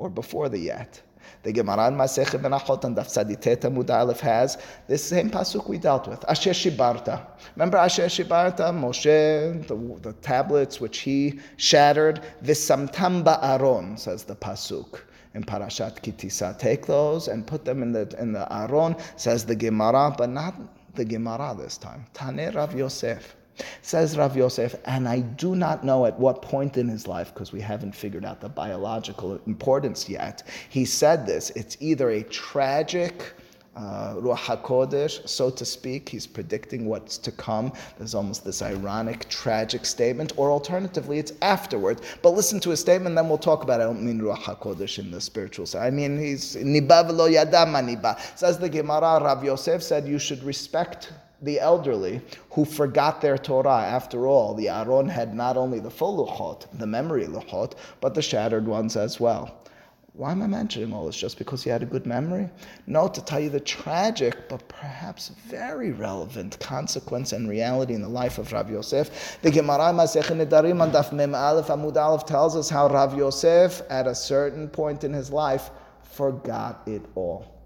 or 0.00 0.08
before 0.08 0.48
the 0.48 0.58
yet, 0.58 1.02
the 1.42 1.52
Gemara 1.52 1.88
in 1.88 1.94
Masechet 1.94 2.40
Menachot 2.40 2.84
and 2.84 2.96
Daf 2.96 3.08
Tzaditet 3.08 4.20
has 4.20 4.58
this 4.88 5.04
same 5.04 5.30
pasuk 5.30 5.68
we 5.68 5.76
dealt 5.76 6.08
with. 6.08 6.24
Asher 6.28 6.50
Shibarta. 6.50 7.26
Remember 7.54 7.76
Asher 7.76 8.06
Shibarta? 8.06 8.72
Moshe, 8.72 9.66
the, 9.68 9.76
the 10.00 10.14
tablets 10.14 10.80
which 10.80 11.00
he 11.00 11.38
shattered. 11.58 12.22
V'samtam 12.42 13.22
ba'aron, 13.22 13.98
says 13.98 14.24
the 14.24 14.34
pasuk 14.34 15.00
in 15.34 15.44
Parashat 15.44 16.00
Ki 16.00 16.12
Tisa. 16.12 16.58
Take 16.58 16.86
those 16.86 17.28
and 17.28 17.46
put 17.46 17.66
them 17.66 17.82
in 17.82 17.92
the 17.92 18.14
in 18.18 18.32
the 18.32 18.50
Aron, 18.52 18.96
says 19.16 19.44
the 19.44 19.54
Gemara, 19.54 20.14
but 20.16 20.30
not 20.30 20.54
the 20.94 21.04
Gemara 21.04 21.54
this 21.56 21.76
time. 21.76 22.06
Tane 22.14 22.52
Rav 22.54 22.74
Yosef. 22.74 23.36
Says 23.82 24.16
Rav 24.16 24.36
Yosef, 24.36 24.74
and 24.84 25.08
I 25.08 25.20
do 25.20 25.54
not 25.54 25.84
know 25.84 26.06
at 26.06 26.18
what 26.18 26.42
point 26.42 26.76
in 26.76 26.88
his 26.88 27.06
life, 27.06 27.32
because 27.32 27.52
we 27.52 27.60
haven't 27.60 27.94
figured 27.94 28.24
out 28.24 28.40
the 28.40 28.48
biological 28.48 29.40
importance 29.46 30.08
yet, 30.08 30.42
he 30.68 30.84
said 30.84 31.26
this. 31.26 31.50
It's 31.50 31.76
either 31.80 32.10
a 32.10 32.22
tragic 32.24 33.34
uh, 33.76 34.14
Ruach 34.14 34.62
HaKodesh, 34.62 35.28
so 35.28 35.48
to 35.50 35.64
speak. 35.64 36.08
He's 36.08 36.26
predicting 36.26 36.86
what's 36.86 37.16
to 37.18 37.32
come. 37.32 37.72
There's 37.98 38.14
almost 38.14 38.44
this 38.44 38.62
ironic, 38.62 39.28
tragic 39.28 39.86
statement, 39.86 40.32
or 40.36 40.50
alternatively, 40.50 41.18
it's 41.18 41.32
afterward. 41.40 42.00
But 42.22 42.30
listen 42.30 42.60
to 42.60 42.70
his 42.70 42.80
statement, 42.80 43.14
then 43.14 43.28
we'll 43.28 43.38
talk 43.38 43.62
about 43.62 43.80
it. 43.80 43.84
I 43.84 43.86
don't 43.86 44.04
mean 44.04 44.20
Ruach 44.20 44.42
HaKodesh 44.42 44.98
in 44.98 45.10
the 45.10 45.20
spiritual 45.20 45.66
sense. 45.66 45.82
I 45.82 45.90
mean, 45.90 46.18
he's 46.18 46.56
niba 46.56 47.08
v'lo 47.08 47.32
yadama 47.32 47.82
niba. 47.82 48.18
Says 48.36 48.58
the 48.58 48.68
Gemara, 48.68 49.22
Rav 49.22 49.44
Yosef 49.44 49.82
said 49.82 50.06
you 50.06 50.18
should 50.18 50.42
respect 50.42 51.12
the 51.42 51.60
elderly 51.60 52.20
who 52.50 52.64
forgot 52.64 53.20
their 53.20 53.38
Torah. 53.38 53.82
After 53.82 54.26
all, 54.26 54.54
the 54.54 54.68
Aron 54.68 55.08
had 55.08 55.34
not 55.34 55.56
only 55.56 55.80
the 55.80 55.90
full 55.90 56.26
Luchot, 56.26 56.66
the 56.78 56.86
memory 56.86 57.26
Luchot, 57.26 57.74
but 58.00 58.14
the 58.14 58.22
shattered 58.22 58.66
ones 58.66 58.96
as 58.96 59.18
well. 59.18 59.56
Why 60.14 60.32
am 60.32 60.42
I 60.42 60.48
mentioning 60.48 60.92
all 60.92 61.06
this? 61.06 61.16
Just 61.16 61.38
because 61.38 61.62
he 61.62 61.70
had 61.70 61.82
a 61.82 61.86
good 61.86 62.04
memory? 62.04 62.50
No, 62.86 63.06
to 63.08 63.24
tell 63.24 63.38
you 63.38 63.48
the 63.48 63.60
tragic, 63.60 64.48
but 64.48 64.68
perhaps 64.68 65.28
very 65.46 65.92
relevant 65.92 66.58
consequence 66.58 67.32
and 67.32 67.48
reality 67.48 67.94
in 67.94 68.02
the 68.02 68.08
life 68.08 68.38
of 68.38 68.52
Rav 68.52 68.68
Yosef. 68.68 69.38
The 69.40 69.52
Gemara 69.52 69.92
Masechet 69.92 70.36
Nedarim 70.36 70.80
on 70.82 70.90
Daf 70.90 71.12
Mem 71.12 71.34
Aleph 71.34 71.68
Amud 71.68 71.96
Aleph 71.96 72.26
tells 72.26 72.56
us 72.56 72.68
how 72.68 72.88
Rav 72.88 73.16
Yosef, 73.16 73.82
at 73.88 74.08
a 74.08 74.14
certain 74.14 74.68
point 74.68 75.04
in 75.04 75.12
his 75.12 75.30
life, 75.30 75.70
forgot 76.02 76.82
it 76.86 77.02
all. 77.14 77.59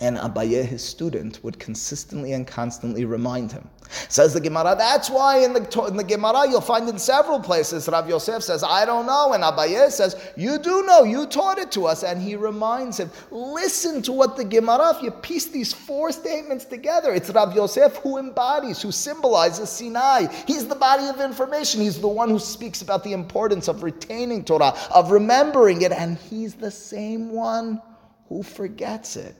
And 0.00 0.16
Abaye, 0.16 0.64
his 0.64 0.82
student, 0.82 1.38
would 1.44 1.58
consistently 1.58 2.32
and 2.32 2.46
constantly 2.46 3.04
remind 3.04 3.52
him. 3.52 3.68
Says 4.08 4.32
the 4.32 4.40
Gemara, 4.40 4.74
that's 4.76 5.10
why 5.10 5.38
in 5.38 5.52
the, 5.52 5.86
in 5.86 5.96
the 5.96 6.04
Gemara 6.04 6.48
you'll 6.48 6.62
find 6.62 6.88
in 6.88 6.98
several 6.98 7.38
places 7.38 7.88
Rav 7.88 8.08
Yosef 8.08 8.42
says, 8.42 8.64
I 8.64 8.86
don't 8.86 9.04
know. 9.04 9.34
And 9.34 9.44
Abaye 9.44 9.90
says, 9.90 10.16
You 10.34 10.58
do 10.58 10.82
know, 10.86 11.04
you 11.04 11.26
taught 11.26 11.58
it 11.58 11.70
to 11.72 11.84
us. 11.86 12.02
And 12.02 12.22
he 12.22 12.36
reminds 12.36 12.98
him, 12.98 13.10
Listen 13.30 14.00
to 14.02 14.12
what 14.12 14.36
the 14.36 14.44
Gemara, 14.44 14.96
if 14.96 15.02
you 15.02 15.10
piece 15.10 15.46
these 15.46 15.74
four 15.74 16.10
statements 16.10 16.64
together, 16.64 17.12
it's 17.12 17.28
Rav 17.28 17.54
Yosef 17.54 17.96
who 17.96 18.16
embodies, 18.18 18.80
who 18.80 18.92
symbolizes 18.92 19.68
Sinai. 19.68 20.26
He's 20.46 20.66
the 20.66 20.74
body 20.74 21.06
of 21.08 21.20
information. 21.20 21.82
He's 21.82 22.00
the 22.00 22.08
one 22.08 22.30
who 22.30 22.38
speaks 22.38 22.80
about 22.80 23.04
the 23.04 23.12
importance 23.12 23.68
of 23.68 23.82
retaining 23.82 24.44
Torah, 24.44 24.74
of 24.90 25.10
remembering 25.10 25.82
it. 25.82 25.92
And 25.92 26.16
he's 26.16 26.54
the 26.54 26.70
same 26.70 27.30
one 27.30 27.82
who 28.28 28.42
forgets 28.42 29.16
it. 29.16 29.36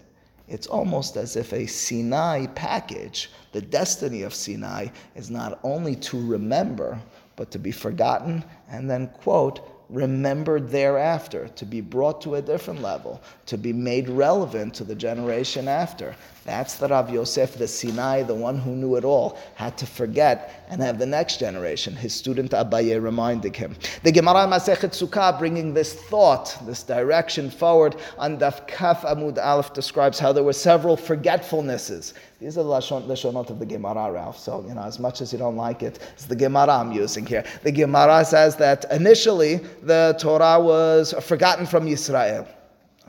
It's 0.52 0.66
almost 0.66 1.16
as 1.16 1.34
if 1.34 1.54
a 1.54 1.64
Sinai 1.64 2.44
package, 2.44 3.30
the 3.52 3.62
destiny 3.62 4.20
of 4.20 4.34
Sinai, 4.34 4.88
is 5.16 5.30
not 5.30 5.58
only 5.62 5.96
to 5.96 6.20
remember, 6.26 7.00
but 7.36 7.50
to 7.52 7.58
be 7.58 7.72
forgotten 7.72 8.44
and 8.68 8.88
then, 8.88 9.08
quote, 9.08 9.66
remembered 9.88 10.68
thereafter, 10.68 11.48
to 11.48 11.64
be 11.64 11.80
brought 11.80 12.20
to 12.20 12.34
a 12.34 12.42
different 12.42 12.82
level, 12.82 13.22
to 13.46 13.56
be 13.56 13.72
made 13.72 14.10
relevant 14.10 14.74
to 14.74 14.84
the 14.84 14.94
generation 14.94 15.68
after. 15.68 16.14
That's 16.44 16.74
the 16.74 16.88
Rav 16.88 17.08
Yosef, 17.08 17.54
the 17.54 17.68
Sinai, 17.68 18.24
the 18.24 18.34
one 18.34 18.58
who 18.58 18.72
knew 18.72 18.96
it 18.96 19.04
all, 19.04 19.38
had 19.54 19.78
to 19.78 19.86
forget 19.86 20.66
and 20.68 20.80
have 20.82 20.98
the 20.98 21.06
next 21.06 21.38
generation, 21.38 21.94
his 21.94 22.12
student 22.12 22.50
Abaye, 22.50 23.00
reminding 23.00 23.54
him. 23.54 23.76
The 24.02 24.10
Gemara 24.10 24.46
Masechet 24.48 24.90
Sukkah, 24.90 25.38
bringing 25.38 25.72
this 25.72 25.94
thought, 25.94 26.58
this 26.66 26.82
direction 26.82 27.48
forward 27.48 27.96
on 28.18 28.38
Daf 28.38 28.66
Kaf 28.66 29.02
Amud 29.02 29.38
Aleph, 29.38 29.72
describes 29.72 30.18
how 30.18 30.32
there 30.32 30.42
were 30.42 30.52
several 30.52 30.96
forgetfulnesses. 30.96 32.14
These 32.40 32.58
are 32.58 32.64
the 32.64 32.70
Lashonot 32.70 33.50
of 33.50 33.60
the 33.60 33.66
Gemara, 33.66 34.10
Ralph. 34.10 34.38
So, 34.38 34.64
you 34.66 34.74
know, 34.74 34.82
as 34.82 34.98
much 34.98 35.20
as 35.20 35.32
you 35.32 35.38
don't 35.38 35.56
like 35.56 35.84
it, 35.84 36.00
it's 36.14 36.24
the 36.24 36.34
Gemara 36.34 36.72
I'm 36.72 36.90
using 36.90 37.24
here. 37.24 37.44
The 37.62 37.70
Gemara 37.70 38.24
says 38.24 38.56
that 38.56 38.84
initially 38.90 39.56
the 39.82 40.16
Torah 40.18 40.58
was 40.58 41.14
forgotten 41.22 41.66
from 41.66 41.86
Israel. 41.86 42.48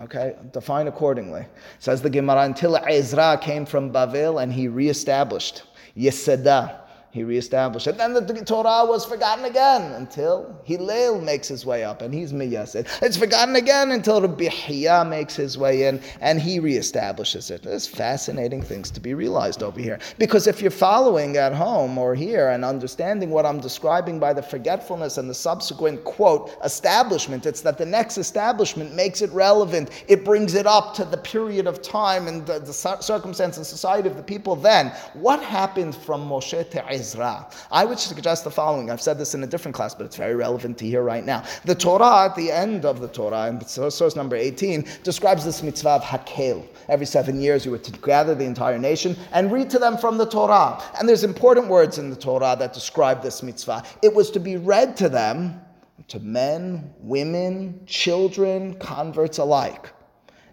Okay, 0.04 0.36
define 0.52 0.88
accordingly. 0.88 1.46
Says 1.80 2.02
the 2.02 2.10
Gemara 2.10 2.42
until 2.42 2.76
Ezra 2.76 3.40
came 3.42 3.66
from 3.66 3.92
Bavel 3.92 4.44
and 4.44 4.52
he 4.52 4.68
reestablished 4.68 5.64
Yeseda 5.98 6.83
he 7.14 7.24
reestablished 7.24 7.86
it. 7.86 7.96
Then 7.96 8.14
the 8.16 8.44
Torah 8.44 8.86
was 8.86 9.06
forgotten 9.06 9.46
again 9.46 9.92
until 9.94 10.60
Hillel 10.64 11.22
makes 11.22 11.48
his 11.48 11.64
way 11.64 11.84
up 11.84 12.02
and 12.02 12.12
he's 12.12 12.34
Miyasid. 12.34 12.88
It's 13.04 13.18
forgotten 13.18 13.56
again 13.56 13.92
until 13.92 14.20
Rabbi 14.20 14.46
Hiya 14.46 15.06
makes 15.06 15.36
his 15.36 15.56
way 15.56 15.86
in 15.86 16.02
and 16.22 16.42
he 16.42 16.60
reestablishes 16.60 17.52
it. 17.52 17.62
There's 17.62 17.86
fascinating 17.86 18.64
things 18.64 18.90
to 18.90 19.00
be 19.00 19.14
realized 19.14 19.62
over 19.62 19.80
here. 19.80 20.00
Because 20.18 20.48
if 20.48 20.60
you're 20.60 20.72
following 20.72 21.38
at 21.38 21.54
home 21.54 22.00
or 22.00 22.16
here 22.16 22.50
and 22.50 22.66
understanding 22.66 23.30
what 23.30 23.46
I'm 23.46 23.60
describing 23.60 24.20
by 24.20 24.34
the 24.34 24.42
forgetfulness 24.42 25.20
and 25.20 25.30
the 25.30 25.36
subsequent 25.36 26.04
quote 26.06 26.58
establishment, 26.64 27.46
it's 27.46 27.62
that 27.62 27.78
the 27.78 27.86
next 27.86 28.18
establishment 28.18 28.96
makes 28.96 29.22
it 29.22 29.30
relevant. 29.30 29.92
It 30.08 30.26
brings 30.26 30.56
it 30.56 30.66
up 30.66 30.96
to 30.96 31.06
the 31.06 31.18
period 31.18 31.68
of 31.68 31.84
time 31.84 32.28
and 32.28 32.44
the, 32.48 32.58
the 32.58 32.74
circumstance 32.74 33.58
and 33.58 33.66
society 33.66 34.10
of 34.10 34.18
the 34.18 34.24
people 34.24 34.56
then. 34.56 34.88
What 35.14 35.44
happened 35.44 35.96
from 35.96 36.28
Moshe 36.28 36.68
to 36.72 37.03
Ezra. 37.04 37.46
I 37.70 37.84
would 37.84 38.00
suggest 38.00 38.46
the 38.46 38.52
following. 38.52 38.90
I've 38.90 39.02
said 39.02 39.18
this 39.18 39.36
in 39.36 39.44
a 39.44 39.48
different 39.48 39.76
class, 39.76 39.94
but 39.94 40.06
it's 40.06 40.16
very 40.16 40.36
relevant 40.36 40.78
to 40.78 40.86
hear 40.86 41.04
right 41.04 41.26
now. 41.26 41.44
The 41.66 41.76
Torah, 41.76 42.26
at 42.26 42.36
the 42.36 42.50
end 42.50 42.86
of 42.86 43.02
the 43.02 43.10
Torah, 43.10 43.48
in 43.50 43.60
source 43.66 44.16
number 44.16 44.38
18, 44.38 44.88
describes 45.04 45.44
this 45.44 45.62
mitzvah 45.62 45.90
of 45.90 46.04
Hakel. 46.04 46.66
Every 46.88 47.06
seven 47.06 47.42
years, 47.42 47.66
you 47.66 47.72
were 47.72 47.78
to 47.90 47.92
gather 48.00 48.36
the 48.36 48.46
entire 48.46 48.80
nation 48.80 49.18
and 49.34 49.52
read 49.52 49.70
to 49.72 49.80
them 49.80 49.98
from 49.98 50.18
the 50.18 50.26
Torah. 50.26 50.82
And 50.98 51.08
there's 51.08 51.26
important 51.26 51.68
words 51.68 51.98
in 51.98 52.10
the 52.10 52.16
Torah 52.16 52.56
that 52.58 52.74
describe 52.74 53.22
this 53.22 53.44
mitzvah. 53.44 53.84
It 54.02 54.14
was 54.14 54.32
to 54.32 54.40
be 54.40 54.56
read 54.56 54.96
to 54.98 55.10
them, 55.10 55.60
to 56.08 56.20
men, 56.20 56.94
women, 57.00 57.82
children, 57.86 58.76
converts 58.80 59.40
alike. 59.40 59.92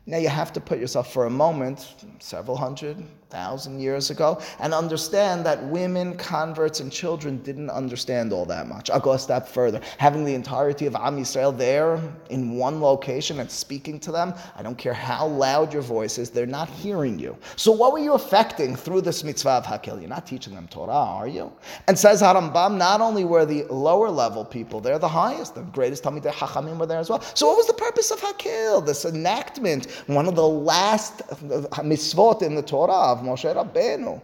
Now 0.07 0.19
you 0.19 0.29
have 0.29 0.53
to 0.55 0.61
put 0.61 0.81
yourself 0.81 1.13
for 1.13 1.27
a 1.27 1.31
moment, 1.31 1.95
several 2.19 2.57
hundred, 2.57 3.05
thousand 3.31 3.81
years 3.81 4.11
ago, 4.11 4.41
and 4.59 4.75
understand 4.75 5.47
that 5.47 5.63
women, 5.65 6.17
converts, 6.17 6.81
and 6.81 6.91
children 6.91 7.39
didn't 7.39 7.71
understand 7.71 8.33
all 8.33 8.45
that 8.45 8.69
much. 8.69 8.91
I'll 8.91 9.01
go 9.01 9.13
a 9.13 9.19
step 9.19 9.49
further. 9.49 9.81
Having 9.99 10.25
the 10.25 10.35
entirety 10.35 10.87
of 10.87 10.97
Am 10.97 11.17
Yisrael 11.17 11.57
there 11.57 12.01
in 12.29 12.53
one 12.57 12.81
location 12.81 13.41
and 13.41 13.51
speaking 13.51 14.01
to 14.01 14.13
them, 14.13 14.35
I 14.57 14.63
don't 14.63 14.77
care 14.77 14.95
how 14.95 15.27
loud 15.27 15.73
your 15.73 15.83
voice 15.83 16.19
is, 16.19 16.31
they're 16.31 16.47
not 16.47 16.69
hearing 16.69 17.19
you. 17.19 17.37
So 17.57 17.73
what 17.73 17.93
were 17.93 17.99
you 17.99 18.15
affecting 18.15 18.77
through 18.77 19.03
this 19.03 19.25
mitzvah 19.25 19.51
of 19.51 19.65
Hakel? 19.65 20.01
You're 20.01 20.09
not 20.09 20.27
teaching 20.27 20.55
them 20.55 20.69
Torah, 20.69 20.93
are 20.93 21.29
you? 21.29 21.53
And 21.87 21.99
says 21.99 22.23
Harambam, 22.23 22.77
not 22.77 23.01
only 23.01 23.25
were 23.25 23.47
the 23.47 23.65
lower 23.65 24.11
level 24.11 24.45
people 24.45 24.81
there, 24.81 24.99
the 24.99 25.09
highest, 25.09 25.55
the 25.55 25.63
greatest 25.63 26.03
Talmidei 26.03 26.33
Hachamim 26.33 26.79
were 26.79 26.87
there 26.87 26.99
as 26.99 27.09
well. 27.09 27.21
So 27.35 27.47
what 27.47 27.57
was 27.57 27.67
the 27.67 27.75
purpose 27.75 28.11
of 28.11 28.21
Hakel? 28.21 28.85
This 28.85 29.05
enactment, 29.05 29.87
one 30.07 30.27
of 30.27 30.35
the 30.35 30.47
last 30.47 31.19
mitzvot 31.19 32.43
in 32.43 32.55
the 32.55 32.63
Torah 32.63 33.20
Moshe 33.21 33.55
Rabbeinu. 33.55 34.21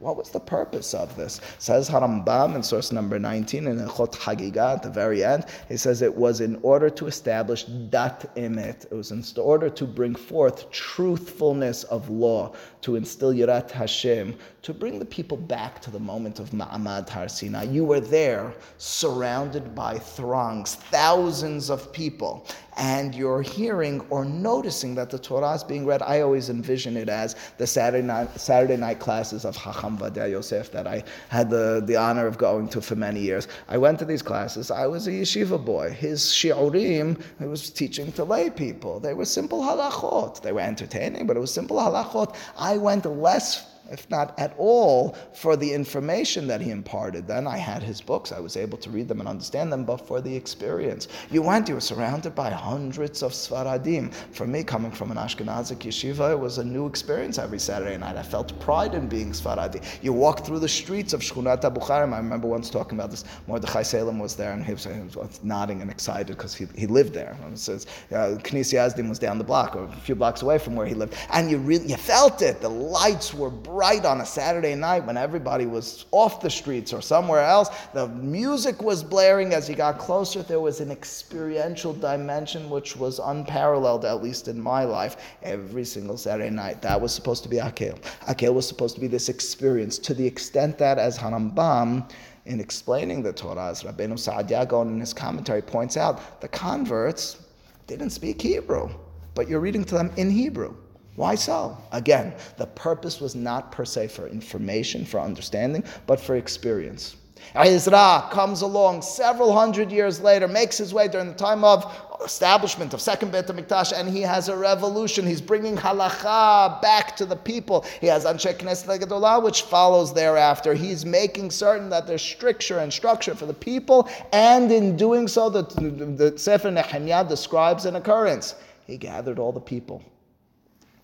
What 0.00 0.16
was 0.16 0.30
the 0.30 0.40
purpose 0.40 0.94
of 0.94 1.14
this? 1.14 1.42
Says 1.58 1.90
Harambam 1.90 2.54
in 2.54 2.62
source 2.62 2.90
number 2.90 3.18
19 3.18 3.66
in 3.66 3.76
the 3.76 3.86
Chot 3.86 4.12
Hagiga 4.12 4.76
at 4.76 4.82
the 4.82 4.88
very 4.88 5.22
end. 5.22 5.44
He 5.68 5.76
says 5.76 6.00
it 6.00 6.16
was 6.16 6.40
in 6.40 6.58
order 6.62 6.88
to 6.88 7.06
establish 7.06 7.64
dat 7.64 8.34
emet. 8.34 8.86
It 8.86 8.94
was 8.94 9.10
in 9.10 9.22
order 9.36 9.68
to 9.68 9.84
bring 9.84 10.14
forth 10.14 10.70
truthfulness 10.70 11.84
of 11.84 12.08
law, 12.08 12.54
to 12.80 12.96
instill 12.96 13.34
Yirat 13.34 13.70
Hashem, 13.70 14.38
to 14.62 14.74
bring 14.74 14.98
the 14.98 15.06
people 15.06 15.38
back 15.38 15.80
to 15.80 15.90
the 15.90 15.98
moment 15.98 16.38
of 16.38 16.50
Ma'amad 16.50 17.08
Har 17.08 17.28
Sinai. 17.28 17.62
You 17.62 17.84
were 17.84 18.00
there, 18.00 18.52
surrounded 18.76 19.74
by 19.74 19.98
throngs, 19.98 20.74
thousands 20.74 21.70
of 21.70 21.90
people, 21.94 22.46
and 22.76 23.14
you're 23.14 23.40
hearing 23.40 24.00
or 24.10 24.24
noticing 24.24 24.94
that 24.96 25.08
the 25.08 25.18
Torah 25.18 25.54
is 25.54 25.64
being 25.64 25.86
read. 25.86 26.02
I 26.02 26.20
always 26.20 26.50
envision 26.50 26.98
it 26.98 27.08
as 27.08 27.36
the 27.56 27.66
Saturday 27.66 28.06
night, 28.06 28.38
Saturday 28.38 28.76
night 28.76 29.00
classes 29.00 29.46
of 29.46 29.56
Chacham 29.56 29.96
Ovadia 29.96 30.30
Yosef 30.30 30.70
that 30.72 30.86
I 30.86 31.04
had 31.30 31.48
the, 31.48 31.82
the 31.86 31.96
honor 31.96 32.26
of 32.26 32.36
going 32.36 32.68
to 32.68 32.82
for 32.82 32.96
many 32.96 33.20
years. 33.20 33.48
I 33.68 33.78
went 33.78 33.98
to 34.00 34.04
these 34.04 34.22
classes. 34.22 34.70
I 34.70 34.86
was 34.86 35.06
a 35.06 35.10
yeshiva 35.10 35.62
boy. 35.62 35.90
His 35.90 36.22
shiurim, 36.22 37.22
he 37.38 37.46
was 37.46 37.70
teaching 37.70 38.12
to 38.12 38.24
lay 38.24 38.50
people. 38.50 39.00
They 39.00 39.14
were 39.14 39.24
simple 39.24 39.62
halachot. 39.62 40.42
They 40.42 40.52
were 40.52 40.60
entertaining, 40.60 41.26
but 41.26 41.38
it 41.38 41.40
was 41.40 41.52
simple 41.52 41.78
halachot. 41.78 42.36
I 42.58 42.76
went 42.76 43.06
less 43.06 43.69
if 43.90 44.08
not 44.08 44.38
at 44.38 44.54
all, 44.56 45.16
for 45.32 45.56
the 45.56 45.72
information 45.72 46.46
that 46.46 46.60
he 46.60 46.70
imparted. 46.70 47.26
Then 47.26 47.46
I 47.46 47.56
had 47.56 47.82
his 47.82 48.00
books, 48.00 48.32
I 48.32 48.40
was 48.40 48.56
able 48.56 48.78
to 48.78 48.90
read 48.90 49.08
them 49.08 49.20
and 49.20 49.28
understand 49.28 49.72
them, 49.72 49.84
but 49.84 50.06
for 50.06 50.20
the 50.20 50.34
experience. 50.34 51.08
You 51.30 51.42
went, 51.42 51.68
you 51.68 51.74
were 51.74 51.80
surrounded 51.80 52.34
by 52.34 52.50
hundreds 52.50 53.22
of 53.22 53.32
Sfaradim. 53.32 54.12
For 54.32 54.46
me, 54.46 54.62
coming 54.62 54.92
from 54.92 55.10
an 55.10 55.16
Ashkenazic 55.16 55.78
yeshiva, 55.78 56.30
it 56.30 56.38
was 56.38 56.58
a 56.58 56.64
new 56.64 56.86
experience 56.86 57.38
every 57.38 57.58
Saturday 57.58 57.96
night. 57.98 58.16
I 58.16 58.22
felt 58.22 58.58
pride 58.60 58.94
in 58.94 59.08
being 59.08 59.32
Sfaradi. 59.32 59.84
You 60.02 60.12
walk 60.12 60.44
through 60.44 60.60
the 60.60 60.68
streets 60.68 61.12
of 61.12 61.20
Shkunat 61.20 61.62
Bukharim. 61.62 62.12
I 62.12 62.18
remember 62.18 62.46
once 62.46 62.70
talking 62.70 62.98
about 62.98 63.10
this. 63.10 63.24
Mordechai 63.46 63.82
Salem 63.82 64.18
was 64.18 64.36
there, 64.36 64.52
and 64.52 64.64
he 64.64 64.72
was, 64.72 64.84
he 64.84 65.00
was 65.16 65.40
nodding 65.42 65.82
and 65.82 65.90
excited 65.90 66.36
because 66.36 66.54
he, 66.54 66.66
he 66.76 66.86
lived 66.86 67.12
there. 67.12 67.36
And 67.44 67.58
says, 67.58 67.86
uh, 68.12 68.38
Knis 68.42 68.72
Yazdim 68.72 69.08
was 69.08 69.18
down 69.18 69.38
the 69.38 69.44
block, 69.44 69.74
or 69.74 69.84
a 69.84 69.92
few 69.96 70.14
blocks 70.14 70.42
away 70.42 70.58
from 70.58 70.76
where 70.76 70.86
he 70.86 70.94
lived. 70.94 71.14
And 71.30 71.50
you 71.50 71.58
really, 71.58 71.86
you 71.86 71.96
felt 71.96 72.42
it. 72.42 72.60
The 72.60 72.70
lights 72.70 73.34
were 73.34 73.50
bright 73.50 73.79
bright 73.80 74.04
on 74.04 74.20
a 74.20 74.26
Saturday 74.26 74.74
night 74.74 75.06
when 75.06 75.16
everybody 75.16 75.64
was 75.64 76.04
off 76.10 76.42
the 76.42 76.50
streets 76.50 76.92
or 76.92 77.00
somewhere 77.00 77.40
else. 77.40 77.70
The 77.94 78.08
music 78.08 78.82
was 78.82 79.02
blaring 79.02 79.54
as 79.54 79.66
he 79.66 79.74
got 79.74 79.98
closer. 79.98 80.42
There 80.42 80.60
was 80.60 80.80
an 80.80 80.90
experiential 80.90 81.94
dimension 81.94 82.68
which 82.68 82.94
was 82.94 83.20
unparalleled, 83.20 84.04
at 84.04 84.22
least 84.22 84.48
in 84.48 84.60
my 84.60 84.84
life, 84.84 85.16
every 85.42 85.86
single 85.86 86.18
Saturday 86.18 86.50
night. 86.50 86.82
That 86.82 87.00
was 87.00 87.14
supposed 87.14 87.42
to 87.44 87.48
be 87.48 87.56
Akel. 87.56 87.98
Akel 88.28 88.52
was 88.52 88.68
supposed 88.68 88.96
to 88.96 89.00
be 89.00 89.06
this 89.06 89.30
experience 89.30 89.96
to 90.00 90.12
the 90.12 90.26
extent 90.26 90.76
that, 90.76 90.98
as 90.98 91.16
Harambam, 91.16 92.06
in 92.44 92.60
explaining 92.60 93.22
the 93.22 93.32
Torah, 93.32 93.70
as 93.70 93.82
Rabbeinu 93.84 94.18
Saadia 94.18 94.68
Gaon 94.68 94.88
in 94.88 95.00
his 95.00 95.14
commentary 95.14 95.62
points 95.62 95.96
out, 95.96 96.42
the 96.42 96.48
converts 96.48 97.44
didn't 97.86 98.10
speak 98.10 98.42
Hebrew, 98.42 98.90
but 99.34 99.48
you're 99.48 99.58
reading 99.58 99.84
to 99.84 99.94
them 99.94 100.12
in 100.18 100.28
Hebrew. 100.28 100.74
Why 101.20 101.34
so? 101.34 101.76
Again, 101.92 102.32
the 102.56 102.64
purpose 102.64 103.20
was 103.20 103.34
not 103.34 103.72
per 103.72 103.84
se 103.84 104.08
for 104.08 104.26
information, 104.26 105.04
for 105.04 105.20
understanding, 105.20 105.84
but 106.06 106.18
for 106.18 106.36
experience. 106.36 107.16
Ezra 107.54 108.26
comes 108.30 108.62
along 108.62 109.02
several 109.02 109.52
hundred 109.52 109.92
years 109.92 110.22
later, 110.22 110.48
makes 110.48 110.78
his 110.78 110.94
way 110.94 111.08
during 111.08 111.26
the 111.26 111.34
time 111.34 111.62
of 111.62 111.94
establishment 112.24 112.94
of 112.94 113.02
second 113.02 113.32
Beit 113.32 113.48
HaMikdash, 113.48 113.92
and 113.94 114.08
he 114.08 114.22
has 114.22 114.48
a 114.48 114.56
revolution. 114.56 115.26
He's 115.26 115.42
bringing 115.42 115.76
halacha 115.76 116.80
back 116.80 117.16
to 117.16 117.26
the 117.26 117.36
people. 117.36 117.84
He 118.00 118.06
has 118.06 118.24
Anshe 118.24 118.56
Knesset 118.56 119.42
which 119.42 119.60
follows 119.60 120.14
thereafter. 120.14 120.72
He's 120.72 121.04
making 121.04 121.50
certain 121.50 121.90
that 121.90 122.06
there's 122.06 122.22
stricture 122.22 122.78
and 122.78 122.90
structure 122.90 123.34
for 123.34 123.44
the 123.44 123.52
people, 123.52 124.08
and 124.32 124.72
in 124.72 124.96
doing 124.96 125.28
so, 125.28 125.50
the, 125.50 125.64
the, 125.64 126.30
the 126.30 126.38
Sefer 126.38 126.70
Nehemiah 126.70 127.28
describes 127.28 127.84
an 127.84 127.96
occurrence. 127.96 128.54
He 128.86 128.96
gathered 128.96 129.38
all 129.38 129.52
the 129.52 129.60
people. 129.60 130.02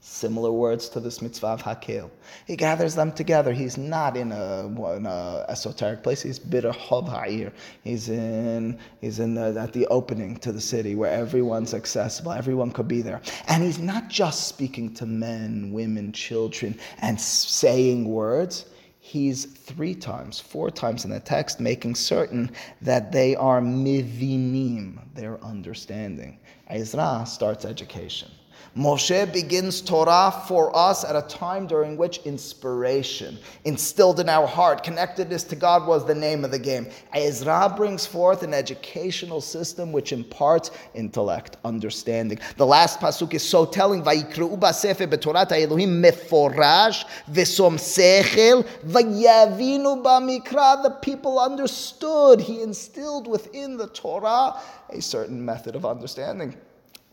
Similar 0.08 0.52
words 0.52 0.88
to 0.90 1.00
this 1.00 1.20
mitzvah 1.20 1.48
of 1.48 1.62
Hakel. 1.62 2.10
He 2.46 2.54
gathers 2.54 2.94
them 2.94 3.10
together. 3.10 3.52
He's 3.52 3.76
not 3.76 4.16
in 4.16 4.30
a, 4.30 4.66
in 4.94 5.04
a 5.04 5.44
esoteric 5.48 6.04
place. 6.04 6.22
He's 6.22 6.38
bitter 6.38 6.70
hov 6.70 7.08
ha'ir. 7.08 7.52
He's 7.82 8.08
in 8.08 8.78
he's 9.00 9.18
in 9.18 9.34
the, 9.34 9.60
at 9.60 9.72
the 9.72 9.84
opening 9.88 10.36
to 10.36 10.52
the 10.52 10.60
city 10.60 10.94
where 10.94 11.10
everyone's 11.10 11.74
accessible. 11.74 12.32
Everyone 12.32 12.70
could 12.70 12.86
be 12.86 13.02
there. 13.02 13.20
And 13.48 13.64
he's 13.64 13.80
not 13.80 14.08
just 14.08 14.46
speaking 14.46 14.94
to 14.94 15.06
men, 15.06 15.72
women, 15.72 16.12
children, 16.12 16.78
and 16.98 17.20
saying 17.20 18.08
words. 18.08 18.66
He's 19.00 19.44
three 19.44 19.96
times, 19.96 20.38
four 20.38 20.70
times 20.70 21.04
in 21.04 21.10
the 21.10 21.20
text, 21.20 21.58
making 21.58 21.96
certain 21.96 22.52
that 22.80 23.10
they 23.10 23.34
are 23.34 23.60
mivinim, 23.60 25.00
their 25.14 25.42
understanding. 25.44 26.38
Ezra 26.68 27.24
starts 27.26 27.64
education. 27.64 28.30
Moshe 28.76 29.32
begins 29.32 29.80
Torah 29.80 30.30
for 30.46 30.76
us 30.76 31.02
at 31.02 31.16
a 31.16 31.22
time 31.22 31.66
during 31.66 31.96
which 31.96 32.18
inspiration 32.26 33.38
instilled 33.64 34.20
in 34.20 34.28
our 34.28 34.46
heart, 34.46 34.82
connectedness 34.82 35.44
to 35.44 35.56
God 35.56 35.86
was 35.86 36.04
the 36.04 36.14
name 36.14 36.44
of 36.44 36.50
the 36.50 36.58
game. 36.58 36.86
Ezra 37.14 37.72
brings 37.74 38.04
forth 38.04 38.42
an 38.42 38.52
educational 38.52 39.40
system 39.40 39.92
which 39.92 40.12
imparts 40.12 40.72
intellect, 40.92 41.56
understanding. 41.64 42.38
The 42.58 42.66
last 42.66 43.00
pasuk 43.00 43.32
is 43.32 43.42
so 43.42 43.64
telling. 43.64 44.02
B'sefer 44.02 45.06
b'torat 45.06 45.52
Elohim 45.52 46.02
meforash 46.02 47.06
v'som 47.30 47.78
sechel 47.78 48.62
vayavinu 48.84 50.02
b'mikra. 50.02 50.82
The 50.82 50.90
people 51.00 51.38
understood. 51.38 52.42
He 52.42 52.60
instilled 52.60 53.26
within 53.26 53.78
the 53.78 53.86
Torah 53.86 54.60
a 54.90 55.00
certain 55.00 55.42
method 55.42 55.76
of 55.76 55.86
understanding. 55.86 56.58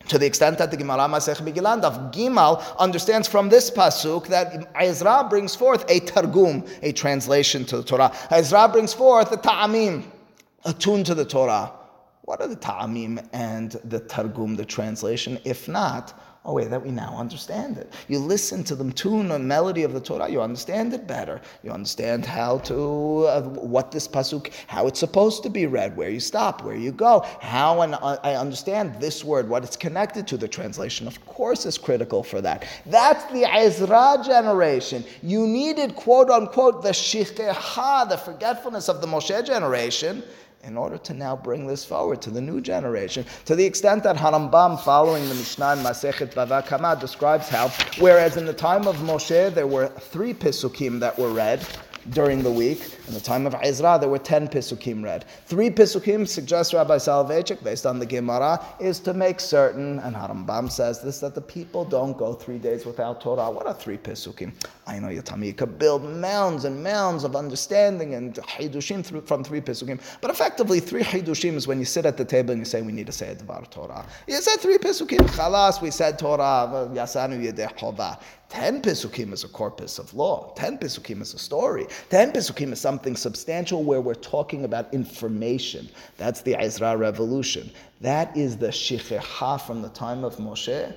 To 0.10 0.18
the 0.18 0.26
extent 0.26 0.58
that 0.58 0.70
the 0.70 0.78
Gemara 0.78 1.08
Masech 1.08 1.38
Megillah 1.38 1.82
of 1.84 2.12
Gimal 2.12 2.62
understands 2.78 3.28
from 3.28 3.50
this 3.50 3.72
pasuk 3.72 4.28
that 4.28 4.70
Ezra 4.76 5.26
brings 5.30 5.56
forth 5.56 5.86
a 5.90 6.00
targum, 6.02 6.66
a 6.82 6.92
translation 6.92 7.64
to 7.66 7.78
the 7.78 7.84
Torah. 7.84 8.14
Ezra 8.30 8.68
brings 8.68 8.94
forth 8.94 9.32
a 9.32 9.38
ta'amim, 9.38 10.04
a 10.66 10.74
tune 10.74 11.04
to 11.06 11.16
the 11.16 11.26
Torah. 11.26 11.72
What 12.24 12.42
are 12.42 12.48
the 12.48 12.56
ta'amim 12.56 13.28
and 13.34 13.72
the 13.86 14.00
targum, 14.00 14.56
the 14.56 14.66
translation? 14.66 15.40
If 15.46 15.68
not, 15.68 16.14
Oh, 16.46 16.52
way 16.52 16.66
that 16.66 16.84
we 16.84 16.92
now 16.92 17.16
understand 17.18 17.78
it. 17.78 17.94
You 18.10 18.20
listen 18.20 18.66
to 18.66 18.76
the 18.76 18.92
tune 18.92 19.32
and 19.32 19.48
melody 19.48 19.84
of 19.84 19.94
the 19.94 20.02
Torah, 20.02 20.30
you 20.30 20.42
understand 20.42 20.94
it 20.94 21.08
better. 21.08 21.40
You 21.64 21.72
understand 21.72 22.26
how 22.26 22.58
to, 22.60 23.28
uh, 23.28 23.42
what 23.44 23.92
this 23.92 24.10
pasuk, 24.10 24.52
how 24.68 24.88
it's 24.88 25.00
supposed 25.00 25.44
to 25.44 25.50
be 25.50 25.68
read, 25.68 25.96
where 25.96 26.10
you 26.10 26.20
stop, 26.20 26.62
where 26.66 26.76
you 26.76 26.92
go, 26.92 27.26
how 27.40 27.80
and 27.82 27.96
uh, 27.96 28.18
I 28.24 28.36
understand 28.36 28.96
this 29.00 29.24
word, 29.24 29.48
what 29.48 29.64
it's 29.64 29.78
connected 29.78 30.28
to. 30.28 30.38
The 30.38 30.50
translation, 30.50 31.08
of 31.08 31.26
course, 31.26 31.66
is 31.66 31.78
critical 31.78 32.24
for 32.24 32.42
that. 32.42 32.66
That's 32.88 33.24
the 33.32 33.46
Ezra 33.46 34.18
generation. 34.26 35.06
You 35.22 35.48
needed, 35.48 35.96
quote 35.96 36.30
unquote, 36.30 36.84
the 36.84 36.90
shicheha, 36.90 38.10
the 38.10 38.18
forgetfulness 38.18 38.90
of 38.90 39.00
the 39.00 39.08
Moshe 39.08 39.46
generation 39.46 40.24
in 40.64 40.78
order 40.78 40.98
to 40.98 41.14
now 41.14 41.36
bring 41.36 41.68
this 41.68 41.84
forward 41.84 42.22
to 42.22 42.30
the 42.30 42.42
new 42.42 42.62
generation, 42.62 43.26
to 43.46 43.56
the 43.56 43.66
extent 43.66 44.04
that 44.04 44.16
Harambam, 44.16 44.80
following 44.80 45.28
the 45.28 45.36
Mishnah 45.36 45.74
in 45.74 45.80
Masechet 45.80 46.34
Bava 46.34 46.66
Kama, 46.66 46.98
describes 47.00 47.50
how, 47.50 47.68
whereas 48.00 48.38
in 48.38 48.46
the 48.46 48.54
time 48.54 48.88
of 48.88 48.96
Moshe 48.98 49.54
there 49.54 49.68
were 49.68 49.88
three 49.88 50.34
Pisukim 50.34 51.00
that 51.00 51.18
were 51.20 51.32
read, 51.32 51.66
during 52.10 52.44
the 52.44 52.52
week. 52.52 52.98
In 53.08 53.14
the 53.14 53.20
time 53.20 53.46
of 53.46 53.56
Ezra, 53.62 53.98
there 54.00 54.10
were 54.10 54.20
10 54.20 54.50
Pisukim 54.50 55.04
read. 55.04 55.26
Three 55.46 55.70
Pisukim, 55.70 56.28
suggests 56.28 56.74
Rabbi 56.74 56.98
Soloveitchik, 56.98 57.64
based 57.64 57.86
on 57.86 58.00
the 58.00 58.06
Gemara, 58.06 58.64
is 58.80 59.00
to 59.02 59.14
make 59.14 59.40
certain, 59.40 60.00
and 60.00 60.16
Harambam 60.16 60.72
says 60.72 61.02
this, 61.02 61.20
that 61.20 61.36
the 61.36 61.42
people 61.42 61.86
don't 61.86 62.18
go 62.18 62.34
three 62.34 62.58
days 62.58 62.86
without 62.86 63.22
Torah. 63.22 63.50
What 63.50 63.68
are 63.68 63.74
three 63.74 63.98
Pisukim? 63.98 64.52
I 64.86 65.00
know 65.00 65.08
Yatami, 65.08 65.48
you 65.48 65.54
could 65.54 65.80
build 65.80 66.04
mounds 66.04 66.66
and 66.66 66.84
mounds 66.84 67.24
of 67.24 67.36
understanding 67.36 68.16
and 68.16 68.34
Hidushim 68.36 69.26
from 69.26 69.44
three 69.44 69.62
Pisukim. 69.62 70.02
But 70.20 70.30
effectively, 70.30 70.80
three 70.82 71.04
Hidushim 71.04 71.56
is 71.56 71.68
when 71.68 71.80
you 71.80 71.86
sit 71.86 72.06
at 72.06 72.18
the 72.18 72.26
table 72.26 72.52
and 72.52 72.60
you 72.60 72.66
say, 72.66 72.82
we 72.82 72.92
need 72.92 73.06
to 73.06 73.14
say 73.14 73.32
a 73.32 73.36
Dvar 73.36 73.70
Torah. 73.70 74.06
You 74.28 74.42
said 74.42 74.58
three 74.58 74.78
Pisukim, 74.78 75.20
Chalas, 75.30 75.82
we 75.82 75.90
said 75.90 76.20
Torah, 76.20 76.90
Yasanu 76.94 77.42
Yedeh. 77.42 78.20
Ten 78.50 78.82
Pisukim 78.82 79.34
is 79.34 79.44
a 79.44 79.48
corpus 79.48 79.98
of 79.98 80.14
law. 80.14 80.54
Ten 80.56 80.78
Pisukim 80.78 81.22
is 81.22 81.34
a 81.34 81.40
story. 81.40 81.88
Ten 82.10 82.32
Pisukim 82.32 82.72
is 82.72 82.80
something 82.80 83.16
substantial 83.16 83.84
where 83.84 84.02
we're 84.02 84.14
talking 84.14 84.66
about 84.66 84.94
information. 84.94 85.90
That's 86.18 86.42
the 86.42 86.56
Ezra 86.56 86.96
revolution. 86.96 87.72
That 88.02 88.36
is 88.38 88.58
the 88.58 88.68
Shichecha 88.68 89.62
from 89.62 89.82
the 89.82 89.90
time 89.90 90.24
of 90.24 90.36
Moshe 90.36 90.94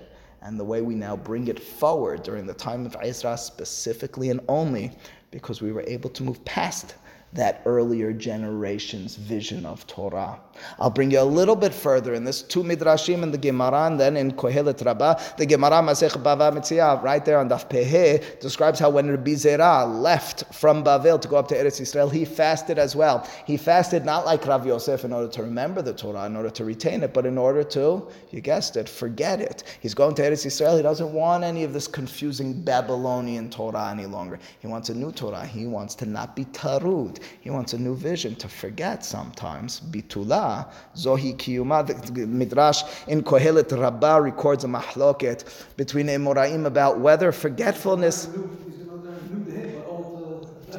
and 0.46 0.60
the 0.60 0.64
way 0.64 0.80
we 0.80 0.94
now 0.94 1.16
bring 1.16 1.48
it 1.48 1.58
forward 1.58 2.22
during 2.22 2.46
the 2.46 2.54
time 2.54 2.86
of 2.86 2.96
Ezra 3.02 3.36
specifically 3.36 4.30
and 4.30 4.40
only 4.48 4.92
because 5.32 5.60
we 5.60 5.72
were 5.72 5.82
able 5.88 6.08
to 6.10 6.22
move 6.22 6.42
past 6.44 6.94
that 7.32 7.62
earlier 7.66 8.12
generation's 8.12 9.16
vision 9.16 9.66
of 9.66 9.86
Torah. 9.86 10.40
I'll 10.78 10.90
bring 10.90 11.10
you 11.10 11.20
a 11.20 11.22
little 11.22 11.56
bit 11.56 11.74
further 11.74 12.14
in 12.14 12.24
this 12.24 12.40
two 12.40 12.62
midrashim 12.62 13.22
in 13.22 13.30
the 13.30 13.38
Gemara, 13.38 13.86
and 13.86 14.00
then 14.00 14.16
in 14.16 14.32
Kohelet 14.32 14.84
Rabbah, 14.84 15.20
the 15.36 15.44
Gemara 15.44 15.82
Masech 15.82 16.12
Bava 16.22 16.50
Metzia, 16.50 17.02
right 17.02 17.22
there 17.24 17.38
on 17.38 17.48
Daf 17.48 17.68
Pehe, 17.68 18.40
describes 18.40 18.78
how 18.78 18.88
when 18.88 19.10
Rabbi 19.10 19.32
Zera 19.32 19.86
left 20.00 20.44
from 20.54 20.82
Bavel 20.82 21.20
to 21.20 21.28
go 21.28 21.36
up 21.36 21.48
to 21.48 21.54
Eretz 21.54 21.80
Israel, 21.80 22.08
he 22.08 22.24
fasted 22.24 22.78
as 22.78 22.96
well. 22.96 23.28
He 23.46 23.56
fasted 23.56 24.04
not 24.04 24.24
like 24.24 24.46
Rav 24.46 24.66
Yosef 24.66 25.04
in 25.04 25.12
order 25.12 25.28
to 25.28 25.42
remember 25.42 25.82
the 25.82 25.92
Torah, 25.92 26.24
in 26.24 26.36
order 26.36 26.50
to 26.50 26.64
retain 26.64 27.02
it, 27.02 27.12
but 27.12 27.26
in 27.26 27.36
order 27.36 27.62
to, 27.64 28.08
you 28.30 28.40
guessed 28.40 28.76
it, 28.76 28.88
forget 28.88 29.40
it. 29.40 29.64
He's 29.80 29.94
going 29.94 30.14
to 30.14 30.22
Eretz 30.22 30.46
Israel. 30.46 30.76
He 30.76 30.82
doesn't 30.82 31.12
want 31.12 31.44
any 31.44 31.64
of 31.64 31.72
this 31.74 31.86
confusing 31.86 32.62
Babylonian 32.62 33.50
Torah 33.50 33.90
any 33.90 34.06
longer. 34.06 34.38
He 34.60 34.66
wants 34.66 34.88
a 34.88 34.94
new 34.94 35.12
Torah. 35.12 35.44
He 35.44 35.66
wants 35.66 35.94
to 35.96 36.06
not 36.06 36.34
be 36.34 36.46
tarud. 36.46 37.15
He 37.40 37.50
wants 37.50 37.72
a 37.72 37.78
new 37.78 37.94
vision 37.94 38.34
to 38.36 38.48
forget 38.48 39.04
sometimes. 39.04 39.80
Bitula, 39.80 40.70
Zohi 40.94 41.36
Kiyuma. 41.36 41.86
The 41.86 42.26
Midrash 42.26 42.82
in 43.08 43.22
Kohelet 43.22 43.70
Rabbah 43.78 44.16
records 44.16 44.64
a 44.64 44.68
mahloket 44.68 45.44
between 45.76 46.06
Amoraim 46.06 46.66
about 46.66 47.00
whether 47.00 47.32
forgetfulness. 47.32 48.28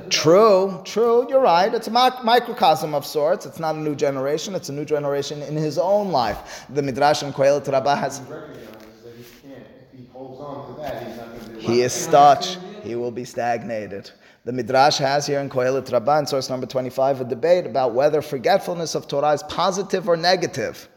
True, 0.10 0.82
true, 0.86 1.28
you're 1.30 1.42
right. 1.42 1.74
It's 1.74 1.88
a 1.88 1.92
microcosm 1.92 2.94
of 2.94 3.06
sorts. 3.06 3.46
It's 3.46 3.60
not 3.60 3.76
a 3.76 3.80
new 3.80 3.96
generation, 3.96 4.56
it's 4.56 4.70
a 4.70 4.74
new 4.74 4.86
generation 4.86 5.42
in 5.42 5.56
his 5.56 5.78
own 5.78 6.12
life. 6.12 6.66
The 6.70 6.82
Midrash 6.82 7.24
in 7.24 7.34
Kohelet 7.34 7.68
Rabbah 7.72 7.96
has. 7.96 8.22
He 11.60 11.82
is 11.82 11.92
stuck. 11.92 12.44
He 12.84 12.96
will 12.96 13.12
be 13.12 13.26
stagnated. 13.26 14.12
The 14.48 14.54
Midrash 14.54 14.98
has 15.00 15.28
here 15.28 15.42
in 15.42 15.50
Kohelet 15.50 15.92
Rabbah, 15.92 16.24
source 16.24 16.50
number 16.50 16.66
25, 16.66 17.20
a 17.20 17.24
debate 17.26 17.66
about 17.66 17.94
whether 17.94 18.22
forgetfulness 18.22 18.96
of 18.96 19.06
Torah 19.06 19.34
is 19.34 19.44
positive 19.44 20.08
or 20.08 20.16
negative. 20.16 20.88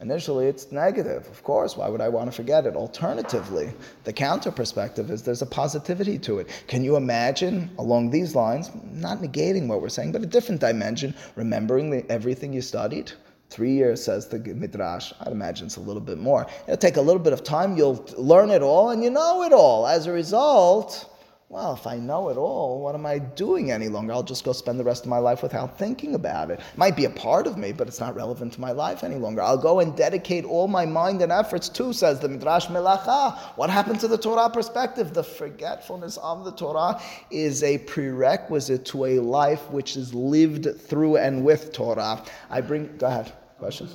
Initially, 0.00 0.46
it's 0.46 0.70
negative. 0.70 1.26
Of 1.26 1.42
course, 1.42 1.76
why 1.76 1.88
would 1.88 2.00
I 2.00 2.08
want 2.08 2.30
to 2.30 2.32
forget 2.32 2.66
it? 2.66 2.76
Alternatively, 2.76 3.72
the 4.04 4.12
counter 4.12 4.52
perspective 4.52 5.10
is 5.10 5.24
there's 5.24 5.42
a 5.42 5.46
positivity 5.46 6.20
to 6.20 6.38
it. 6.38 6.64
Can 6.68 6.84
you 6.84 6.94
imagine, 6.94 7.68
along 7.78 8.10
these 8.10 8.36
lines, 8.36 8.70
not 8.92 9.18
negating 9.18 9.66
what 9.66 9.82
we're 9.82 9.88
saying, 9.88 10.12
but 10.12 10.22
a 10.22 10.26
different 10.26 10.60
dimension, 10.60 11.12
remembering 11.34 11.90
the, 11.90 12.08
everything 12.08 12.52
you 12.52 12.62
studied? 12.62 13.10
Three 13.48 13.72
years, 13.72 14.04
says 14.04 14.28
the 14.28 14.38
Midrash. 14.38 15.12
I'd 15.18 15.32
imagine 15.32 15.66
it's 15.66 15.78
a 15.78 15.80
little 15.80 16.00
bit 16.00 16.18
more. 16.18 16.46
It'll 16.68 16.76
take 16.76 16.96
a 16.96 17.02
little 17.02 17.20
bit 17.20 17.32
of 17.32 17.42
time. 17.42 17.76
You'll 17.76 18.06
learn 18.16 18.50
it 18.50 18.62
all, 18.62 18.90
and 18.90 19.02
you 19.02 19.10
know 19.10 19.42
it 19.42 19.52
all. 19.52 19.88
As 19.88 20.06
a 20.06 20.12
result, 20.12 21.10
well, 21.50 21.74
if 21.74 21.84
I 21.84 21.96
know 21.96 22.28
it 22.28 22.36
all, 22.36 22.80
what 22.80 22.94
am 22.94 23.04
I 23.04 23.18
doing 23.18 23.72
any 23.72 23.88
longer? 23.88 24.12
I'll 24.12 24.22
just 24.22 24.44
go 24.44 24.52
spend 24.52 24.78
the 24.78 24.84
rest 24.84 25.02
of 25.02 25.10
my 25.10 25.18
life 25.18 25.42
without 25.42 25.76
thinking 25.76 26.14
about 26.14 26.48
it. 26.52 26.60
It 26.60 26.78
might 26.78 26.94
be 26.94 27.06
a 27.06 27.10
part 27.10 27.48
of 27.48 27.58
me, 27.58 27.72
but 27.72 27.88
it's 27.88 27.98
not 27.98 28.14
relevant 28.14 28.52
to 28.52 28.60
my 28.60 28.70
life 28.70 29.02
any 29.02 29.16
longer. 29.16 29.42
I'll 29.42 29.58
go 29.58 29.80
and 29.80 29.96
dedicate 29.96 30.44
all 30.44 30.68
my 30.68 30.86
mind 30.86 31.22
and 31.22 31.32
efforts 31.32 31.68
to, 31.70 31.92
says 31.92 32.20
the 32.20 32.28
Midrash 32.28 32.66
Melacha. 32.66 33.36
What 33.56 33.68
happened 33.68 33.98
to 33.98 34.06
the 34.06 34.16
Torah 34.16 34.48
perspective? 34.48 35.12
The 35.12 35.24
forgetfulness 35.24 36.18
of 36.18 36.44
the 36.44 36.52
Torah 36.52 37.02
is 37.32 37.64
a 37.64 37.78
prerequisite 37.78 38.84
to 38.86 39.06
a 39.06 39.18
life 39.18 39.68
which 39.72 39.96
is 39.96 40.14
lived 40.14 40.80
through 40.80 41.16
and 41.16 41.44
with 41.44 41.72
Torah. 41.72 42.24
I 42.48 42.60
bring, 42.60 42.96
go 42.96 43.08
ahead, 43.08 43.32
question. 43.58 43.88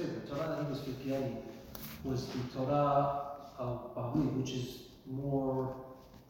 Was 2.03 2.27
the 2.27 2.39
Torah 2.53 3.31
of 3.57 3.95
Bahui, 3.95 4.37
which 4.37 4.51
is 4.51 4.79
more 5.07 5.73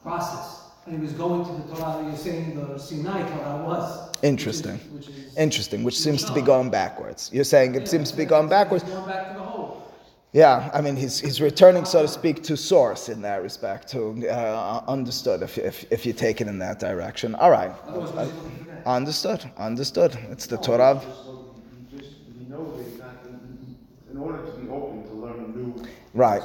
processed 0.04 0.65
and 0.65 0.65
he 0.90 0.98
was 0.98 1.14
going 1.14 1.44
to 1.46 1.52
the 1.68 1.76
Torah 1.76 2.04
you're 2.04 2.16
saying 2.16 2.56
the 2.56 2.78
Sinai 2.78 3.28
Torah 3.30 3.64
was. 3.64 4.16
Interesting. 4.22 4.74
Which 4.94 5.08
is, 5.08 5.10
which 5.10 5.18
is 5.18 5.38
Interesting, 5.38 5.84
which 5.84 6.00
seems 6.00 6.24
to 6.24 6.34
be 6.34 6.42
going 6.42 6.70
backwards. 6.70 7.30
You're 7.34 7.44
saying 7.44 7.76
it 7.76 7.82
yeah, 7.82 7.88
seems 7.88 8.12
to 8.12 8.18
be 8.18 8.26
going 8.26 8.48
backwards. 8.48 8.84
Going 8.84 9.06
back 9.06 9.30
to 9.30 9.34
the 9.34 9.44
whole. 9.44 9.92
Yeah, 10.32 10.70
I 10.74 10.82
mean, 10.82 10.96
he's, 10.96 11.20
he's 11.20 11.42
returning, 11.42 11.86
so 11.86 12.02
to 12.02 12.08
speak, 12.08 12.44
to 12.44 12.58
source 12.58 13.10
in 13.10 13.22
that 13.22 13.42
respect, 13.42 13.88
to 13.90 14.28
uh, 14.30 14.84
understood 14.88 15.42
if, 15.42 15.58
if, 15.58 15.86
if 15.92 16.06
you 16.06 16.14
take 16.14 16.42
it 16.42 16.48
in 16.48 16.60
that 16.60 16.80
direction. 16.80 17.36
All 17.36 17.52
right. 17.52 17.72
Otherwise, 17.88 18.12
what 18.12 18.28
is 18.28 18.32
he 18.32 18.38
looking 18.38 18.66
for 18.66 18.72
that? 18.72 18.86
Understood, 18.86 19.50
understood. 19.58 20.18
It's 20.30 20.46
the 20.46 20.58
Torah. 20.58 20.92
of- 20.92 21.06
You 21.06 21.98
just, 22.00 22.12
you 22.38 22.50
know 22.50 22.76
that 22.78 23.00
not, 23.00 24.12
in 24.12 24.18
order 24.18 24.46
to 24.46 24.52
be 24.58 24.70
open 24.70 25.04
to 25.08 25.14
learn 25.14 25.40
a 25.46 25.58
new 25.58 25.74
Right. 26.16 26.42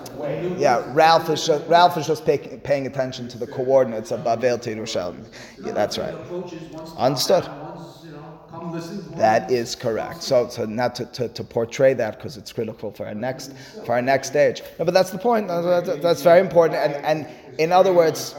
Yeah, 0.59 0.85
Ralph 0.89 1.31
is 1.31 1.47
just, 1.47 1.65
Ralph 1.69 1.97
is 1.97 2.09
just 2.09 2.27
pay, 2.27 2.39
paying 2.65 2.89
attention 2.89 3.29
to 3.29 3.39
the 3.39 3.47
coordinates 3.47 4.11
of 4.11 4.21
Bavel 4.25 4.61
to 4.63 4.75
Yerushalayim. 4.75 5.25
Yeah, 5.65 5.73
that's 5.73 5.97
right. 5.97 6.13
Understood. 6.99 7.49
That 9.17 9.49
is 9.49 9.77
correct. 9.77 10.25
So, 10.25 10.49
so 10.49 10.67
not 10.67 10.97
to, 10.97 11.07
to, 11.07 11.29
to 11.29 11.45
portray 11.45 11.95
that 11.95 12.17
because 12.17 12.37
it's 12.37 12.53
critical 12.53 12.91
for 12.91 13.07
our 13.07 13.15
next 13.15 13.53
for 13.87 13.93
our 13.93 14.03
next 14.03 14.27
stage. 14.29 14.61
No, 14.79 14.85
but 14.85 14.93
that's 14.93 15.11
the 15.11 15.19
point. 15.19 15.47
That's, 15.47 16.03
that's 16.03 16.23
very 16.23 16.41
important. 16.41 16.81
And 16.81 16.97
and 17.05 17.27
in 17.59 17.71
other 17.71 17.93
words, 17.93 18.35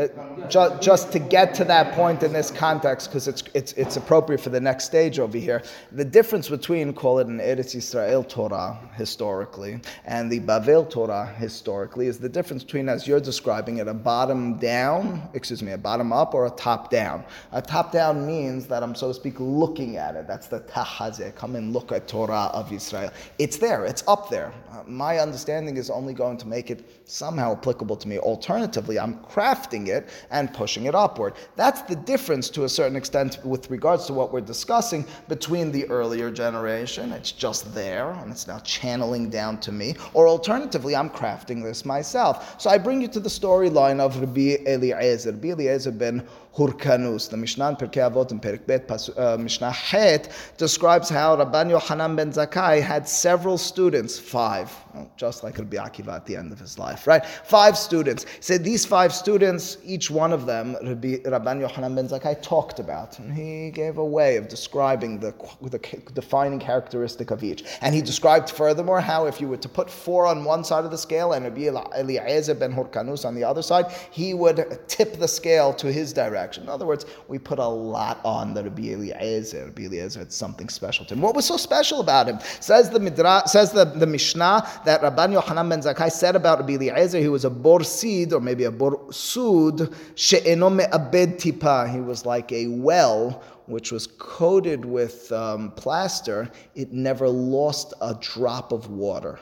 uh, 0.00 0.48
ju- 0.48 0.76
just 0.80 1.12
to 1.12 1.18
get 1.18 1.54
to 1.54 1.64
that 1.64 1.94
point 1.94 2.22
in 2.22 2.32
this 2.32 2.50
context, 2.50 3.08
because 3.08 3.28
it's, 3.28 3.42
it's, 3.54 3.72
it's 3.74 3.96
appropriate 3.96 4.40
for 4.40 4.50
the 4.50 4.60
next 4.60 4.84
stage 4.84 5.18
over 5.18 5.38
here, 5.38 5.62
the 5.92 6.04
difference 6.04 6.48
between, 6.48 6.92
call 6.92 7.18
it 7.18 7.26
an 7.26 7.38
Eretz 7.38 7.76
Yisrael 7.76 8.28
Torah 8.28 8.78
historically, 8.94 9.80
and 10.04 10.30
the 10.30 10.40
Bavel 10.40 10.88
Torah 10.88 11.26
historically, 11.38 12.06
is 12.06 12.18
the 12.18 12.28
difference 12.28 12.64
between, 12.64 12.88
as 12.88 13.06
you're 13.06 13.20
describing 13.20 13.78
it, 13.78 13.88
a 13.88 13.94
bottom 13.94 14.58
down, 14.58 15.28
excuse 15.34 15.62
me, 15.62 15.72
a 15.72 15.78
bottom 15.78 16.12
up 16.12 16.34
or 16.34 16.46
a 16.46 16.50
top 16.50 16.90
down. 16.90 17.24
A 17.52 17.60
top 17.60 17.92
down 17.92 18.26
means 18.26 18.66
that 18.68 18.82
I'm, 18.82 18.94
so 18.94 19.08
to 19.08 19.14
speak, 19.14 19.34
looking 19.38 19.96
at 19.96 20.16
it. 20.16 20.26
That's 20.26 20.46
the 20.46 20.60
tahazeh. 20.60 21.34
Come 21.34 21.56
and 21.56 21.72
look 21.72 21.92
at 21.92 22.08
Torah 22.08 22.50
of 22.52 22.72
Israel. 22.72 23.10
It's 23.38 23.58
there, 23.58 23.84
it's 23.84 24.04
up 24.08 24.30
there. 24.30 24.52
Uh, 24.70 24.82
my 24.86 25.18
understanding 25.18 25.76
is 25.76 25.90
only 25.90 26.14
going 26.14 26.38
to 26.38 26.48
make 26.48 26.70
it 26.70 26.84
somehow 27.04 27.52
applicable 27.52 27.96
to 27.96 28.08
me. 28.08 28.18
Alternatively, 28.18 28.98
I'm 28.98 29.14
crafting 29.24 29.88
it 29.88 29.89
and 30.30 30.52
pushing 30.54 30.86
it 30.86 30.94
upward. 30.94 31.34
That's 31.56 31.82
the 31.82 31.96
difference 31.96 32.50
to 32.50 32.64
a 32.64 32.68
certain 32.68 32.96
extent 32.96 33.38
with 33.44 33.70
regards 33.70 34.06
to 34.06 34.14
what 34.14 34.32
we're 34.32 34.40
discussing 34.40 35.04
between 35.28 35.72
the 35.72 35.88
earlier 35.90 36.30
generation. 36.30 37.12
It's 37.12 37.32
just 37.32 37.74
there 37.74 38.10
and 38.10 38.30
it's 38.30 38.46
now 38.46 38.58
channeling 38.60 39.30
down 39.30 39.60
to 39.60 39.72
me. 39.72 39.94
Or 40.14 40.28
alternatively, 40.28 40.96
I'm 40.96 41.10
crafting 41.10 41.62
this 41.62 41.84
myself. 41.84 42.60
So 42.60 42.70
I 42.70 42.78
bring 42.78 43.00
you 43.00 43.08
to 43.08 43.20
the 43.20 43.28
storyline 43.28 44.00
of 44.00 44.18
Rabbi 44.20 44.56
Eliezer. 44.66 45.32
Rabbi 45.32 45.48
Eliezer 45.50 45.92
ben 45.92 46.26
Hurkanus. 46.56 47.30
The 47.30 47.36
Mishnah 47.36 47.68
in 47.70 47.76
Pirkei 47.76 48.10
Avot 48.10 48.32
in 48.32 48.40
Perek 48.40 48.66
Bet, 48.66 48.90
uh, 49.16 49.36
Mishnah 49.38 49.70
Het, 49.70 50.32
describes 50.56 51.08
how 51.08 51.36
Rabban 51.36 51.70
Yochanan 51.70 52.16
ben 52.16 52.32
Zakkai 52.32 52.82
had 52.82 53.08
several 53.08 53.56
students, 53.56 54.18
five, 54.18 54.72
just 55.16 55.44
like 55.44 55.58
Rabbi 55.58 55.76
Akiva 55.76 56.16
at 56.16 56.26
the 56.26 56.34
end 56.34 56.52
of 56.52 56.58
his 56.58 56.78
life, 56.78 57.06
right? 57.06 57.24
Five 57.24 57.78
students. 57.78 58.24
He 58.24 58.42
said 58.42 58.64
these 58.64 58.84
five 58.84 59.12
students, 59.14 59.78
each 59.84 60.10
one 60.10 60.32
of 60.32 60.46
them, 60.46 60.76
Rabbi, 60.82 61.18
Rabban 61.18 61.66
Yochanan 61.66 61.94
ben 61.94 62.08
Zakkai 62.08 62.42
talked 62.42 62.80
about. 62.80 63.18
And 63.20 63.32
he 63.32 63.70
gave 63.70 63.98
a 63.98 64.04
way 64.04 64.36
of 64.36 64.48
describing 64.48 65.20
the, 65.20 65.32
the 65.62 65.78
defining 66.14 66.58
characteristic 66.58 67.30
of 67.30 67.44
each. 67.44 67.64
And 67.80 67.94
he 67.94 68.02
described 68.02 68.50
furthermore 68.50 69.00
how 69.00 69.26
if 69.26 69.40
you 69.40 69.48
were 69.48 69.56
to 69.58 69.68
put 69.68 69.88
four 69.88 70.26
on 70.26 70.44
one 70.44 70.64
side 70.64 70.84
of 70.84 70.90
the 70.90 70.98
scale 70.98 71.32
and 71.32 71.44
Rabbi 71.44 71.70
Eliezer 71.96 72.54
ben 72.54 72.72
Hurkanus 72.72 73.24
on 73.24 73.36
the 73.36 73.44
other 73.44 73.62
side, 73.62 73.86
he 74.10 74.34
would 74.34 74.80
tip 74.88 75.14
the 75.14 75.28
scale 75.28 75.72
to 75.74 75.92
his 75.92 76.12
direction. 76.12 76.39
In 76.58 76.68
other 76.68 76.86
words, 76.86 77.06
we 77.28 77.38
put 77.38 77.58
a 77.58 77.66
lot 77.66 78.20
on 78.24 78.54
the 78.54 78.64
Rabbi 78.64 78.92
Eliezer. 78.92 79.64
Rabbi 79.66 79.82
Eliezer 79.82 80.20
had 80.20 80.32
something 80.32 80.68
special 80.68 81.04
to 81.06 81.14
him. 81.14 81.20
What 81.20 81.34
was 81.34 81.46
so 81.46 81.56
special 81.56 82.00
about 82.00 82.28
him? 82.28 82.38
Says 82.60 82.90
the 82.90 82.98
Midra, 82.98 83.46
says 83.48 83.72
the, 83.72 83.84
the 83.84 84.06
Mishnah 84.06 84.68
that 84.84 85.00
Rabban 85.02 85.40
Yochanan 85.40 85.68
ben 85.68 85.80
Zakkai 85.80 86.10
said 86.10 86.36
about 86.36 86.60
Rabbi 86.60 86.74
Eliezer, 86.74 87.18
he 87.18 87.28
was 87.28 87.44
a 87.44 87.50
borsid 87.50 88.32
or 88.32 88.40
maybe 88.40 88.64
a 88.64 88.72
borsud 88.72 89.94
she'eno 90.14 90.70
me'abed 90.70 91.38
tipa. 91.38 91.92
He 91.92 92.00
was 92.00 92.24
like 92.26 92.50
a 92.52 92.66
well 92.68 93.42
which 93.66 93.92
was 93.92 94.08
coated 94.18 94.84
with 94.84 95.30
um, 95.30 95.70
plaster. 95.72 96.50
It 96.74 96.92
never 96.92 97.28
lost 97.28 97.94
a 98.00 98.14
drop 98.14 98.72
of 98.72 98.90
water. 98.90 99.38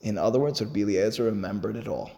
In 0.00 0.16
other 0.16 0.38
words, 0.38 0.62
Rabbi 0.62 0.80
Eliezer 0.80 1.24
remembered 1.24 1.76
it 1.76 1.88
all. 1.88 2.10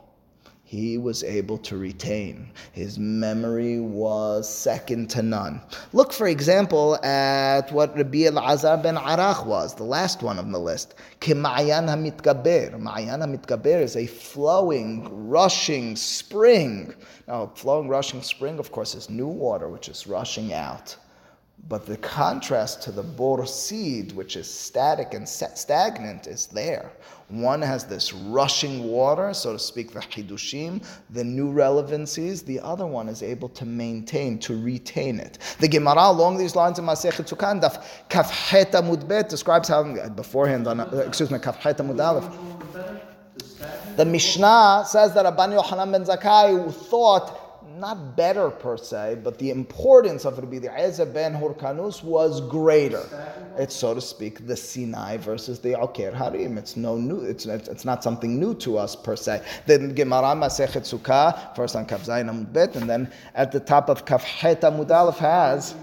He 0.70 0.96
was 0.98 1.24
able 1.24 1.58
to 1.58 1.76
retain. 1.76 2.48
His 2.70 2.96
memory 2.96 3.80
was 3.80 4.48
second 4.48 5.10
to 5.10 5.20
none. 5.20 5.60
Look, 5.92 6.12
for 6.12 6.28
example, 6.28 6.94
at 7.04 7.72
what 7.72 7.96
Rabbi 7.96 8.18
Elazar 8.18 8.80
ben 8.80 8.94
Arach 8.94 9.44
was, 9.44 9.74
the 9.74 9.82
last 9.82 10.22
one 10.22 10.38
on 10.38 10.52
the 10.52 10.60
list. 10.60 10.94
K'ma'ayan 11.20 11.88
hamitgaber. 11.88 12.80
Ma'ayan 12.80 13.18
hamitgaber 13.18 13.82
is 13.82 13.96
a 13.96 14.06
flowing, 14.06 15.08
rushing 15.28 15.96
spring. 15.96 16.94
Now, 17.26 17.42
a 17.42 17.48
flowing, 17.48 17.88
rushing 17.88 18.22
spring, 18.22 18.60
of 18.60 18.70
course, 18.70 18.94
is 18.94 19.10
new 19.10 19.26
water, 19.26 19.68
which 19.68 19.88
is 19.88 20.06
rushing 20.06 20.52
out. 20.52 20.94
But 21.68 21.86
the 21.86 21.96
contrast 21.98 22.82
to 22.82 22.92
the 22.92 23.02
bor 23.02 23.46
seed, 23.46 24.12
which 24.12 24.34
is 24.36 24.52
static 24.52 25.14
and 25.14 25.28
stagnant, 25.28 26.26
is 26.26 26.46
there. 26.46 26.90
One 27.28 27.62
has 27.62 27.84
this 27.84 28.12
rushing 28.12 28.84
water, 28.84 29.32
so 29.32 29.52
to 29.52 29.58
speak, 29.58 29.92
the 29.92 30.00
chidushim, 30.00 30.84
the 31.10 31.22
new 31.22 31.52
relevancies. 31.52 32.42
The 32.42 32.58
other 32.58 32.86
one 32.86 33.08
is 33.08 33.22
able 33.22 33.48
to 33.50 33.64
maintain, 33.64 34.40
to 34.40 34.60
retain 34.60 35.20
it. 35.20 35.38
The 35.60 35.68
Gemara 35.68 36.10
along 36.10 36.38
these 36.38 36.56
lines 36.56 36.80
in 36.80 36.86
Masechet 36.86 37.28
Sukkot, 37.28 37.60
Daf 37.60 37.84
Kafhet 38.08 39.28
describes 39.28 39.68
how 39.68 40.08
beforehand 40.08 40.66
on 40.66 40.80
uh, 40.80 41.04
excuse 41.06 41.30
me 41.30 41.38
Kafhet 41.38 41.76
Amud. 41.76 41.96
The 43.96 44.04
Mishnah 44.04 44.84
says 44.88 45.14
that 45.14 45.24
Rabban 45.24 45.60
Yochanan 45.60 45.92
ben 45.92 46.04
Zakkai 46.04 46.72
thought 46.72 47.49
not 47.80 48.16
better 48.16 48.50
per 48.50 48.76
se, 48.76 49.18
but 49.24 49.38
the 49.38 49.50
importance 49.50 50.24
of 50.24 50.38
Rabbi 50.38 50.56
Eliezer 50.56 51.06
ben 51.06 51.34
Horkanus 51.34 52.04
was 52.04 52.40
greater. 52.42 53.04
It's 53.58 53.74
so 53.74 53.94
to 53.94 54.00
speak 54.00 54.46
the 54.46 54.56
Sinai 54.56 55.16
versus 55.16 55.58
the 55.58 55.78
Oker 55.78 56.14
Harim. 56.14 56.58
It's 56.58 56.76
no 56.76 56.96
new. 56.96 57.20
It's, 57.20 57.46
it's 57.46 57.84
not 57.84 58.04
something 58.04 58.38
new 58.38 58.54
to 58.56 58.78
us 58.78 58.94
per 58.94 59.16
se. 59.16 59.42
Then 59.66 59.94
Gemara 59.94 60.34
Masechet 60.36 60.84
Sukkah 60.86 61.56
first 61.56 61.74
on 61.74 61.86
Kaf 61.86 62.04
Zayin 62.04 62.30
Amud 62.30 62.52
Bet, 62.52 62.76
and 62.76 62.88
then 62.88 63.10
at 63.34 63.50
the 63.50 63.60
top 63.60 63.88
of 63.88 64.04
Kaf 64.04 64.22
Het 64.22 64.60
Amud 64.60 64.90
Aleph 64.90 65.18
has. 65.18 65.74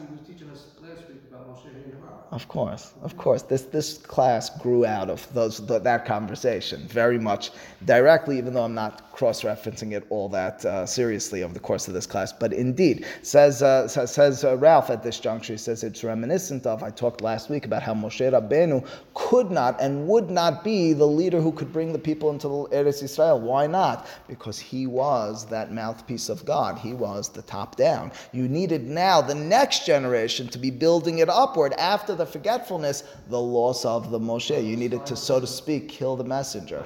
Of 2.30 2.50
course, 2.50 2.94
of 3.04 3.16
course. 3.16 3.42
This 3.44 3.62
this 3.64 3.98
class 3.98 4.50
grew 4.60 4.86
out 4.86 5.10
of 5.10 5.34
those 5.34 5.66
that 5.66 6.06
conversation 6.06 6.86
very 6.88 7.18
much 7.18 7.52
directly, 7.86 8.38
even 8.38 8.54
though 8.54 8.64
I'm 8.64 8.74
not 8.76 9.14
cross-referencing 9.14 9.94
it 9.94 10.06
all 10.12 10.30
that 10.30 10.64
uh, 10.64 10.86
seriously 10.86 11.42
over 11.42 11.54
the 11.54 11.60
course 11.60 11.88
of 11.88 11.94
this 11.96 12.06
class. 12.06 12.32
But 12.32 12.54
indeed, 12.54 13.06
says 13.22 13.64
uh, 13.64 13.88
says 13.88 14.44
uh, 14.44 14.58
Ralph 14.58 14.90
at 14.90 15.04
this 15.04 15.20
juncture, 15.22 15.54
he 15.54 15.58
says 15.58 15.84
it's 15.84 16.04
reminiscent 16.04 16.66
of. 16.66 16.84
I 16.84 16.90
talked 16.90 17.22
last 17.22 17.50
week 17.50 17.66
about 17.66 17.82
how 17.82 17.94
Moshe 17.94 18.30
Rabbeinu 18.30 18.86
could 19.14 19.50
not 19.50 19.80
and 19.80 20.06
would 20.08 20.30
not 20.30 20.66
be 20.66 20.92
the 20.92 21.08
leader 21.08 21.40
who 21.40 21.54
could 21.54 21.72
bring 21.72 21.94
the 21.94 22.00
people 22.00 22.30
into 22.30 22.50
the 22.50 22.66
Eretz 22.76 23.02
Israel. 23.02 23.40
Why 23.40 23.68
not? 23.68 24.06
Because 24.28 24.60
he 24.60 24.86
was 24.86 25.46
that 25.46 25.72
mouthpiece 25.72 26.28
of 26.28 26.44
God. 26.44 26.78
He 26.78 26.94
was 26.94 27.30
the 27.30 27.42
top 27.44 27.78
down. 27.78 28.12
You 28.34 28.50
needed 28.50 28.86
now 28.86 29.22
the 29.22 29.36
next 29.36 29.86
generation 29.86 30.50
to 30.50 30.58
be 30.58 30.72
building 30.72 31.20
it 31.20 31.30
upward 31.30 31.72
after 31.74 32.17
the 32.18 32.26
forgetfulness, 32.26 33.04
the 33.30 33.40
loss 33.40 33.86
of 33.86 34.12
the 34.12 34.20
Moshe. 34.20 34.66
You 34.66 34.76
needed 34.76 35.06
to, 35.06 35.16
so 35.16 35.40
to 35.40 35.48
speak, 35.48 35.90
kill 35.90 36.16
the 36.16 36.24
messenger. 36.24 36.84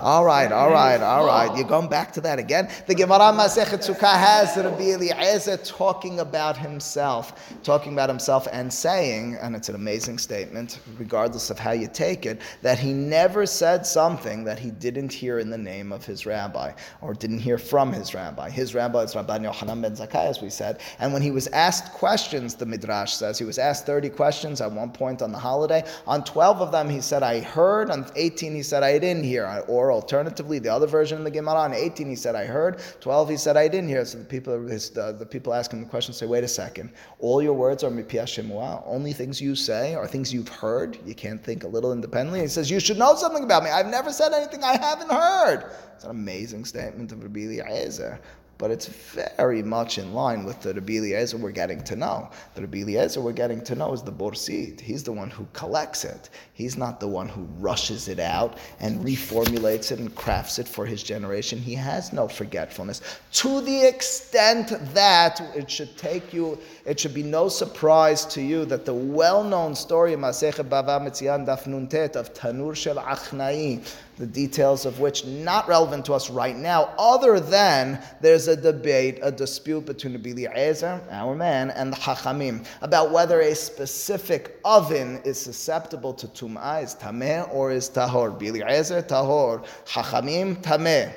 All 0.00 0.24
right 0.24 0.34
all 0.52 0.70
right, 0.70 1.00
all 1.00 1.26
right. 1.26 1.56
You're 1.56 1.68
going 1.68 1.88
back 1.88 2.12
to 2.12 2.20
that 2.22 2.38
again. 2.38 2.70
The 2.86 2.94
Gemara 2.94 3.32
Masechet 3.32 3.84
Sukkah 3.84 4.16
has 4.16 4.56
Rabbi 4.56 4.94
Eliezer 4.94 5.56
talking 5.58 6.20
about 6.20 6.56
himself, 6.56 7.54
talking 7.62 7.92
about 7.92 8.08
himself 8.08 8.46
and 8.52 8.72
saying, 8.72 9.36
and 9.40 9.54
it's 9.56 9.68
an 9.68 9.74
amazing 9.74 10.18
statement, 10.18 10.80
regardless 10.98 11.50
of 11.50 11.58
how 11.58 11.72
you 11.72 11.88
take 11.92 12.24
it, 12.26 12.40
that 12.62 12.78
he 12.78 12.92
never 12.92 13.46
said 13.46 13.84
something 13.86 14.44
that 14.44 14.58
he 14.58 14.70
didn't 14.70 15.12
hear 15.12 15.38
in 15.38 15.50
the 15.50 15.58
name 15.58 15.92
of 15.92 16.04
his 16.04 16.24
rabbi 16.24 16.72
or 17.02 17.14
didn't 17.14 17.40
hear 17.40 17.58
from 17.58 17.92
his 17.92 18.14
rabbi. 18.14 18.48
His 18.48 18.74
rabbi 18.74 19.02
is 19.02 19.14
Rabban 19.14 19.50
Yochanan 19.50 19.82
ben 19.82 19.96
Zakkai, 19.96 20.26
as 20.26 20.40
we 20.40 20.50
said. 20.50 20.80
And 20.98 21.12
when 21.12 21.22
he 21.22 21.30
was 21.30 21.46
asked 21.48 21.92
questions, 21.92 22.54
the 22.54 22.66
Midrash 22.66 23.12
says, 23.12 23.38
he 23.44 23.46
was 23.46 23.58
asked 23.58 23.84
30 23.84 24.08
questions 24.08 24.62
at 24.62 24.72
one 24.72 24.90
point 24.90 25.20
on 25.20 25.30
the 25.30 25.38
holiday. 25.38 25.84
On 26.06 26.24
12 26.24 26.62
of 26.62 26.72
them, 26.72 26.88
he 26.88 27.02
said, 27.02 27.22
I 27.22 27.40
heard. 27.40 27.90
On 27.90 28.06
18, 28.16 28.54
he 28.54 28.62
said, 28.62 28.82
I 28.82 28.98
didn't 28.98 29.24
hear. 29.24 29.62
Or 29.68 29.92
alternatively, 29.92 30.58
the 30.58 30.72
other 30.72 30.86
version 30.86 31.18
of 31.18 31.24
the 31.24 31.30
Gemara, 31.30 31.60
on 31.60 31.74
18, 31.74 32.08
he 32.08 32.16
said, 32.16 32.34
I 32.34 32.46
heard. 32.46 32.80
12, 33.00 33.28
he 33.28 33.36
said, 33.36 33.58
I 33.58 33.68
didn't 33.68 33.88
hear. 33.88 34.02
So 34.06 34.16
the 34.16 34.24
people, 34.24 34.66
his, 34.66 34.88
the, 34.88 35.12
the 35.12 35.26
people 35.26 35.52
asking 35.52 35.82
the 35.82 35.88
question 35.90 36.14
say, 36.14 36.24
wait 36.24 36.42
a 36.42 36.48
second. 36.48 36.90
All 37.18 37.42
your 37.42 37.52
words 37.52 37.84
are 37.84 37.90
mipiyah 37.90 38.24
shemua. 38.24 38.82
Only 38.86 39.12
things 39.12 39.42
you 39.42 39.54
say 39.54 39.94
are 39.94 40.06
things 40.06 40.32
you've 40.32 40.48
heard. 40.48 40.98
You 41.04 41.14
can't 41.14 41.42
think 41.44 41.64
a 41.64 41.68
little 41.68 41.92
independently. 41.92 42.40
He 42.40 42.48
says, 42.48 42.70
you 42.70 42.80
should 42.80 42.98
know 42.98 43.14
something 43.14 43.44
about 43.44 43.62
me. 43.62 43.68
I've 43.68 43.88
never 43.88 44.10
said 44.10 44.32
anything 44.32 44.64
I 44.64 44.78
haven't 44.78 45.10
heard. 45.10 45.70
It's 45.94 46.04
an 46.04 46.10
amazing 46.10 46.64
statement 46.64 47.12
of 47.12 47.22
Rabbi 47.22 47.40
Eliezer 47.40 48.18
but 48.58 48.70
it's 48.70 48.86
very 48.86 49.62
much 49.62 49.98
in 49.98 50.14
line 50.14 50.44
with 50.44 50.60
the 50.60 50.72
Rabbi 50.74 50.94
Eliezer 50.94 51.36
we're 51.36 51.50
getting 51.50 51.82
to 51.84 51.96
know. 51.96 52.30
The 52.54 52.62
Rabbi 52.62 52.78
Eliezer 52.78 53.20
we're 53.20 53.32
getting 53.32 53.62
to 53.64 53.74
know 53.74 53.92
is 53.92 54.02
the 54.02 54.12
Borsid. 54.12 54.80
He's 54.80 55.02
the 55.02 55.12
one 55.12 55.30
who 55.30 55.46
collects 55.52 56.04
it. 56.04 56.30
He's 56.52 56.76
not 56.76 57.00
the 57.00 57.08
one 57.08 57.28
who 57.28 57.42
rushes 57.58 58.08
it 58.08 58.20
out 58.20 58.58
and 58.80 59.04
reformulates 59.04 59.90
it 59.90 59.98
and 59.98 60.14
crafts 60.14 60.58
it 60.58 60.68
for 60.68 60.86
his 60.86 61.02
generation. 61.02 61.58
He 61.58 61.74
has 61.74 62.12
no 62.12 62.28
forgetfulness. 62.28 63.00
To 63.32 63.60
the 63.60 63.86
extent 63.86 64.72
that 64.94 65.40
it 65.56 65.70
should 65.70 65.96
take 65.96 66.32
you, 66.32 66.58
it 66.84 67.00
should 67.00 67.14
be 67.14 67.22
no 67.22 67.48
surprise 67.48 68.24
to 68.26 68.40
you 68.40 68.64
that 68.66 68.84
the 68.84 68.94
well-known 68.94 69.74
story 69.74 70.12
of 70.12 70.20
Masechet 70.20 70.68
Bava 70.68 71.00
Metzian 71.00 71.46
Daf 71.46 71.64
Nuntet 71.64 72.16
of 72.16 72.32
Tanur 72.34 72.76
Shel 72.76 72.96
Achnai, 72.96 73.84
the 74.16 74.26
details 74.26 74.86
of 74.86 75.00
which 75.00 75.24
not 75.24 75.66
relevant 75.68 76.04
to 76.06 76.14
us 76.14 76.30
right 76.30 76.56
now, 76.56 76.94
other 76.98 77.40
than 77.40 78.02
there's 78.20 78.48
a 78.48 78.56
debate, 78.56 79.18
a 79.22 79.32
dispute 79.32 79.86
between 79.86 80.20
the 80.20 80.44
Eliezer, 80.46 81.00
our 81.10 81.34
man, 81.34 81.70
and 81.70 81.92
the 81.92 81.96
Chachamim 81.96 82.64
about 82.82 83.10
whether 83.10 83.40
a 83.40 83.54
specific 83.54 84.60
oven 84.64 85.20
is 85.24 85.40
susceptible 85.40 86.14
to 86.14 86.28
tum'ah, 86.28 86.82
is 86.82 86.94
tameh 86.94 87.52
or 87.52 87.70
is 87.70 87.90
tahor. 87.90 88.40
Eliezer, 88.40 89.02
tahor. 89.02 89.64
Chachamim, 89.86 90.56
tameh. 90.62 91.12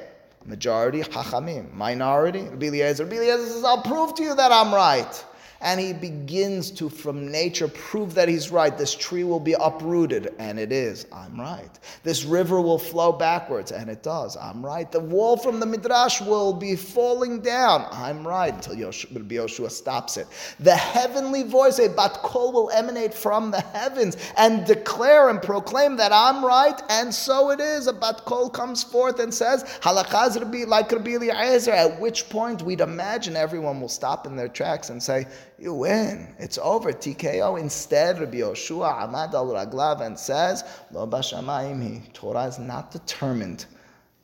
Majority, 0.46 1.02
Chachamim. 1.02 1.72
Minority, 1.74 2.48
Eliezer. 2.48 3.06
Eliezer 3.06 3.46
says, 3.46 3.64
I'll 3.64 3.82
prove 3.82 4.16
to 4.16 4.24
you 4.24 4.36
that 4.36 4.52
I'm 4.52 4.74
right 4.74 5.24
and 5.62 5.80
he 5.80 5.94
begins 5.94 6.72
to, 6.72 6.90
from 6.90 7.28
nature, 7.32 7.68
prove 7.68 8.14
that 8.16 8.30
he's 8.30 8.52
right. 8.52 8.78
This 8.78 8.94
tree 8.94 9.24
will 9.24 9.40
be 9.40 9.54
uprooted, 9.60 10.34
and 10.40 10.60
it 10.60 10.72
is. 10.72 11.06
I'm 11.12 11.40
right. 11.40 11.70
This 12.04 12.26
river 12.26 12.62
will 12.62 12.78
flow 12.78 13.12
backwards, 13.12 13.72
and 13.72 13.90
it 13.90 14.04
does. 14.04 14.38
I'm 14.38 14.66
right. 14.66 14.92
The 14.92 15.00
wall 15.00 15.38
from 15.38 15.60
the 15.60 15.66
midrash 15.66 16.22
will 16.22 16.54
be 16.54 16.76
falling 16.76 17.42
down. 17.42 17.88
I'm 17.92 18.28
right 18.28 18.54
until 18.54 18.76
Yehoshua, 18.76 19.72
stops 19.72 20.18
it. 20.18 20.28
The 20.60 20.76
heavenly 20.76 21.44
voice, 21.44 21.80
a 21.80 21.90
bat 21.90 22.14
kol, 22.24 22.52
will 22.52 22.70
emanate 22.72 23.14
from 23.14 23.52
the 23.52 23.62
heavens 23.62 24.18
and 24.38 24.66
declare 24.66 25.30
and 25.30 25.42
proclaim 25.42 25.98
that 25.98 26.12
I'm 26.12 26.44
right, 26.46 26.82
and 26.90 27.14
so 27.14 27.52
it 27.52 27.60
is. 27.60 27.88
A 27.88 27.94
bat 27.94 28.22
kol 28.26 28.50
comes 28.50 28.84
forth 28.84 29.20
and 29.20 29.34
says, 29.34 29.64
"Halachaz 29.82 30.38
like 30.68 30.92
Rabbi 30.92 31.12
Eliezer." 31.12 31.72
At 31.72 32.00
which 32.00 32.30
point 32.30 32.62
we'd 32.62 32.82
imagine 32.82 33.36
everyone 33.36 33.82
will 33.82 33.90
stop 33.90 34.26
in 34.26 34.36
their 34.36 34.48
tracks 34.48 34.90
and 34.90 35.02
say, 35.02 35.26
you 35.60 35.74
win. 35.74 36.36
It's 36.38 36.58
over. 36.58 36.92
TKO. 36.92 37.60
Instead, 37.60 38.20
Rabbi 38.20 38.38
Yehoshua 38.38 39.08
Amad 39.08 39.34
al 39.34 39.48
Raglav 39.48 40.02
and 40.02 40.18
says, 40.18 40.64
Lo 40.92 41.08
bashamayim 41.08 42.14
Torah 42.14 42.46
is 42.46 42.60
not 42.60 42.92
determined 42.92 43.66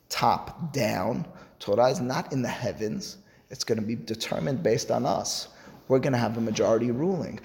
top 0.08 0.72
down. 0.72 1.26
Torah 1.58 1.90
is 1.90 2.00
not 2.00 2.32
in 2.32 2.42
the 2.42 2.48
heavens. 2.48 3.18
It's 3.50 3.64
going 3.64 3.80
to 3.80 3.86
be 3.86 3.96
determined 3.96 4.62
based 4.62 4.90
on 4.90 5.06
us 5.06 5.48
we're 5.88 5.98
going 5.98 6.12
to 6.12 6.18
have 6.18 6.36
a 6.38 6.40
majority 6.40 6.90
ruling. 6.90 7.40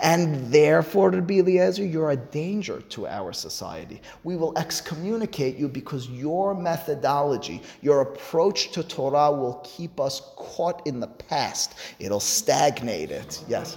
And 0.00 0.52
therefore, 0.52 1.10
Rabbi 1.10 1.34
Eliezer, 1.34 1.84
you're 1.84 2.10
a 2.10 2.16
danger 2.16 2.80
to 2.80 3.06
our 3.06 3.32
society. 3.32 4.02
We 4.24 4.36
will 4.36 4.56
excommunicate 4.58 5.56
you 5.56 5.68
because 5.68 6.08
your 6.08 6.54
methodology, 6.54 7.62
your 7.80 8.02
approach 8.02 8.72
to 8.72 8.82
Torah 8.82 9.30
will 9.32 9.60
keep 9.64 9.98
us 9.98 10.20
caught 10.36 10.86
in 10.86 11.00
the 11.00 11.06
past. 11.06 11.74
It'll 11.98 12.20
stagnate 12.20 13.10
it. 13.10 13.42
Yes? 13.48 13.76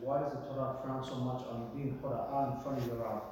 Why 0.00 0.18
does 0.20 0.32
the 0.32 0.38
Torah 0.38 0.76
frown 0.84 1.04
so 1.04 1.16
much 1.16 1.46
on 1.48 1.70
being 1.74 1.98
Torah 2.00 2.52
in 2.52 2.60
front 2.62 2.78
of 2.78 2.86
your 2.86 3.22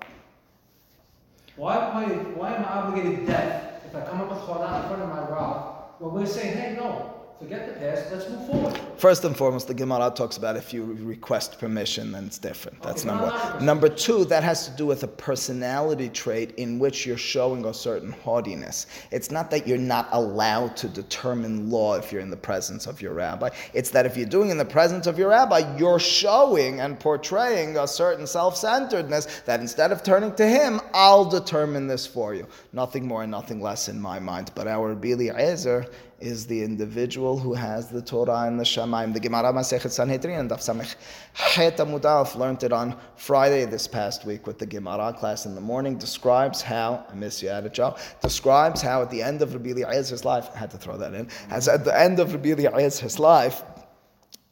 Why 1.56 1.76
am 1.76 1.96
I, 1.96 2.04
why 2.34 2.54
am 2.54 2.64
I 2.64 2.68
obligated 2.68 3.26
death 3.26 3.82
if 3.86 3.94
I 3.94 4.00
come 4.06 4.22
up 4.22 4.30
with 4.30 4.40
Torah 4.46 4.80
in 4.82 4.88
front 4.88 5.02
of 5.02 5.08
my 5.08 5.28
Rav 5.28 5.72
when 5.98 6.14
we're 6.14 6.26
saying, 6.26 6.56
hey, 6.56 6.74
no, 6.76 7.11
forget 7.42 7.66
the 7.66 7.80
past, 7.80 8.12
let's 8.12 8.28
move 8.30 8.46
forward. 8.46 8.80
First 8.96 9.24
and 9.24 9.36
foremost, 9.36 9.66
the 9.66 9.74
Gemara 9.74 10.12
talks 10.14 10.36
about 10.36 10.56
if 10.56 10.72
you 10.72 10.84
request 11.00 11.58
permission, 11.58 12.12
then 12.12 12.26
it's 12.26 12.38
different. 12.38 12.80
That's 12.82 13.04
Okay, 13.04 13.10
number 13.10 13.26
one. 13.26 13.64
Number 13.64 13.88
two, 13.88 14.24
that 14.26 14.44
has 14.44 14.68
to 14.68 14.76
do 14.76 14.86
with 14.86 15.02
a 15.02 15.08
personality 15.08 16.08
trait 16.08 16.54
in 16.56 16.78
which 16.78 17.04
you're 17.04 17.16
showing 17.16 17.64
a 17.64 17.74
certain 17.74 18.12
haughtiness. 18.12 18.86
It's 19.10 19.32
not 19.32 19.50
that 19.50 19.66
you're 19.66 19.76
not 19.76 20.08
allowed 20.12 20.76
to 20.78 20.88
determine 20.88 21.68
law 21.68 21.94
if 21.94 22.12
you're 22.12 22.20
in 22.20 22.30
the 22.30 22.36
presence 22.36 22.86
of 22.86 23.02
your 23.02 23.12
rabbi. 23.14 23.50
It's 23.74 23.90
that 23.90 24.06
if 24.06 24.16
you're 24.16 24.26
doing 24.26 24.50
in 24.50 24.58
the 24.58 24.64
presence 24.64 25.08
of 25.08 25.18
your 25.18 25.30
rabbi, 25.30 25.76
you're 25.76 25.98
showing 25.98 26.80
and 26.80 26.98
portraying 26.98 27.76
a 27.76 27.88
certain 27.88 28.26
self-centeredness 28.26 29.42
that 29.46 29.58
instead 29.58 29.90
of 29.90 30.04
turning 30.04 30.32
to 30.36 30.46
him, 30.46 30.80
I'll 30.94 31.24
determine 31.24 31.88
this 31.88 32.06
for 32.06 32.34
you. 32.34 32.46
Nothing 32.72 33.08
more 33.08 33.22
and 33.22 33.32
nothing 33.32 33.60
less 33.60 33.88
in 33.88 34.00
my 34.00 34.20
mind. 34.20 34.52
But 34.54 34.68
our 34.68 34.90
Rabbi 34.90 35.08
Eliezer 35.08 35.86
is 36.22 36.46
the 36.46 36.62
individual 36.62 37.36
who 37.36 37.52
has 37.52 37.88
the 37.88 38.00
Torah 38.00 38.46
and 38.46 38.58
the 38.58 38.64
Shemaim. 38.64 39.12
The 39.12 39.20
Gemara 39.20 39.52
Masechet 39.52 39.90
Sanhedrin, 39.90 40.38
and 40.38 40.50
Daf 40.50 40.60
Samech 40.60 40.94
Het 41.34 41.76
Amud 41.78 42.04
Aleph, 42.04 42.36
learned 42.36 42.62
it 42.62 42.72
on 42.72 42.96
Friday 43.16 43.64
this 43.64 43.88
past 43.88 44.24
week 44.24 44.46
with 44.46 44.58
the 44.58 44.66
Gemara 44.66 45.12
class 45.12 45.44
in 45.46 45.54
the 45.54 45.60
morning. 45.60 45.98
Describes 45.98 46.62
how 46.62 47.04
I 47.10 47.14
miss 47.14 47.42
you 47.42 47.48
at 47.48 47.66
it, 47.66 47.74
Joe. 47.74 47.96
Describes 48.22 48.80
how 48.80 49.02
at 49.02 49.10
the 49.10 49.20
end 49.20 49.42
of 49.42 49.52
Rabbi 49.52 49.70
Eliezer's 49.70 50.24
life, 50.24 50.48
I 50.54 50.58
had 50.58 50.70
to 50.70 50.78
throw 50.78 50.96
that 50.96 51.12
in. 51.12 51.28
As 51.50 51.66
at 51.66 51.84
the 51.84 51.98
end 51.98 52.20
of 52.20 52.32
Rabbi 52.32 52.50
Eliezer's 52.50 53.18
life, 53.18 53.64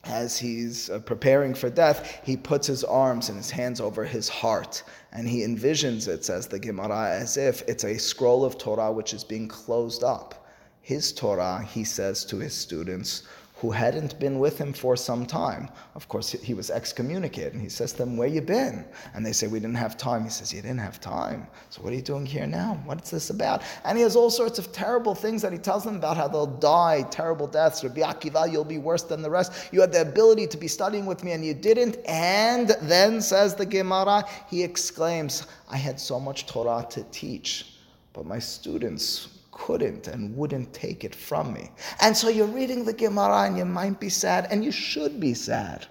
as 0.04 0.38
he's 0.38 0.90
uh, 0.90 0.98
preparing 0.98 1.54
for 1.54 1.68
death, 1.70 2.20
he 2.24 2.36
puts 2.36 2.66
his 2.66 2.84
arms 2.84 3.28
and 3.28 3.36
his 3.36 3.50
hands 3.50 3.80
over 3.80 4.04
his 4.04 4.28
heart. 4.28 4.82
And 5.12 5.28
he 5.28 5.42
envisions 5.44 6.08
it, 6.08 6.24
says 6.24 6.46
the 6.46 6.58
Gemara, 6.58 7.10
as 7.10 7.36
if 7.36 7.62
it's 7.68 7.84
a 7.84 7.98
scroll 7.98 8.44
of 8.44 8.58
Torah 8.58 8.92
which 8.92 9.12
is 9.12 9.24
being 9.24 9.46
closed 9.46 10.02
up. 10.02 10.39
His 10.82 11.12
Torah, 11.12 11.62
he 11.62 11.84
says 11.84 12.24
to 12.26 12.38
his 12.38 12.54
students, 12.54 13.22
who 13.60 13.70
hadn't 13.70 14.18
been 14.18 14.38
with 14.38 14.56
him 14.56 14.72
for 14.72 14.96
some 14.96 15.26
time. 15.26 15.68
Of 15.94 16.08
course, 16.08 16.30
he 16.30 16.54
was 16.54 16.70
excommunicated. 16.70 17.52
And 17.52 17.60
he 17.60 17.68
says 17.68 17.92
to 17.92 17.98
them, 17.98 18.16
Where 18.16 18.26
you 18.26 18.40
been? 18.40 18.86
And 19.12 19.24
they 19.24 19.32
say, 19.32 19.48
We 19.48 19.60
didn't 19.60 19.76
have 19.76 19.98
time. 19.98 20.24
He 20.24 20.30
says, 20.30 20.50
You 20.50 20.62
didn't 20.62 20.78
have 20.78 20.98
time. 20.98 21.46
So 21.68 21.82
what 21.82 21.92
are 21.92 21.96
you 21.96 22.02
doing 22.02 22.24
here 22.24 22.46
now? 22.46 22.80
What's 22.86 23.10
this 23.10 23.28
about? 23.28 23.62
And 23.84 23.98
he 23.98 24.02
has 24.02 24.16
all 24.16 24.30
sorts 24.30 24.58
of 24.58 24.72
terrible 24.72 25.14
things 25.14 25.42
that 25.42 25.52
he 25.52 25.58
tells 25.58 25.84
them 25.84 25.96
about 25.96 26.16
how 26.16 26.26
they'll 26.26 26.46
die, 26.46 27.04
terrible 27.10 27.46
deaths. 27.46 27.84
Rabbi 27.84 28.00
Akiva, 28.00 28.50
you'll 28.50 28.64
be 28.64 28.78
worse 28.78 29.02
than 29.02 29.20
the 29.20 29.30
rest. 29.30 29.52
You 29.72 29.82
had 29.82 29.92
the 29.92 30.00
ability 30.00 30.46
to 30.46 30.56
be 30.56 30.68
studying 30.68 31.04
with 31.04 31.22
me 31.22 31.32
and 31.32 31.44
you 31.44 31.52
didn't. 31.52 31.98
And 32.06 32.70
then, 32.80 33.20
says 33.20 33.54
the 33.54 33.66
Gemara, 33.66 34.24
he 34.48 34.62
exclaims, 34.62 35.46
I 35.68 35.76
had 35.76 36.00
so 36.00 36.18
much 36.18 36.46
Torah 36.46 36.86
to 36.90 37.02
teach, 37.10 37.74
but 38.14 38.24
my 38.24 38.38
students 38.38 39.39
couldn't 39.66 40.08
and 40.08 40.34
wouldn't 40.36 40.72
take 40.72 41.04
it 41.04 41.14
from 41.14 41.52
me. 41.52 41.70
And 42.00 42.16
so 42.16 42.28
you're 42.28 42.46
reading 42.46 42.84
the 42.84 42.94
Gemara 42.94 43.42
and 43.42 43.58
you 43.58 43.66
might 43.66 44.00
be 44.00 44.08
sad, 44.08 44.48
and 44.50 44.64
you 44.64 44.72
should 44.72 45.20
be 45.20 45.34
sad. 45.34 45.86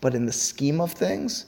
But 0.00 0.14
in 0.14 0.26
the 0.26 0.32
scheme 0.32 0.80
of 0.80 0.92
things, 0.92 1.46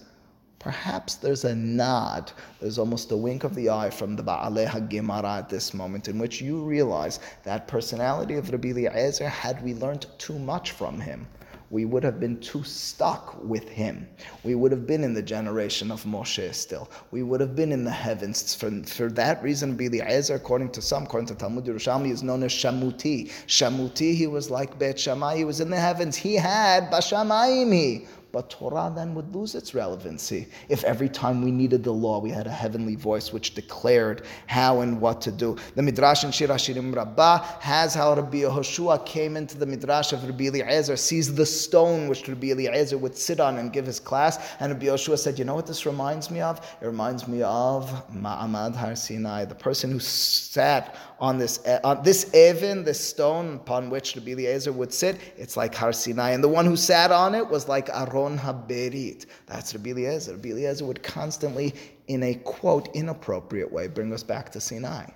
perhaps 0.60 1.16
there's 1.16 1.44
a 1.44 1.54
nod, 1.54 2.32
there's 2.60 2.78
almost 2.78 3.10
a 3.10 3.16
wink 3.16 3.44
of 3.44 3.54
the 3.54 3.68
eye 3.68 3.90
from 3.90 4.14
the 4.14 4.22
Ba'aleh 4.22 4.68
HaGemara 4.68 5.38
at 5.38 5.48
this 5.48 5.74
moment, 5.74 6.08
in 6.08 6.18
which 6.18 6.40
you 6.40 6.62
realize 6.62 7.18
that 7.42 7.68
personality 7.68 8.34
of 8.34 8.50
Rabbi 8.50 8.68
Eliezer, 8.68 9.28
had 9.28 9.62
we 9.64 9.74
learned 9.74 10.06
too 10.18 10.38
much 10.38 10.70
from 10.70 11.00
him, 11.00 11.26
we 11.70 11.84
would 11.84 12.04
have 12.04 12.20
been 12.20 12.38
too 12.40 12.62
stuck 12.62 13.42
with 13.42 13.68
him. 13.68 14.06
We 14.44 14.54
would 14.54 14.70
have 14.72 14.86
been 14.86 15.02
in 15.02 15.14
the 15.14 15.22
generation 15.22 15.90
of 15.90 16.04
Moshe 16.04 16.54
still. 16.54 16.88
We 17.10 17.22
would 17.22 17.40
have 17.40 17.56
been 17.56 17.72
in 17.72 17.84
the 17.84 17.90
heavens. 17.90 18.54
For, 18.54 18.70
for 18.84 19.10
that 19.12 19.42
reason, 19.42 19.76
Eliezer, 19.80 20.34
according 20.34 20.70
to 20.70 20.82
some, 20.82 21.04
according 21.04 21.28
to 21.28 21.34
Talmud 21.34 21.64
Yerushalmi, 21.64 22.10
is 22.10 22.22
known 22.22 22.42
as 22.42 22.52
Shamuti. 22.52 23.30
Shamuti, 23.46 24.14
he 24.14 24.26
was 24.26 24.50
like 24.50 24.78
Bet 24.78 24.98
Shammai, 24.98 25.36
he 25.36 25.44
was 25.44 25.60
in 25.60 25.70
the 25.70 25.80
heavens. 25.80 26.16
He 26.16 26.34
had 26.34 26.90
Bashamayim. 26.90 28.06
But 28.32 28.50
Torah 28.50 28.92
then 28.94 29.14
would 29.14 29.34
lose 29.34 29.54
its 29.54 29.74
relevancy 29.74 30.48
if 30.68 30.84
every 30.84 31.08
time 31.08 31.42
we 31.42 31.50
needed 31.50 31.84
the 31.84 31.92
law, 31.92 32.18
we 32.18 32.30
had 32.30 32.46
a 32.46 32.50
heavenly 32.50 32.94
voice 32.94 33.32
which 33.32 33.54
declared 33.54 34.26
how 34.46 34.80
and 34.80 35.00
what 35.00 35.20
to 35.22 35.32
do. 35.32 35.56
The 35.74 35.82
Midrash 35.82 36.24
in 36.24 36.32
Shir 36.32 36.48
Hashirim 36.48 36.94
Rabbah 36.94 37.38
has 37.60 37.94
how 37.94 38.14
Rabbi 38.14 38.38
Yehoshua 38.38 39.06
came 39.06 39.36
into 39.36 39.56
the 39.56 39.64
Midrash 39.64 40.12
of 40.12 40.22
Rabbi 40.24 40.48
Eliezer, 40.48 40.96
sees 40.96 41.34
the 41.34 41.46
stone 41.46 42.08
which 42.08 42.28
Rabbi 42.28 42.48
Eliezer 42.48 42.98
would 42.98 43.16
sit 43.16 43.40
on 43.40 43.56
and 43.58 43.72
give 43.72 43.86
his 43.86 44.00
class, 44.00 44.38
and 44.60 44.72
Rabbi 44.72 44.86
Yehoshua 44.86 45.18
said, 45.18 45.38
You 45.38 45.44
know 45.44 45.54
what 45.54 45.66
this 45.66 45.86
reminds 45.86 46.30
me 46.30 46.40
of? 46.40 46.58
It 46.80 46.86
reminds 46.86 47.26
me 47.26 47.42
of 47.42 47.90
Ma'amad 48.12 48.74
Har 48.74 48.96
Sinai, 48.96 49.44
the 49.44 49.54
person 49.54 49.90
who 49.90 50.00
sat 50.00 50.94
on 51.18 51.38
this 51.38 51.64
uh, 51.66 51.80
on 51.82 52.02
this 52.02 52.26
Evin, 52.26 52.84
this 52.84 53.00
stone 53.00 53.56
upon 53.56 53.90
which 53.90 54.16
Rabbi 54.16 54.32
Eliezer 54.32 54.72
would 54.72 54.92
sit. 54.92 55.18
It's 55.36 55.56
like 55.56 55.74
Har 55.74 55.92
Sinai, 55.92 56.30
and 56.30 56.44
the 56.44 56.48
one 56.48 56.66
who 56.66 56.76
sat 56.76 57.10
on 57.10 57.34
it 57.34 57.46
was 57.46 57.68
like 57.68 57.88
Aron 57.90 58.38
Haberit. 58.38 59.26
That's 59.46 59.74
Rabbi 59.74 59.90
Eliezer. 59.90 60.32
Rabbi 60.32 60.50
Eliezer 60.50 60.84
would 60.84 61.02
constantly, 61.02 61.74
in 62.08 62.22
a 62.22 62.34
quote 62.34 62.94
inappropriate 62.94 63.72
way, 63.72 63.88
bring 63.88 64.12
us 64.12 64.22
back 64.22 64.50
to 64.52 64.60
Sinai. 64.60 65.06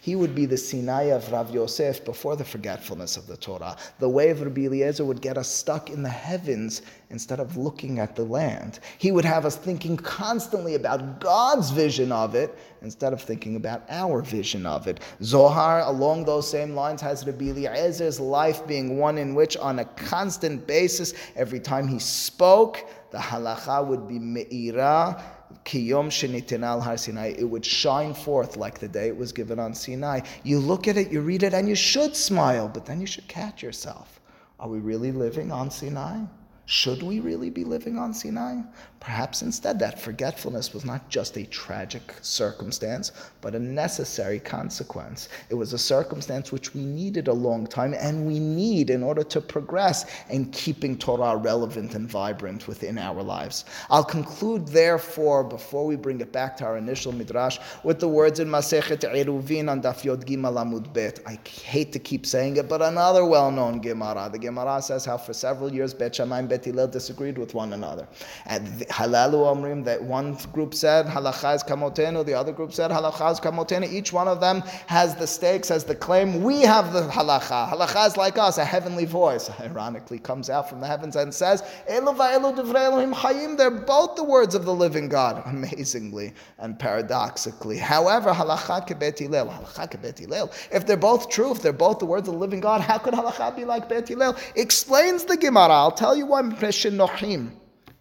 He 0.00 0.16
would 0.16 0.34
be 0.34 0.46
the 0.46 0.56
Sinai 0.56 1.04
of 1.04 1.30
Rav 1.30 1.50
Yosef 1.50 2.04
before 2.04 2.36
the 2.36 2.44
forgetfulness 2.44 3.16
of 3.16 3.26
the 3.26 3.36
Torah. 3.36 3.76
The 3.98 4.08
way 4.08 4.30
of 4.30 4.40
Rabbi 4.40 4.62
Eliezer 4.62 5.04
would 5.04 5.20
get 5.20 5.38
us 5.38 5.48
stuck 5.48 5.90
in 5.90 6.02
the 6.02 6.08
heavens 6.08 6.82
instead 7.10 7.40
of 7.40 7.56
looking 7.56 7.98
at 7.98 8.16
the 8.16 8.24
land. 8.24 8.80
He 8.98 9.12
would 9.12 9.24
have 9.24 9.46
us 9.46 9.56
thinking 9.56 9.96
constantly 9.96 10.74
about 10.74 11.20
God's 11.20 11.70
vision 11.70 12.12
of 12.12 12.34
it 12.34 12.56
instead 12.82 13.12
of 13.12 13.22
thinking 13.22 13.56
about 13.56 13.82
our 13.88 14.22
vision 14.22 14.66
of 14.66 14.86
it. 14.86 15.00
Zohar, 15.22 15.80
along 15.80 16.24
those 16.24 16.48
same 16.48 16.74
lines, 16.74 17.00
has 17.00 17.26
Rabbi 17.26 17.46
Eliezer's 17.46 18.20
life 18.20 18.66
being 18.66 18.98
one 18.98 19.18
in 19.18 19.34
which, 19.34 19.56
on 19.56 19.78
a 19.78 19.84
constant 19.84 20.66
basis, 20.66 21.14
every 21.36 21.60
time 21.60 21.88
he 21.88 21.98
spoke, 21.98 22.88
the 23.10 23.18
halacha 23.18 23.86
would 23.86 24.06
be 24.06 24.18
me'ira, 24.18 25.22
Kiyom 25.64 26.08
Shenitinal 26.08 26.82
Har 26.82 26.96
Sinai, 26.96 27.34
it 27.38 27.44
would 27.44 27.64
shine 27.64 28.14
forth 28.14 28.56
like 28.56 28.78
the 28.78 28.88
day 28.88 29.08
it 29.08 29.16
was 29.16 29.32
given 29.32 29.58
on 29.58 29.74
Sinai. 29.74 30.20
You 30.42 30.58
look 30.58 30.88
at 30.88 30.96
it, 30.96 31.10
you 31.10 31.20
read 31.20 31.42
it, 31.42 31.54
and 31.54 31.68
you 31.68 31.74
should 31.74 32.16
smile, 32.16 32.68
but 32.68 32.86
then 32.86 33.00
you 33.00 33.06
should 33.06 33.28
catch 33.28 33.62
yourself. 33.62 34.20
Are 34.60 34.68
we 34.68 34.78
really 34.78 35.12
living 35.12 35.52
on 35.52 35.70
Sinai? 35.70 36.24
Should 36.66 37.02
we 37.02 37.20
really 37.20 37.48
be 37.48 37.64
living 37.64 37.96
on 37.96 38.12
Sinai? 38.12 38.60
Perhaps 39.00 39.42
instead 39.42 39.78
that 39.78 40.00
forgetfulness 40.00 40.74
was 40.74 40.84
not 40.84 41.08
just 41.08 41.36
a 41.36 41.44
tragic 41.46 42.14
circumstance, 42.20 43.12
but 43.40 43.54
a 43.54 43.58
necessary 43.58 44.40
consequence. 44.40 45.28
It 45.50 45.54
was 45.54 45.72
a 45.72 45.78
circumstance 45.78 46.50
which 46.50 46.74
we 46.74 46.84
needed 46.84 47.28
a 47.28 47.32
long 47.32 47.66
time 47.66 47.94
and 47.94 48.26
we 48.26 48.40
need 48.40 48.90
in 48.90 49.02
order 49.02 49.22
to 49.22 49.40
progress 49.40 50.06
in 50.30 50.50
keeping 50.50 50.98
Torah 50.98 51.36
relevant 51.36 51.94
and 51.94 52.08
vibrant 52.08 52.66
within 52.66 52.98
our 52.98 53.22
lives. 53.22 53.64
I'll 53.88 54.04
conclude, 54.04 54.66
therefore, 54.66 55.44
before 55.44 55.86
we 55.86 55.94
bring 55.94 56.20
it 56.20 56.32
back 56.32 56.56
to 56.58 56.64
our 56.64 56.76
initial 56.76 57.12
midrash, 57.12 57.58
with 57.84 58.00
the 58.00 58.08
words 58.08 58.40
in 58.40 58.48
Masechet 58.48 59.04
Eruvin 59.04 59.70
on 59.70 59.80
Daf 59.80 60.04
Yod 60.04 60.26
Gimel 60.26 60.56
Amud 60.56 60.92
Bet. 60.92 61.20
I 61.26 61.38
hate 61.48 61.92
to 61.92 61.98
keep 61.98 62.26
saying 62.26 62.56
it, 62.56 62.68
but 62.68 62.82
another 62.82 63.24
well-known 63.24 63.80
Gemara. 63.80 64.28
The 64.30 64.38
Gemara 64.38 64.82
says 64.82 65.04
how 65.04 65.18
for 65.18 65.32
several 65.32 65.72
years 65.72 65.94
Bet 65.94 66.16
Shammai 66.16 66.40
and 66.40 66.48
Bet 66.48 66.64
Hillel 66.64 66.88
disagreed 66.88 67.38
with 67.38 67.54
one 67.54 67.72
another. 67.72 68.08
And 68.46 68.84
Halalu 68.88 69.54
Omrim, 69.54 69.84
that 69.84 70.02
one 70.02 70.34
group 70.52 70.74
said 70.74 71.06
Halacha 71.06 71.56
is 71.56 71.62
Kamotenu, 71.62 72.24
the 72.24 72.34
other 72.34 72.52
group 72.52 72.72
said 72.72 72.90
Halacha 72.90 73.32
is. 73.32 73.92
Each 73.92 74.12
one 74.12 74.28
of 74.28 74.40
them 74.40 74.62
has 74.86 75.14
the 75.16 75.26
stakes, 75.26 75.68
has 75.68 75.84
the 75.84 75.94
claim. 75.94 76.42
We 76.42 76.62
have 76.62 76.92
the 76.92 77.02
Halacha. 77.02 77.70
Halacha 77.70 78.06
is 78.06 78.16
like 78.16 78.38
us, 78.38 78.58
a 78.58 78.64
heavenly 78.64 79.04
voice. 79.04 79.50
Ironically, 79.60 80.18
comes 80.18 80.50
out 80.50 80.68
from 80.68 80.80
the 80.80 80.86
heavens 80.86 81.16
and 81.16 81.32
says, 81.32 81.62
Elu 81.90 82.16
va'elu 82.16 82.56
divrei 82.56 82.86
Elohim 82.86 83.14
Hayim. 83.14 83.56
They're 83.56 83.70
both 83.70 84.16
the 84.16 84.24
words 84.24 84.54
of 84.54 84.64
the 84.64 84.74
living 84.74 85.08
God. 85.08 85.42
Amazingly 85.46 86.32
and 86.58 86.78
paradoxically. 86.78 87.78
However, 87.78 88.32
Halacha 88.32 88.88
kebet 88.88 89.18
Hillel. 89.18 89.46
Halacha 89.46 89.90
kebet 89.90 90.18
Hillel. 90.18 90.50
If 90.72 90.86
they're 90.86 90.96
both 90.96 91.28
true, 91.28 91.52
if 91.52 91.62
they're 91.62 91.72
both 91.72 91.98
the 91.98 92.06
words 92.06 92.28
of 92.28 92.34
the 92.34 92.40
living 92.40 92.60
God, 92.60 92.80
how 92.80 92.98
could 92.98 93.14
Halacha 93.14 93.54
be 93.54 93.64
like 93.64 93.88
Bet 93.88 94.08
Hillel? 94.08 94.36
Explains 94.56 95.24
the 95.24 95.36
Gemara. 95.36 95.68
I'll 95.68 95.90
tell 95.90 96.16
you 96.16 96.26
why. 96.26 96.38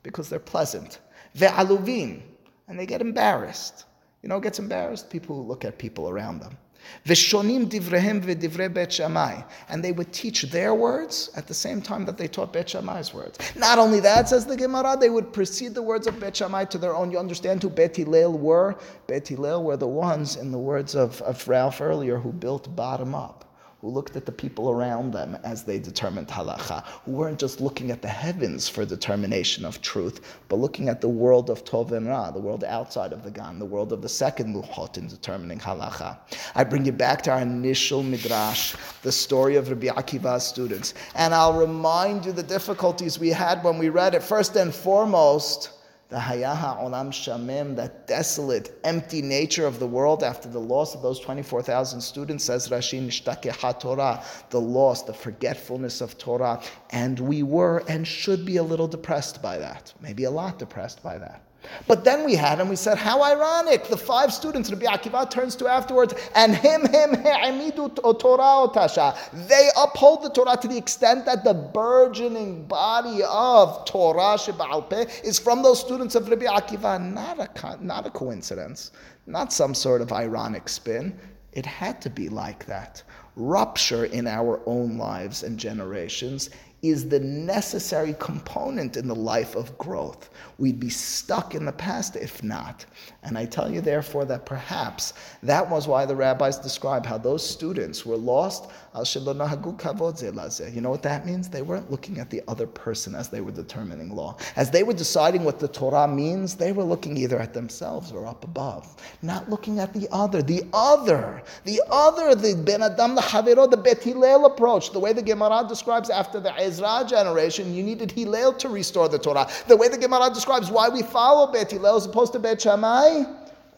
Because 0.07 0.29
they're 0.29 0.39
pleasant. 0.39 0.99
Ve'aluvin. 1.37 2.21
And 2.67 2.79
they 2.79 2.85
get 2.85 3.01
embarrassed. 3.01 3.85
You 4.23 4.29
know, 4.29 4.39
gets 4.39 4.59
embarrassed? 4.59 5.09
People 5.09 5.35
who 5.35 5.41
look 5.43 5.65
at 5.65 5.77
people 5.77 6.09
around 6.09 6.39
them. 6.39 6.57
Veshonim 7.05 7.65
divrehem 7.69 8.21
v'divrei 8.23 8.73
Bet 8.73 8.93
Shammai. 8.93 9.41
And 9.69 9.83
they 9.83 9.91
would 9.91 10.13
teach 10.13 10.43
their 10.43 10.73
words 10.73 11.29
at 11.35 11.47
the 11.47 11.53
same 11.53 11.81
time 11.81 12.05
that 12.05 12.17
they 12.17 12.27
taught 12.27 12.53
Bet 12.53 12.69
Shammai's 12.69 13.13
words. 13.13 13.37
Not 13.57 13.77
only 13.77 13.99
that, 13.99 14.29
says 14.29 14.45
the 14.45 14.55
Gemara, 14.55 14.95
they 14.97 15.09
would 15.09 15.33
precede 15.33 15.73
the 15.73 15.81
words 15.81 16.07
of 16.07 16.19
Bet 16.19 16.35
to 16.35 16.77
their 16.77 16.95
own. 16.95 17.11
You 17.11 17.19
understand 17.19 17.61
who 17.61 17.69
Bet 17.69 17.97
Hillel 17.97 18.37
were? 18.37 18.75
Bet 19.07 19.27
Hillel 19.27 19.63
were 19.63 19.77
the 19.77 19.87
ones, 19.87 20.37
in 20.37 20.51
the 20.51 20.57
words 20.57 20.95
of, 20.95 21.21
of 21.23 21.45
Ralph 21.47 21.81
earlier, 21.81 22.17
who 22.17 22.31
built 22.31 22.73
bottom 22.75 23.13
up 23.13 23.46
who 23.81 23.89
looked 23.89 24.15
at 24.15 24.25
the 24.25 24.31
people 24.31 24.71
around 24.71 25.11
them 25.11 25.37
as 25.43 25.63
they 25.63 25.77
determined 25.77 26.27
halacha, 26.27 26.83
who 27.05 27.11
weren't 27.11 27.37
just 27.37 27.61
looking 27.61 27.91
at 27.91 28.01
the 28.01 28.07
heavens 28.07 28.67
for 28.67 28.85
determination 28.85 29.63
of 29.65 29.81
truth, 29.81 30.39
but 30.49 30.55
looking 30.55 30.89
at 30.89 30.99
the 30.99 31.07
world 31.07 31.49
of 31.49 31.63
Tov 31.63 31.91
and 31.91 32.07
Ra, 32.07 32.31
the 32.31 32.39
world 32.39 32.63
outside 32.63 33.13
of 33.13 33.23
the 33.23 33.29
Gan, 33.29 33.59
the 33.59 33.65
world 33.65 33.93
of 33.93 34.01
the 34.01 34.09
second 34.09 34.55
Luchot 34.55 34.97
in 34.97 35.07
determining 35.07 35.59
halacha. 35.59 36.17
I 36.55 36.63
bring 36.63 36.85
you 36.85 36.91
back 36.91 37.21
to 37.23 37.31
our 37.31 37.41
initial 37.41 38.01
midrash, 38.01 38.75
the 39.03 39.11
story 39.11 39.55
of 39.57 39.69
Rabbi 39.69 39.87
Akiva's 39.87 40.45
students, 40.45 40.95
and 41.13 41.33
I'll 41.33 41.59
remind 41.59 42.25
you 42.25 42.31
the 42.31 42.43
difficulties 42.43 43.19
we 43.19 43.29
had 43.29 43.63
when 43.63 43.77
we 43.77 43.89
read 43.89 44.15
it. 44.15 44.23
First 44.23 44.55
and 44.55 44.73
foremost, 44.73 45.76
the 46.09 46.17
Hayaha 46.17 46.81
Olam 46.81 47.09
Shamim, 47.09 47.75
that 47.75 48.07
desolate, 48.07 48.79
empty 48.83 49.21
nature 49.21 49.65
of 49.65 49.79
the 49.79 49.87
world 49.87 50.23
after 50.23 50.47
the 50.47 50.59
loss 50.59 50.95
of 50.95 51.01
those 51.01 51.19
24,000 51.19 51.99
students, 51.99 52.45
says 52.45 52.69
Rashi 52.69 53.05
Nishtake 53.05 53.79
Torah, 53.79 54.23
the 54.49 54.61
loss, 54.61 55.03
the 55.03 55.13
forgetfulness 55.13 55.99
of 55.99 56.17
Torah. 56.17 56.61
And 56.91 57.19
we 57.19 57.43
were 57.43 57.83
and 57.89 58.07
should 58.07 58.45
be 58.45 58.57
a 58.57 58.63
little 58.63 58.87
depressed 58.87 59.41
by 59.41 59.57
that, 59.57 59.93
maybe 60.01 60.23
a 60.23 60.31
lot 60.31 60.59
depressed 60.59 61.03
by 61.03 61.17
that. 61.17 61.46
But 61.87 62.03
then 62.03 62.25
we 62.25 62.35
had 62.35 62.59
and 62.59 62.69
we 62.69 62.75
said, 62.75 62.97
how 62.97 63.21
ironic. 63.21 63.87
The 63.87 63.97
five 63.97 64.33
students 64.33 64.71
Rabbi 64.71 64.85
Akiva 64.85 65.29
turns 65.29 65.55
to 65.57 65.67
afterwards, 65.67 66.13
and 66.35 66.55
him, 66.55 66.81
him, 66.87 67.13
he'amidu 67.15 67.95
Torah 68.19 68.67
otasha. 68.67 69.15
They 69.47 69.69
uphold 69.77 70.23
the 70.23 70.29
Torah 70.29 70.57
to 70.57 70.67
the 70.67 70.77
extent 70.77 71.25
that 71.25 71.43
the 71.43 71.53
burgeoning 71.53 72.65
body 72.65 73.21
of 73.23 73.85
Torah 73.85 74.37
Sheba'al 74.37 75.23
is 75.23 75.39
from 75.39 75.61
those 75.61 75.79
students 75.79 76.15
of 76.15 76.29
Rabbi 76.29 76.45
Akiva. 76.45 77.01
Not 77.01 77.39
a, 77.39 77.83
not 77.83 78.05
a 78.05 78.09
coincidence, 78.09 78.91
not 79.25 79.51
some 79.51 79.73
sort 79.73 80.01
of 80.01 80.11
ironic 80.11 80.69
spin. 80.69 81.17
It 81.53 81.65
had 81.65 82.01
to 82.01 82.09
be 82.09 82.29
like 82.29 82.65
that. 82.65 83.01
Rupture 83.35 84.05
in 84.05 84.27
our 84.27 84.61
own 84.65 84.97
lives 84.97 85.43
and 85.43 85.57
generations 85.57 86.49
is 86.89 87.09
the 87.09 87.19
necessary 87.19 88.15
component 88.19 88.97
in 88.97 89.07
the 89.07 89.15
life 89.15 89.55
of 89.55 89.77
growth. 89.77 90.29
We'd 90.57 90.79
be 90.79 90.89
stuck 90.89 91.55
in 91.55 91.65
the 91.65 91.71
past 91.71 92.15
if 92.15 92.43
not. 92.43 92.85
And 93.23 93.37
I 93.37 93.45
tell 93.45 93.71
you, 93.71 93.81
therefore, 93.81 94.25
that 94.25 94.45
perhaps 94.45 95.13
that 95.43 95.69
was 95.69 95.87
why 95.87 96.05
the 96.05 96.15
rabbis 96.15 96.57
describe 96.57 97.05
how 97.05 97.17
those 97.17 97.47
students 97.47 98.05
were 98.05 98.17
lost. 98.17 98.69
You 98.97 100.81
know 100.81 100.89
what 100.89 101.03
that 101.03 101.25
means? 101.25 101.49
They 101.49 101.61
weren't 101.61 101.91
looking 101.91 102.19
at 102.19 102.29
the 102.29 102.41
other 102.47 102.65
person 102.65 103.15
as 103.15 103.29
they 103.29 103.41
were 103.41 103.51
determining 103.51 104.15
law. 104.15 104.37
As 104.55 104.71
they 104.71 104.83
were 104.83 104.93
deciding 104.93 105.43
what 105.43 105.59
the 105.59 105.67
Torah 105.67 106.07
means, 106.07 106.55
they 106.55 106.71
were 106.71 106.83
looking 106.83 107.15
either 107.17 107.39
at 107.39 107.53
themselves 107.53 108.11
or 108.11 108.25
up 108.25 108.43
above, 108.43 108.95
not 109.21 109.49
looking 109.49 109.79
at 109.79 109.93
the 109.93 110.07
other. 110.11 110.41
The 110.41 110.63
other, 110.73 111.43
the 111.63 111.81
other, 111.89 112.35
the 112.35 112.55
Ben 112.55 112.81
Adam, 112.81 113.15
the 113.15 113.21
Havero, 113.21 113.69
the 113.69 113.77
Bet 113.77 114.01
Hillel 114.01 114.45
approach, 114.45 114.91
the 114.91 114.99
way 114.99 115.13
the 115.13 115.21
Gemara 115.21 115.65
describes 115.67 116.09
after 116.09 116.39
the 116.39 116.53
Ezra 116.59 117.05
generation, 117.07 117.73
you 117.73 117.83
needed 117.83 118.11
Hillel 118.11 118.53
to 118.53 118.69
restore 118.69 119.09
the 119.09 119.19
Torah. 119.19 119.47
The 119.67 119.77
way 119.77 119.89
the 119.89 119.97
Gemara 119.97 120.29
describes 120.33 120.71
why 120.71 120.89
we 120.89 121.03
follow 121.03 121.51
Bet 121.51 121.71
Hillel 121.71 121.97
as 121.97 122.05
opposed 122.05 122.33
to 122.33 122.39
Bet 122.39 122.61
Shammai 122.61 123.25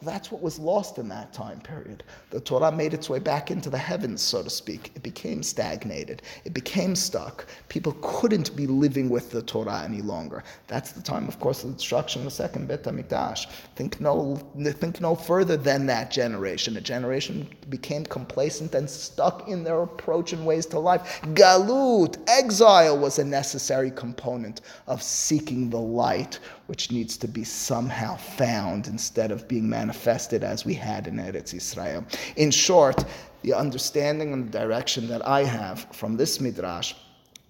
that's 0.01 0.31
what 0.31 0.41
was 0.41 0.57
lost 0.59 0.97
in 0.97 1.09
that 1.09 1.33
time 1.33 1.59
period. 1.59 2.03
The 2.29 2.39
Torah 2.39 2.71
made 2.71 2.93
its 2.93 3.09
way 3.09 3.19
back 3.19 3.51
into 3.51 3.69
the 3.69 3.77
heavens, 3.77 4.21
so 4.21 4.41
to 4.41 4.49
speak. 4.49 4.91
It 4.95 5.03
became 5.03 5.43
stagnated. 5.43 6.21
It 6.45 6.53
became 6.53 6.95
stuck. 6.95 7.45
People 7.67 7.97
couldn't 8.01 8.55
be 8.55 8.65
living 8.65 9.09
with 9.09 9.31
the 9.31 9.41
Torah 9.41 9.83
any 9.83 10.01
longer. 10.01 10.43
That's 10.67 10.93
the 10.93 11.01
time, 11.01 11.27
of 11.27 11.39
course, 11.39 11.63
of 11.63 11.71
the 11.71 11.75
destruction 11.75 12.21
of 12.21 12.25
the 12.25 12.31
second 12.31 12.67
Bet 12.67 12.83
HaMikdash. 12.83 13.47
Think 13.75 13.99
no, 13.99 14.37
think 14.57 15.01
no 15.01 15.15
further 15.15 15.57
than 15.57 15.85
that 15.87 16.11
generation. 16.11 16.77
A 16.77 16.81
generation 16.81 17.47
became 17.69 18.05
complacent 18.05 18.73
and 18.75 18.89
stuck 18.89 19.49
in 19.49 19.63
their 19.63 19.81
approach 19.81 20.31
and 20.31 20.45
ways 20.45 20.65
to 20.67 20.79
life. 20.79 21.21
Galut, 21.33 22.17
exile, 22.27 22.97
was 22.97 23.19
a 23.19 23.25
necessary 23.25 23.91
component 23.91 24.61
of 24.87 25.03
seeking 25.03 25.69
the 25.69 25.79
light, 25.79 26.39
which 26.69 26.91
needs 26.91 27.17
to 27.17 27.27
be 27.27 27.43
somehow 27.43 28.15
found 28.15 28.85
instead 28.85 29.31
of 29.31 29.47
being 29.47 29.67
manifested 29.67 30.43
as 30.43 30.65
we 30.65 30.75
had 30.75 31.07
in 31.07 31.15
Eretz 31.15 31.51
Israel. 31.53 32.05
In 32.35 32.51
short, 32.51 33.05
the 33.41 33.53
understanding 33.53 34.33
and 34.33 34.45
the 34.45 34.59
direction 34.59 35.07
that 35.07 35.27
I 35.27 35.43
have 35.43 35.87
from 35.91 36.15
this 36.15 36.39
midrash 36.39 36.93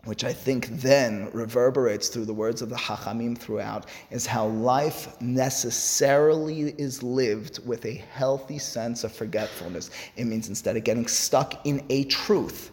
which 0.06 0.24
I 0.24 0.32
think 0.32 0.68
then 0.68 1.30
reverberates 1.34 2.08
through 2.08 2.26
the 2.26 2.34
words 2.34 2.62
of 2.62 2.70
the 2.70 2.76
Hachamim 2.78 3.38
throughout, 3.38 3.88
is 4.12 4.26
how 4.26 4.48
life 4.48 5.20
necessarily 5.22 6.74
is 6.78 7.04
lived 7.04 7.60
with 7.68 7.86
a 7.86 7.96
healthy 8.14 8.60
sense 8.60 9.04
of 9.04 9.12
forgetfulness. 9.12 9.92
It 10.16 10.24
means 10.24 10.48
instead 10.48 10.78
of 10.78 10.86
getting 10.86 11.06
stuck 11.06 11.66
in 11.66 11.86
a 11.90 12.06
truth, 12.06 12.72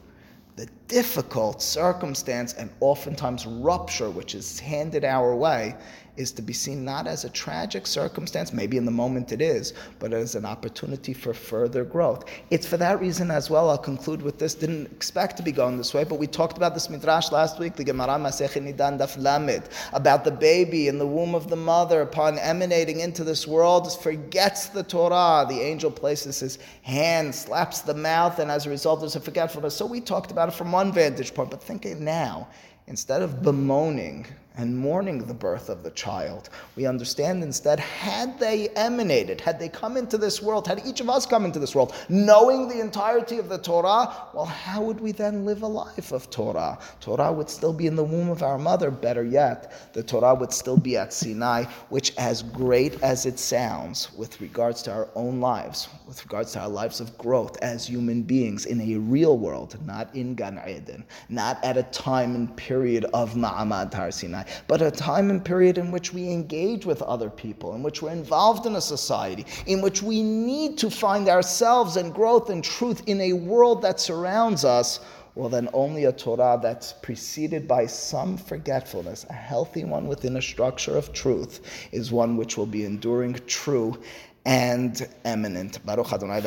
the 0.55 0.69
difficult 0.89 1.61
circumstance 1.61 2.55
and 2.55 2.71
oftentimes 2.81 3.45
rupture 3.45 4.09
which 4.09 4.35
is 4.35 4.59
handed 4.59 5.05
our 5.05 5.35
way 5.35 5.75
is 6.17 6.33
to 6.33 6.43
be 6.43 6.53
seen 6.53 6.85
not 6.85 7.07
as 7.07 7.25
a 7.25 7.31
tragic 7.31 7.87
circumstance, 7.87 8.53
maybe 8.53 8.77
in 8.77 8.85
the 8.85 8.91
moment 8.91 9.33
it 9.33 9.41
is, 9.41 9.73
but 9.99 10.13
as 10.13 10.35
an 10.35 10.45
opportunity 10.45 11.13
for 11.13 11.35
further 11.35 11.85
growth. 11.85 12.25
It's 12.51 12.67
for 12.67 12.77
that 12.79 13.01
reason 13.01 13.31
as 13.31 13.51
well, 13.51 13.71
I'll 13.71 13.79
conclude 13.79 14.23
with 14.23 14.39
this, 14.39 14.55
didn't 14.55 14.87
expect 14.87 15.37
to 15.37 15.43
be 15.43 15.53
going 15.53 15.77
this 15.77 15.95
way, 15.95 16.05
but 16.05 16.19
we 16.19 16.27
talked 16.27 16.57
about 16.57 16.75
this 16.75 16.91
midrash 16.91 17.31
last 17.33 17.59
week, 17.59 17.75
the 17.75 17.85
Gemara 17.85 18.19
Masechet 18.19 18.63
Nidan 18.63 18.99
Daf 18.99 19.21
Lamed, 19.21 19.69
about 19.93 20.25
the 20.25 20.31
baby 20.31 20.89
in 20.89 20.99
the 20.99 21.07
womb 21.07 21.35
of 21.35 21.49
the 21.49 21.57
mother 21.57 22.03
upon 22.03 22.39
emanating 22.39 23.01
into 23.01 23.25
this 23.25 23.47
world, 23.47 23.87
forgets 24.03 24.67
the 24.67 24.83
Torah. 24.83 25.47
The 25.49 25.61
angel 25.61 25.91
places 25.91 26.41
his 26.41 26.59
hand, 26.83 27.35
slaps 27.35 27.81
the 27.81 27.95
mouth, 27.95 28.39
and 28.39 28.51
as 28.51 28.67
a 28.67 28.71
result 28.71 29.01
there's 29.01 29.17
a 29.17 29.21
forgetfulness. 29.21 29.77
So 29.77 29.87
we 29.87 30.01
talked 30.01 30.31
about 30.31 30.49
it 30.49 30.55
from 30.55 30.73
one 30.73 30.93
vantage 30.93 31.35
point, 31.35 31.51
but 31.51 31.63
thinking 31.63 32.05
now, 32.05 32.49
instead 32.87 33.23
of 33.23 33.43
bemoaning 33.43 34.27
and 34.57 34.77
mourning 34.77 35.27
the 35.27 35.35
birth 35.35 35.69
of 35.69 35.83
the 35.83 35.91
child. 35.91 36.49
We 36.77 36.87
understand 36.87 37.43
instead, 37.43 37.79
had 37.81 38.39
they 38.39 38.69
emanated, 38.71 39.41
had 39.41 39.59
they 39.59 39.69
come 39.69 39.97
into 39.97 40.19
this 40.19 40.41
world, 40.43 40.67
had 40.67 40.83
each 40.87 41.01
of 41.01 41.11
us 41.11 41.27
come 41.27 41.45
into 41.45 41.59
this 41.59 41.75
world, 41.75 41.95
knowing 42.09 42.69
the 42.69 42.81
entirety 42.81 43.39
of 43.39 43.49
the 43.49 43.59
Torah, 43.59 44.13
well, 44.35 44.47
how 44.47 44.83
would 44.83 45.01
we 45.01 45.13
then 45.13 45.45
live 45.45 45.63
a 45.63 45.67
life 45.67 46.13
of 46.13 46.31
Torah? 46.31 46.79
Torah 47.01 47.33
would 47.33 47.51
still 47.51 47.73
be 47.73 47.87
in 47.87 47.97
the 47.97 48.05
womb 48.05 48.31
of 48.31 48.43
our 48.43 48.59
mother, 48.59 48.91
better 48.91 49.25
yet, 49.25 49.93
the 49.93 50.03
Torah 50.03 50.35
would 50.35 50.53
still 50.53 50.77
be 50.77 50.97
at 50.97 51.13
Sinai, 51.13 51.65
which, 51.89 52.17
as 52.17 52.43
great 52.43 53.03
as 53.03 53.27
it 53.27 53.39
sounds 53.39 54.13
with 54.17 54.41
regards 54.41 54.83
to 54.83 54.93
our 54.93 55.09
own 55.15 55.41
lives, 55.41 55.89
with 56.07 56.25
regards 56.25 56.53
to 56.53 56.61
our 56.61 56.69
lives 56.69 57.01
of 57.01 57.17
growth 57.19 57.57
as 57.63 57.87
human 57.87 58.23
beings 58.23 58.67
in 58.67 58.81
a 58.81 58.97
real 58.97 59.39
world, 59.39 59.77
not 59.87 60.15
in 60.15 60.35
Gan 60.35 60.61
Eden, 60.67 61.05
not 61.29 61.63
at 61.65 61.77
a 61.77 61.83
time 61.85 62.35
and 62.35 62.57
period 62.57 63.05
of 63.13 63.35
Ma'amad 63.35 63.93
Har 63.93 64.11
Sinai, 64.11 64.45
but 64.67 64.83
a 64.83 64.91
time 64.91 65.31
and 65.31 65.45
period 65.45 65.79
in 65.79 65.91
which 65.91 66.13
we 66.13 66.31
engage 66.31 66.87
with 66.87 67.03
other 67.03 67.31
people, 67.31 67.75
in 67.75 67.83
which 67.83 68.03
we're 68.03 68.11
involved 68.11 68.67
in 68.67 68.77
a 68.77 68.81
society, 68.81 69.45
in 69.67 69.81
which 69.81 70.03
we 70.03 70.23
need 70.23 70.79
to 70.79 70.91
find 70.91 71.29
ourselves 71.29 71.97
and 71.97 72.15
growth 72.15 72.51
and 72.51 72.63
truth 72.65 73.03
in 73.07 73.21
a 73.21 73.33
world 73.33 73.83
that 73.83 74.01
surrounds 74.01 74.65
us, 74.65 75.01
well, 75.37 75.51
then 75.51 75.69
only 75.75 76.05
a 76.05 76.13
Torah 76.13 76.59
that's 76.63 76.95
preceded 76.95 77.69
by 77.69 77.87
some 77.87 78.39
forgetfulness, 78.39 79.27
a 79.29 79.35
healthy 79.35 79.85
one 79.85 80.09
within 80.09 80.37
a 80.37 80.43
structure 80.43 80.97
of 80.97 81.13
truth, 81.13 81.61
is 81.93 82.11
one 82.11 82.39
which 82.39 82.57
will 82.57 82.67
be 82.67 82.87
enduring, 82.87 83.35
true, 83.47 83.99
and 84.47 85.07
eminent. 85.25 85.85
Baruch 85.85 86.13
Adonai 86.13 86.41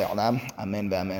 Amen, 0.58 0.92
Amen. 0.92 1.12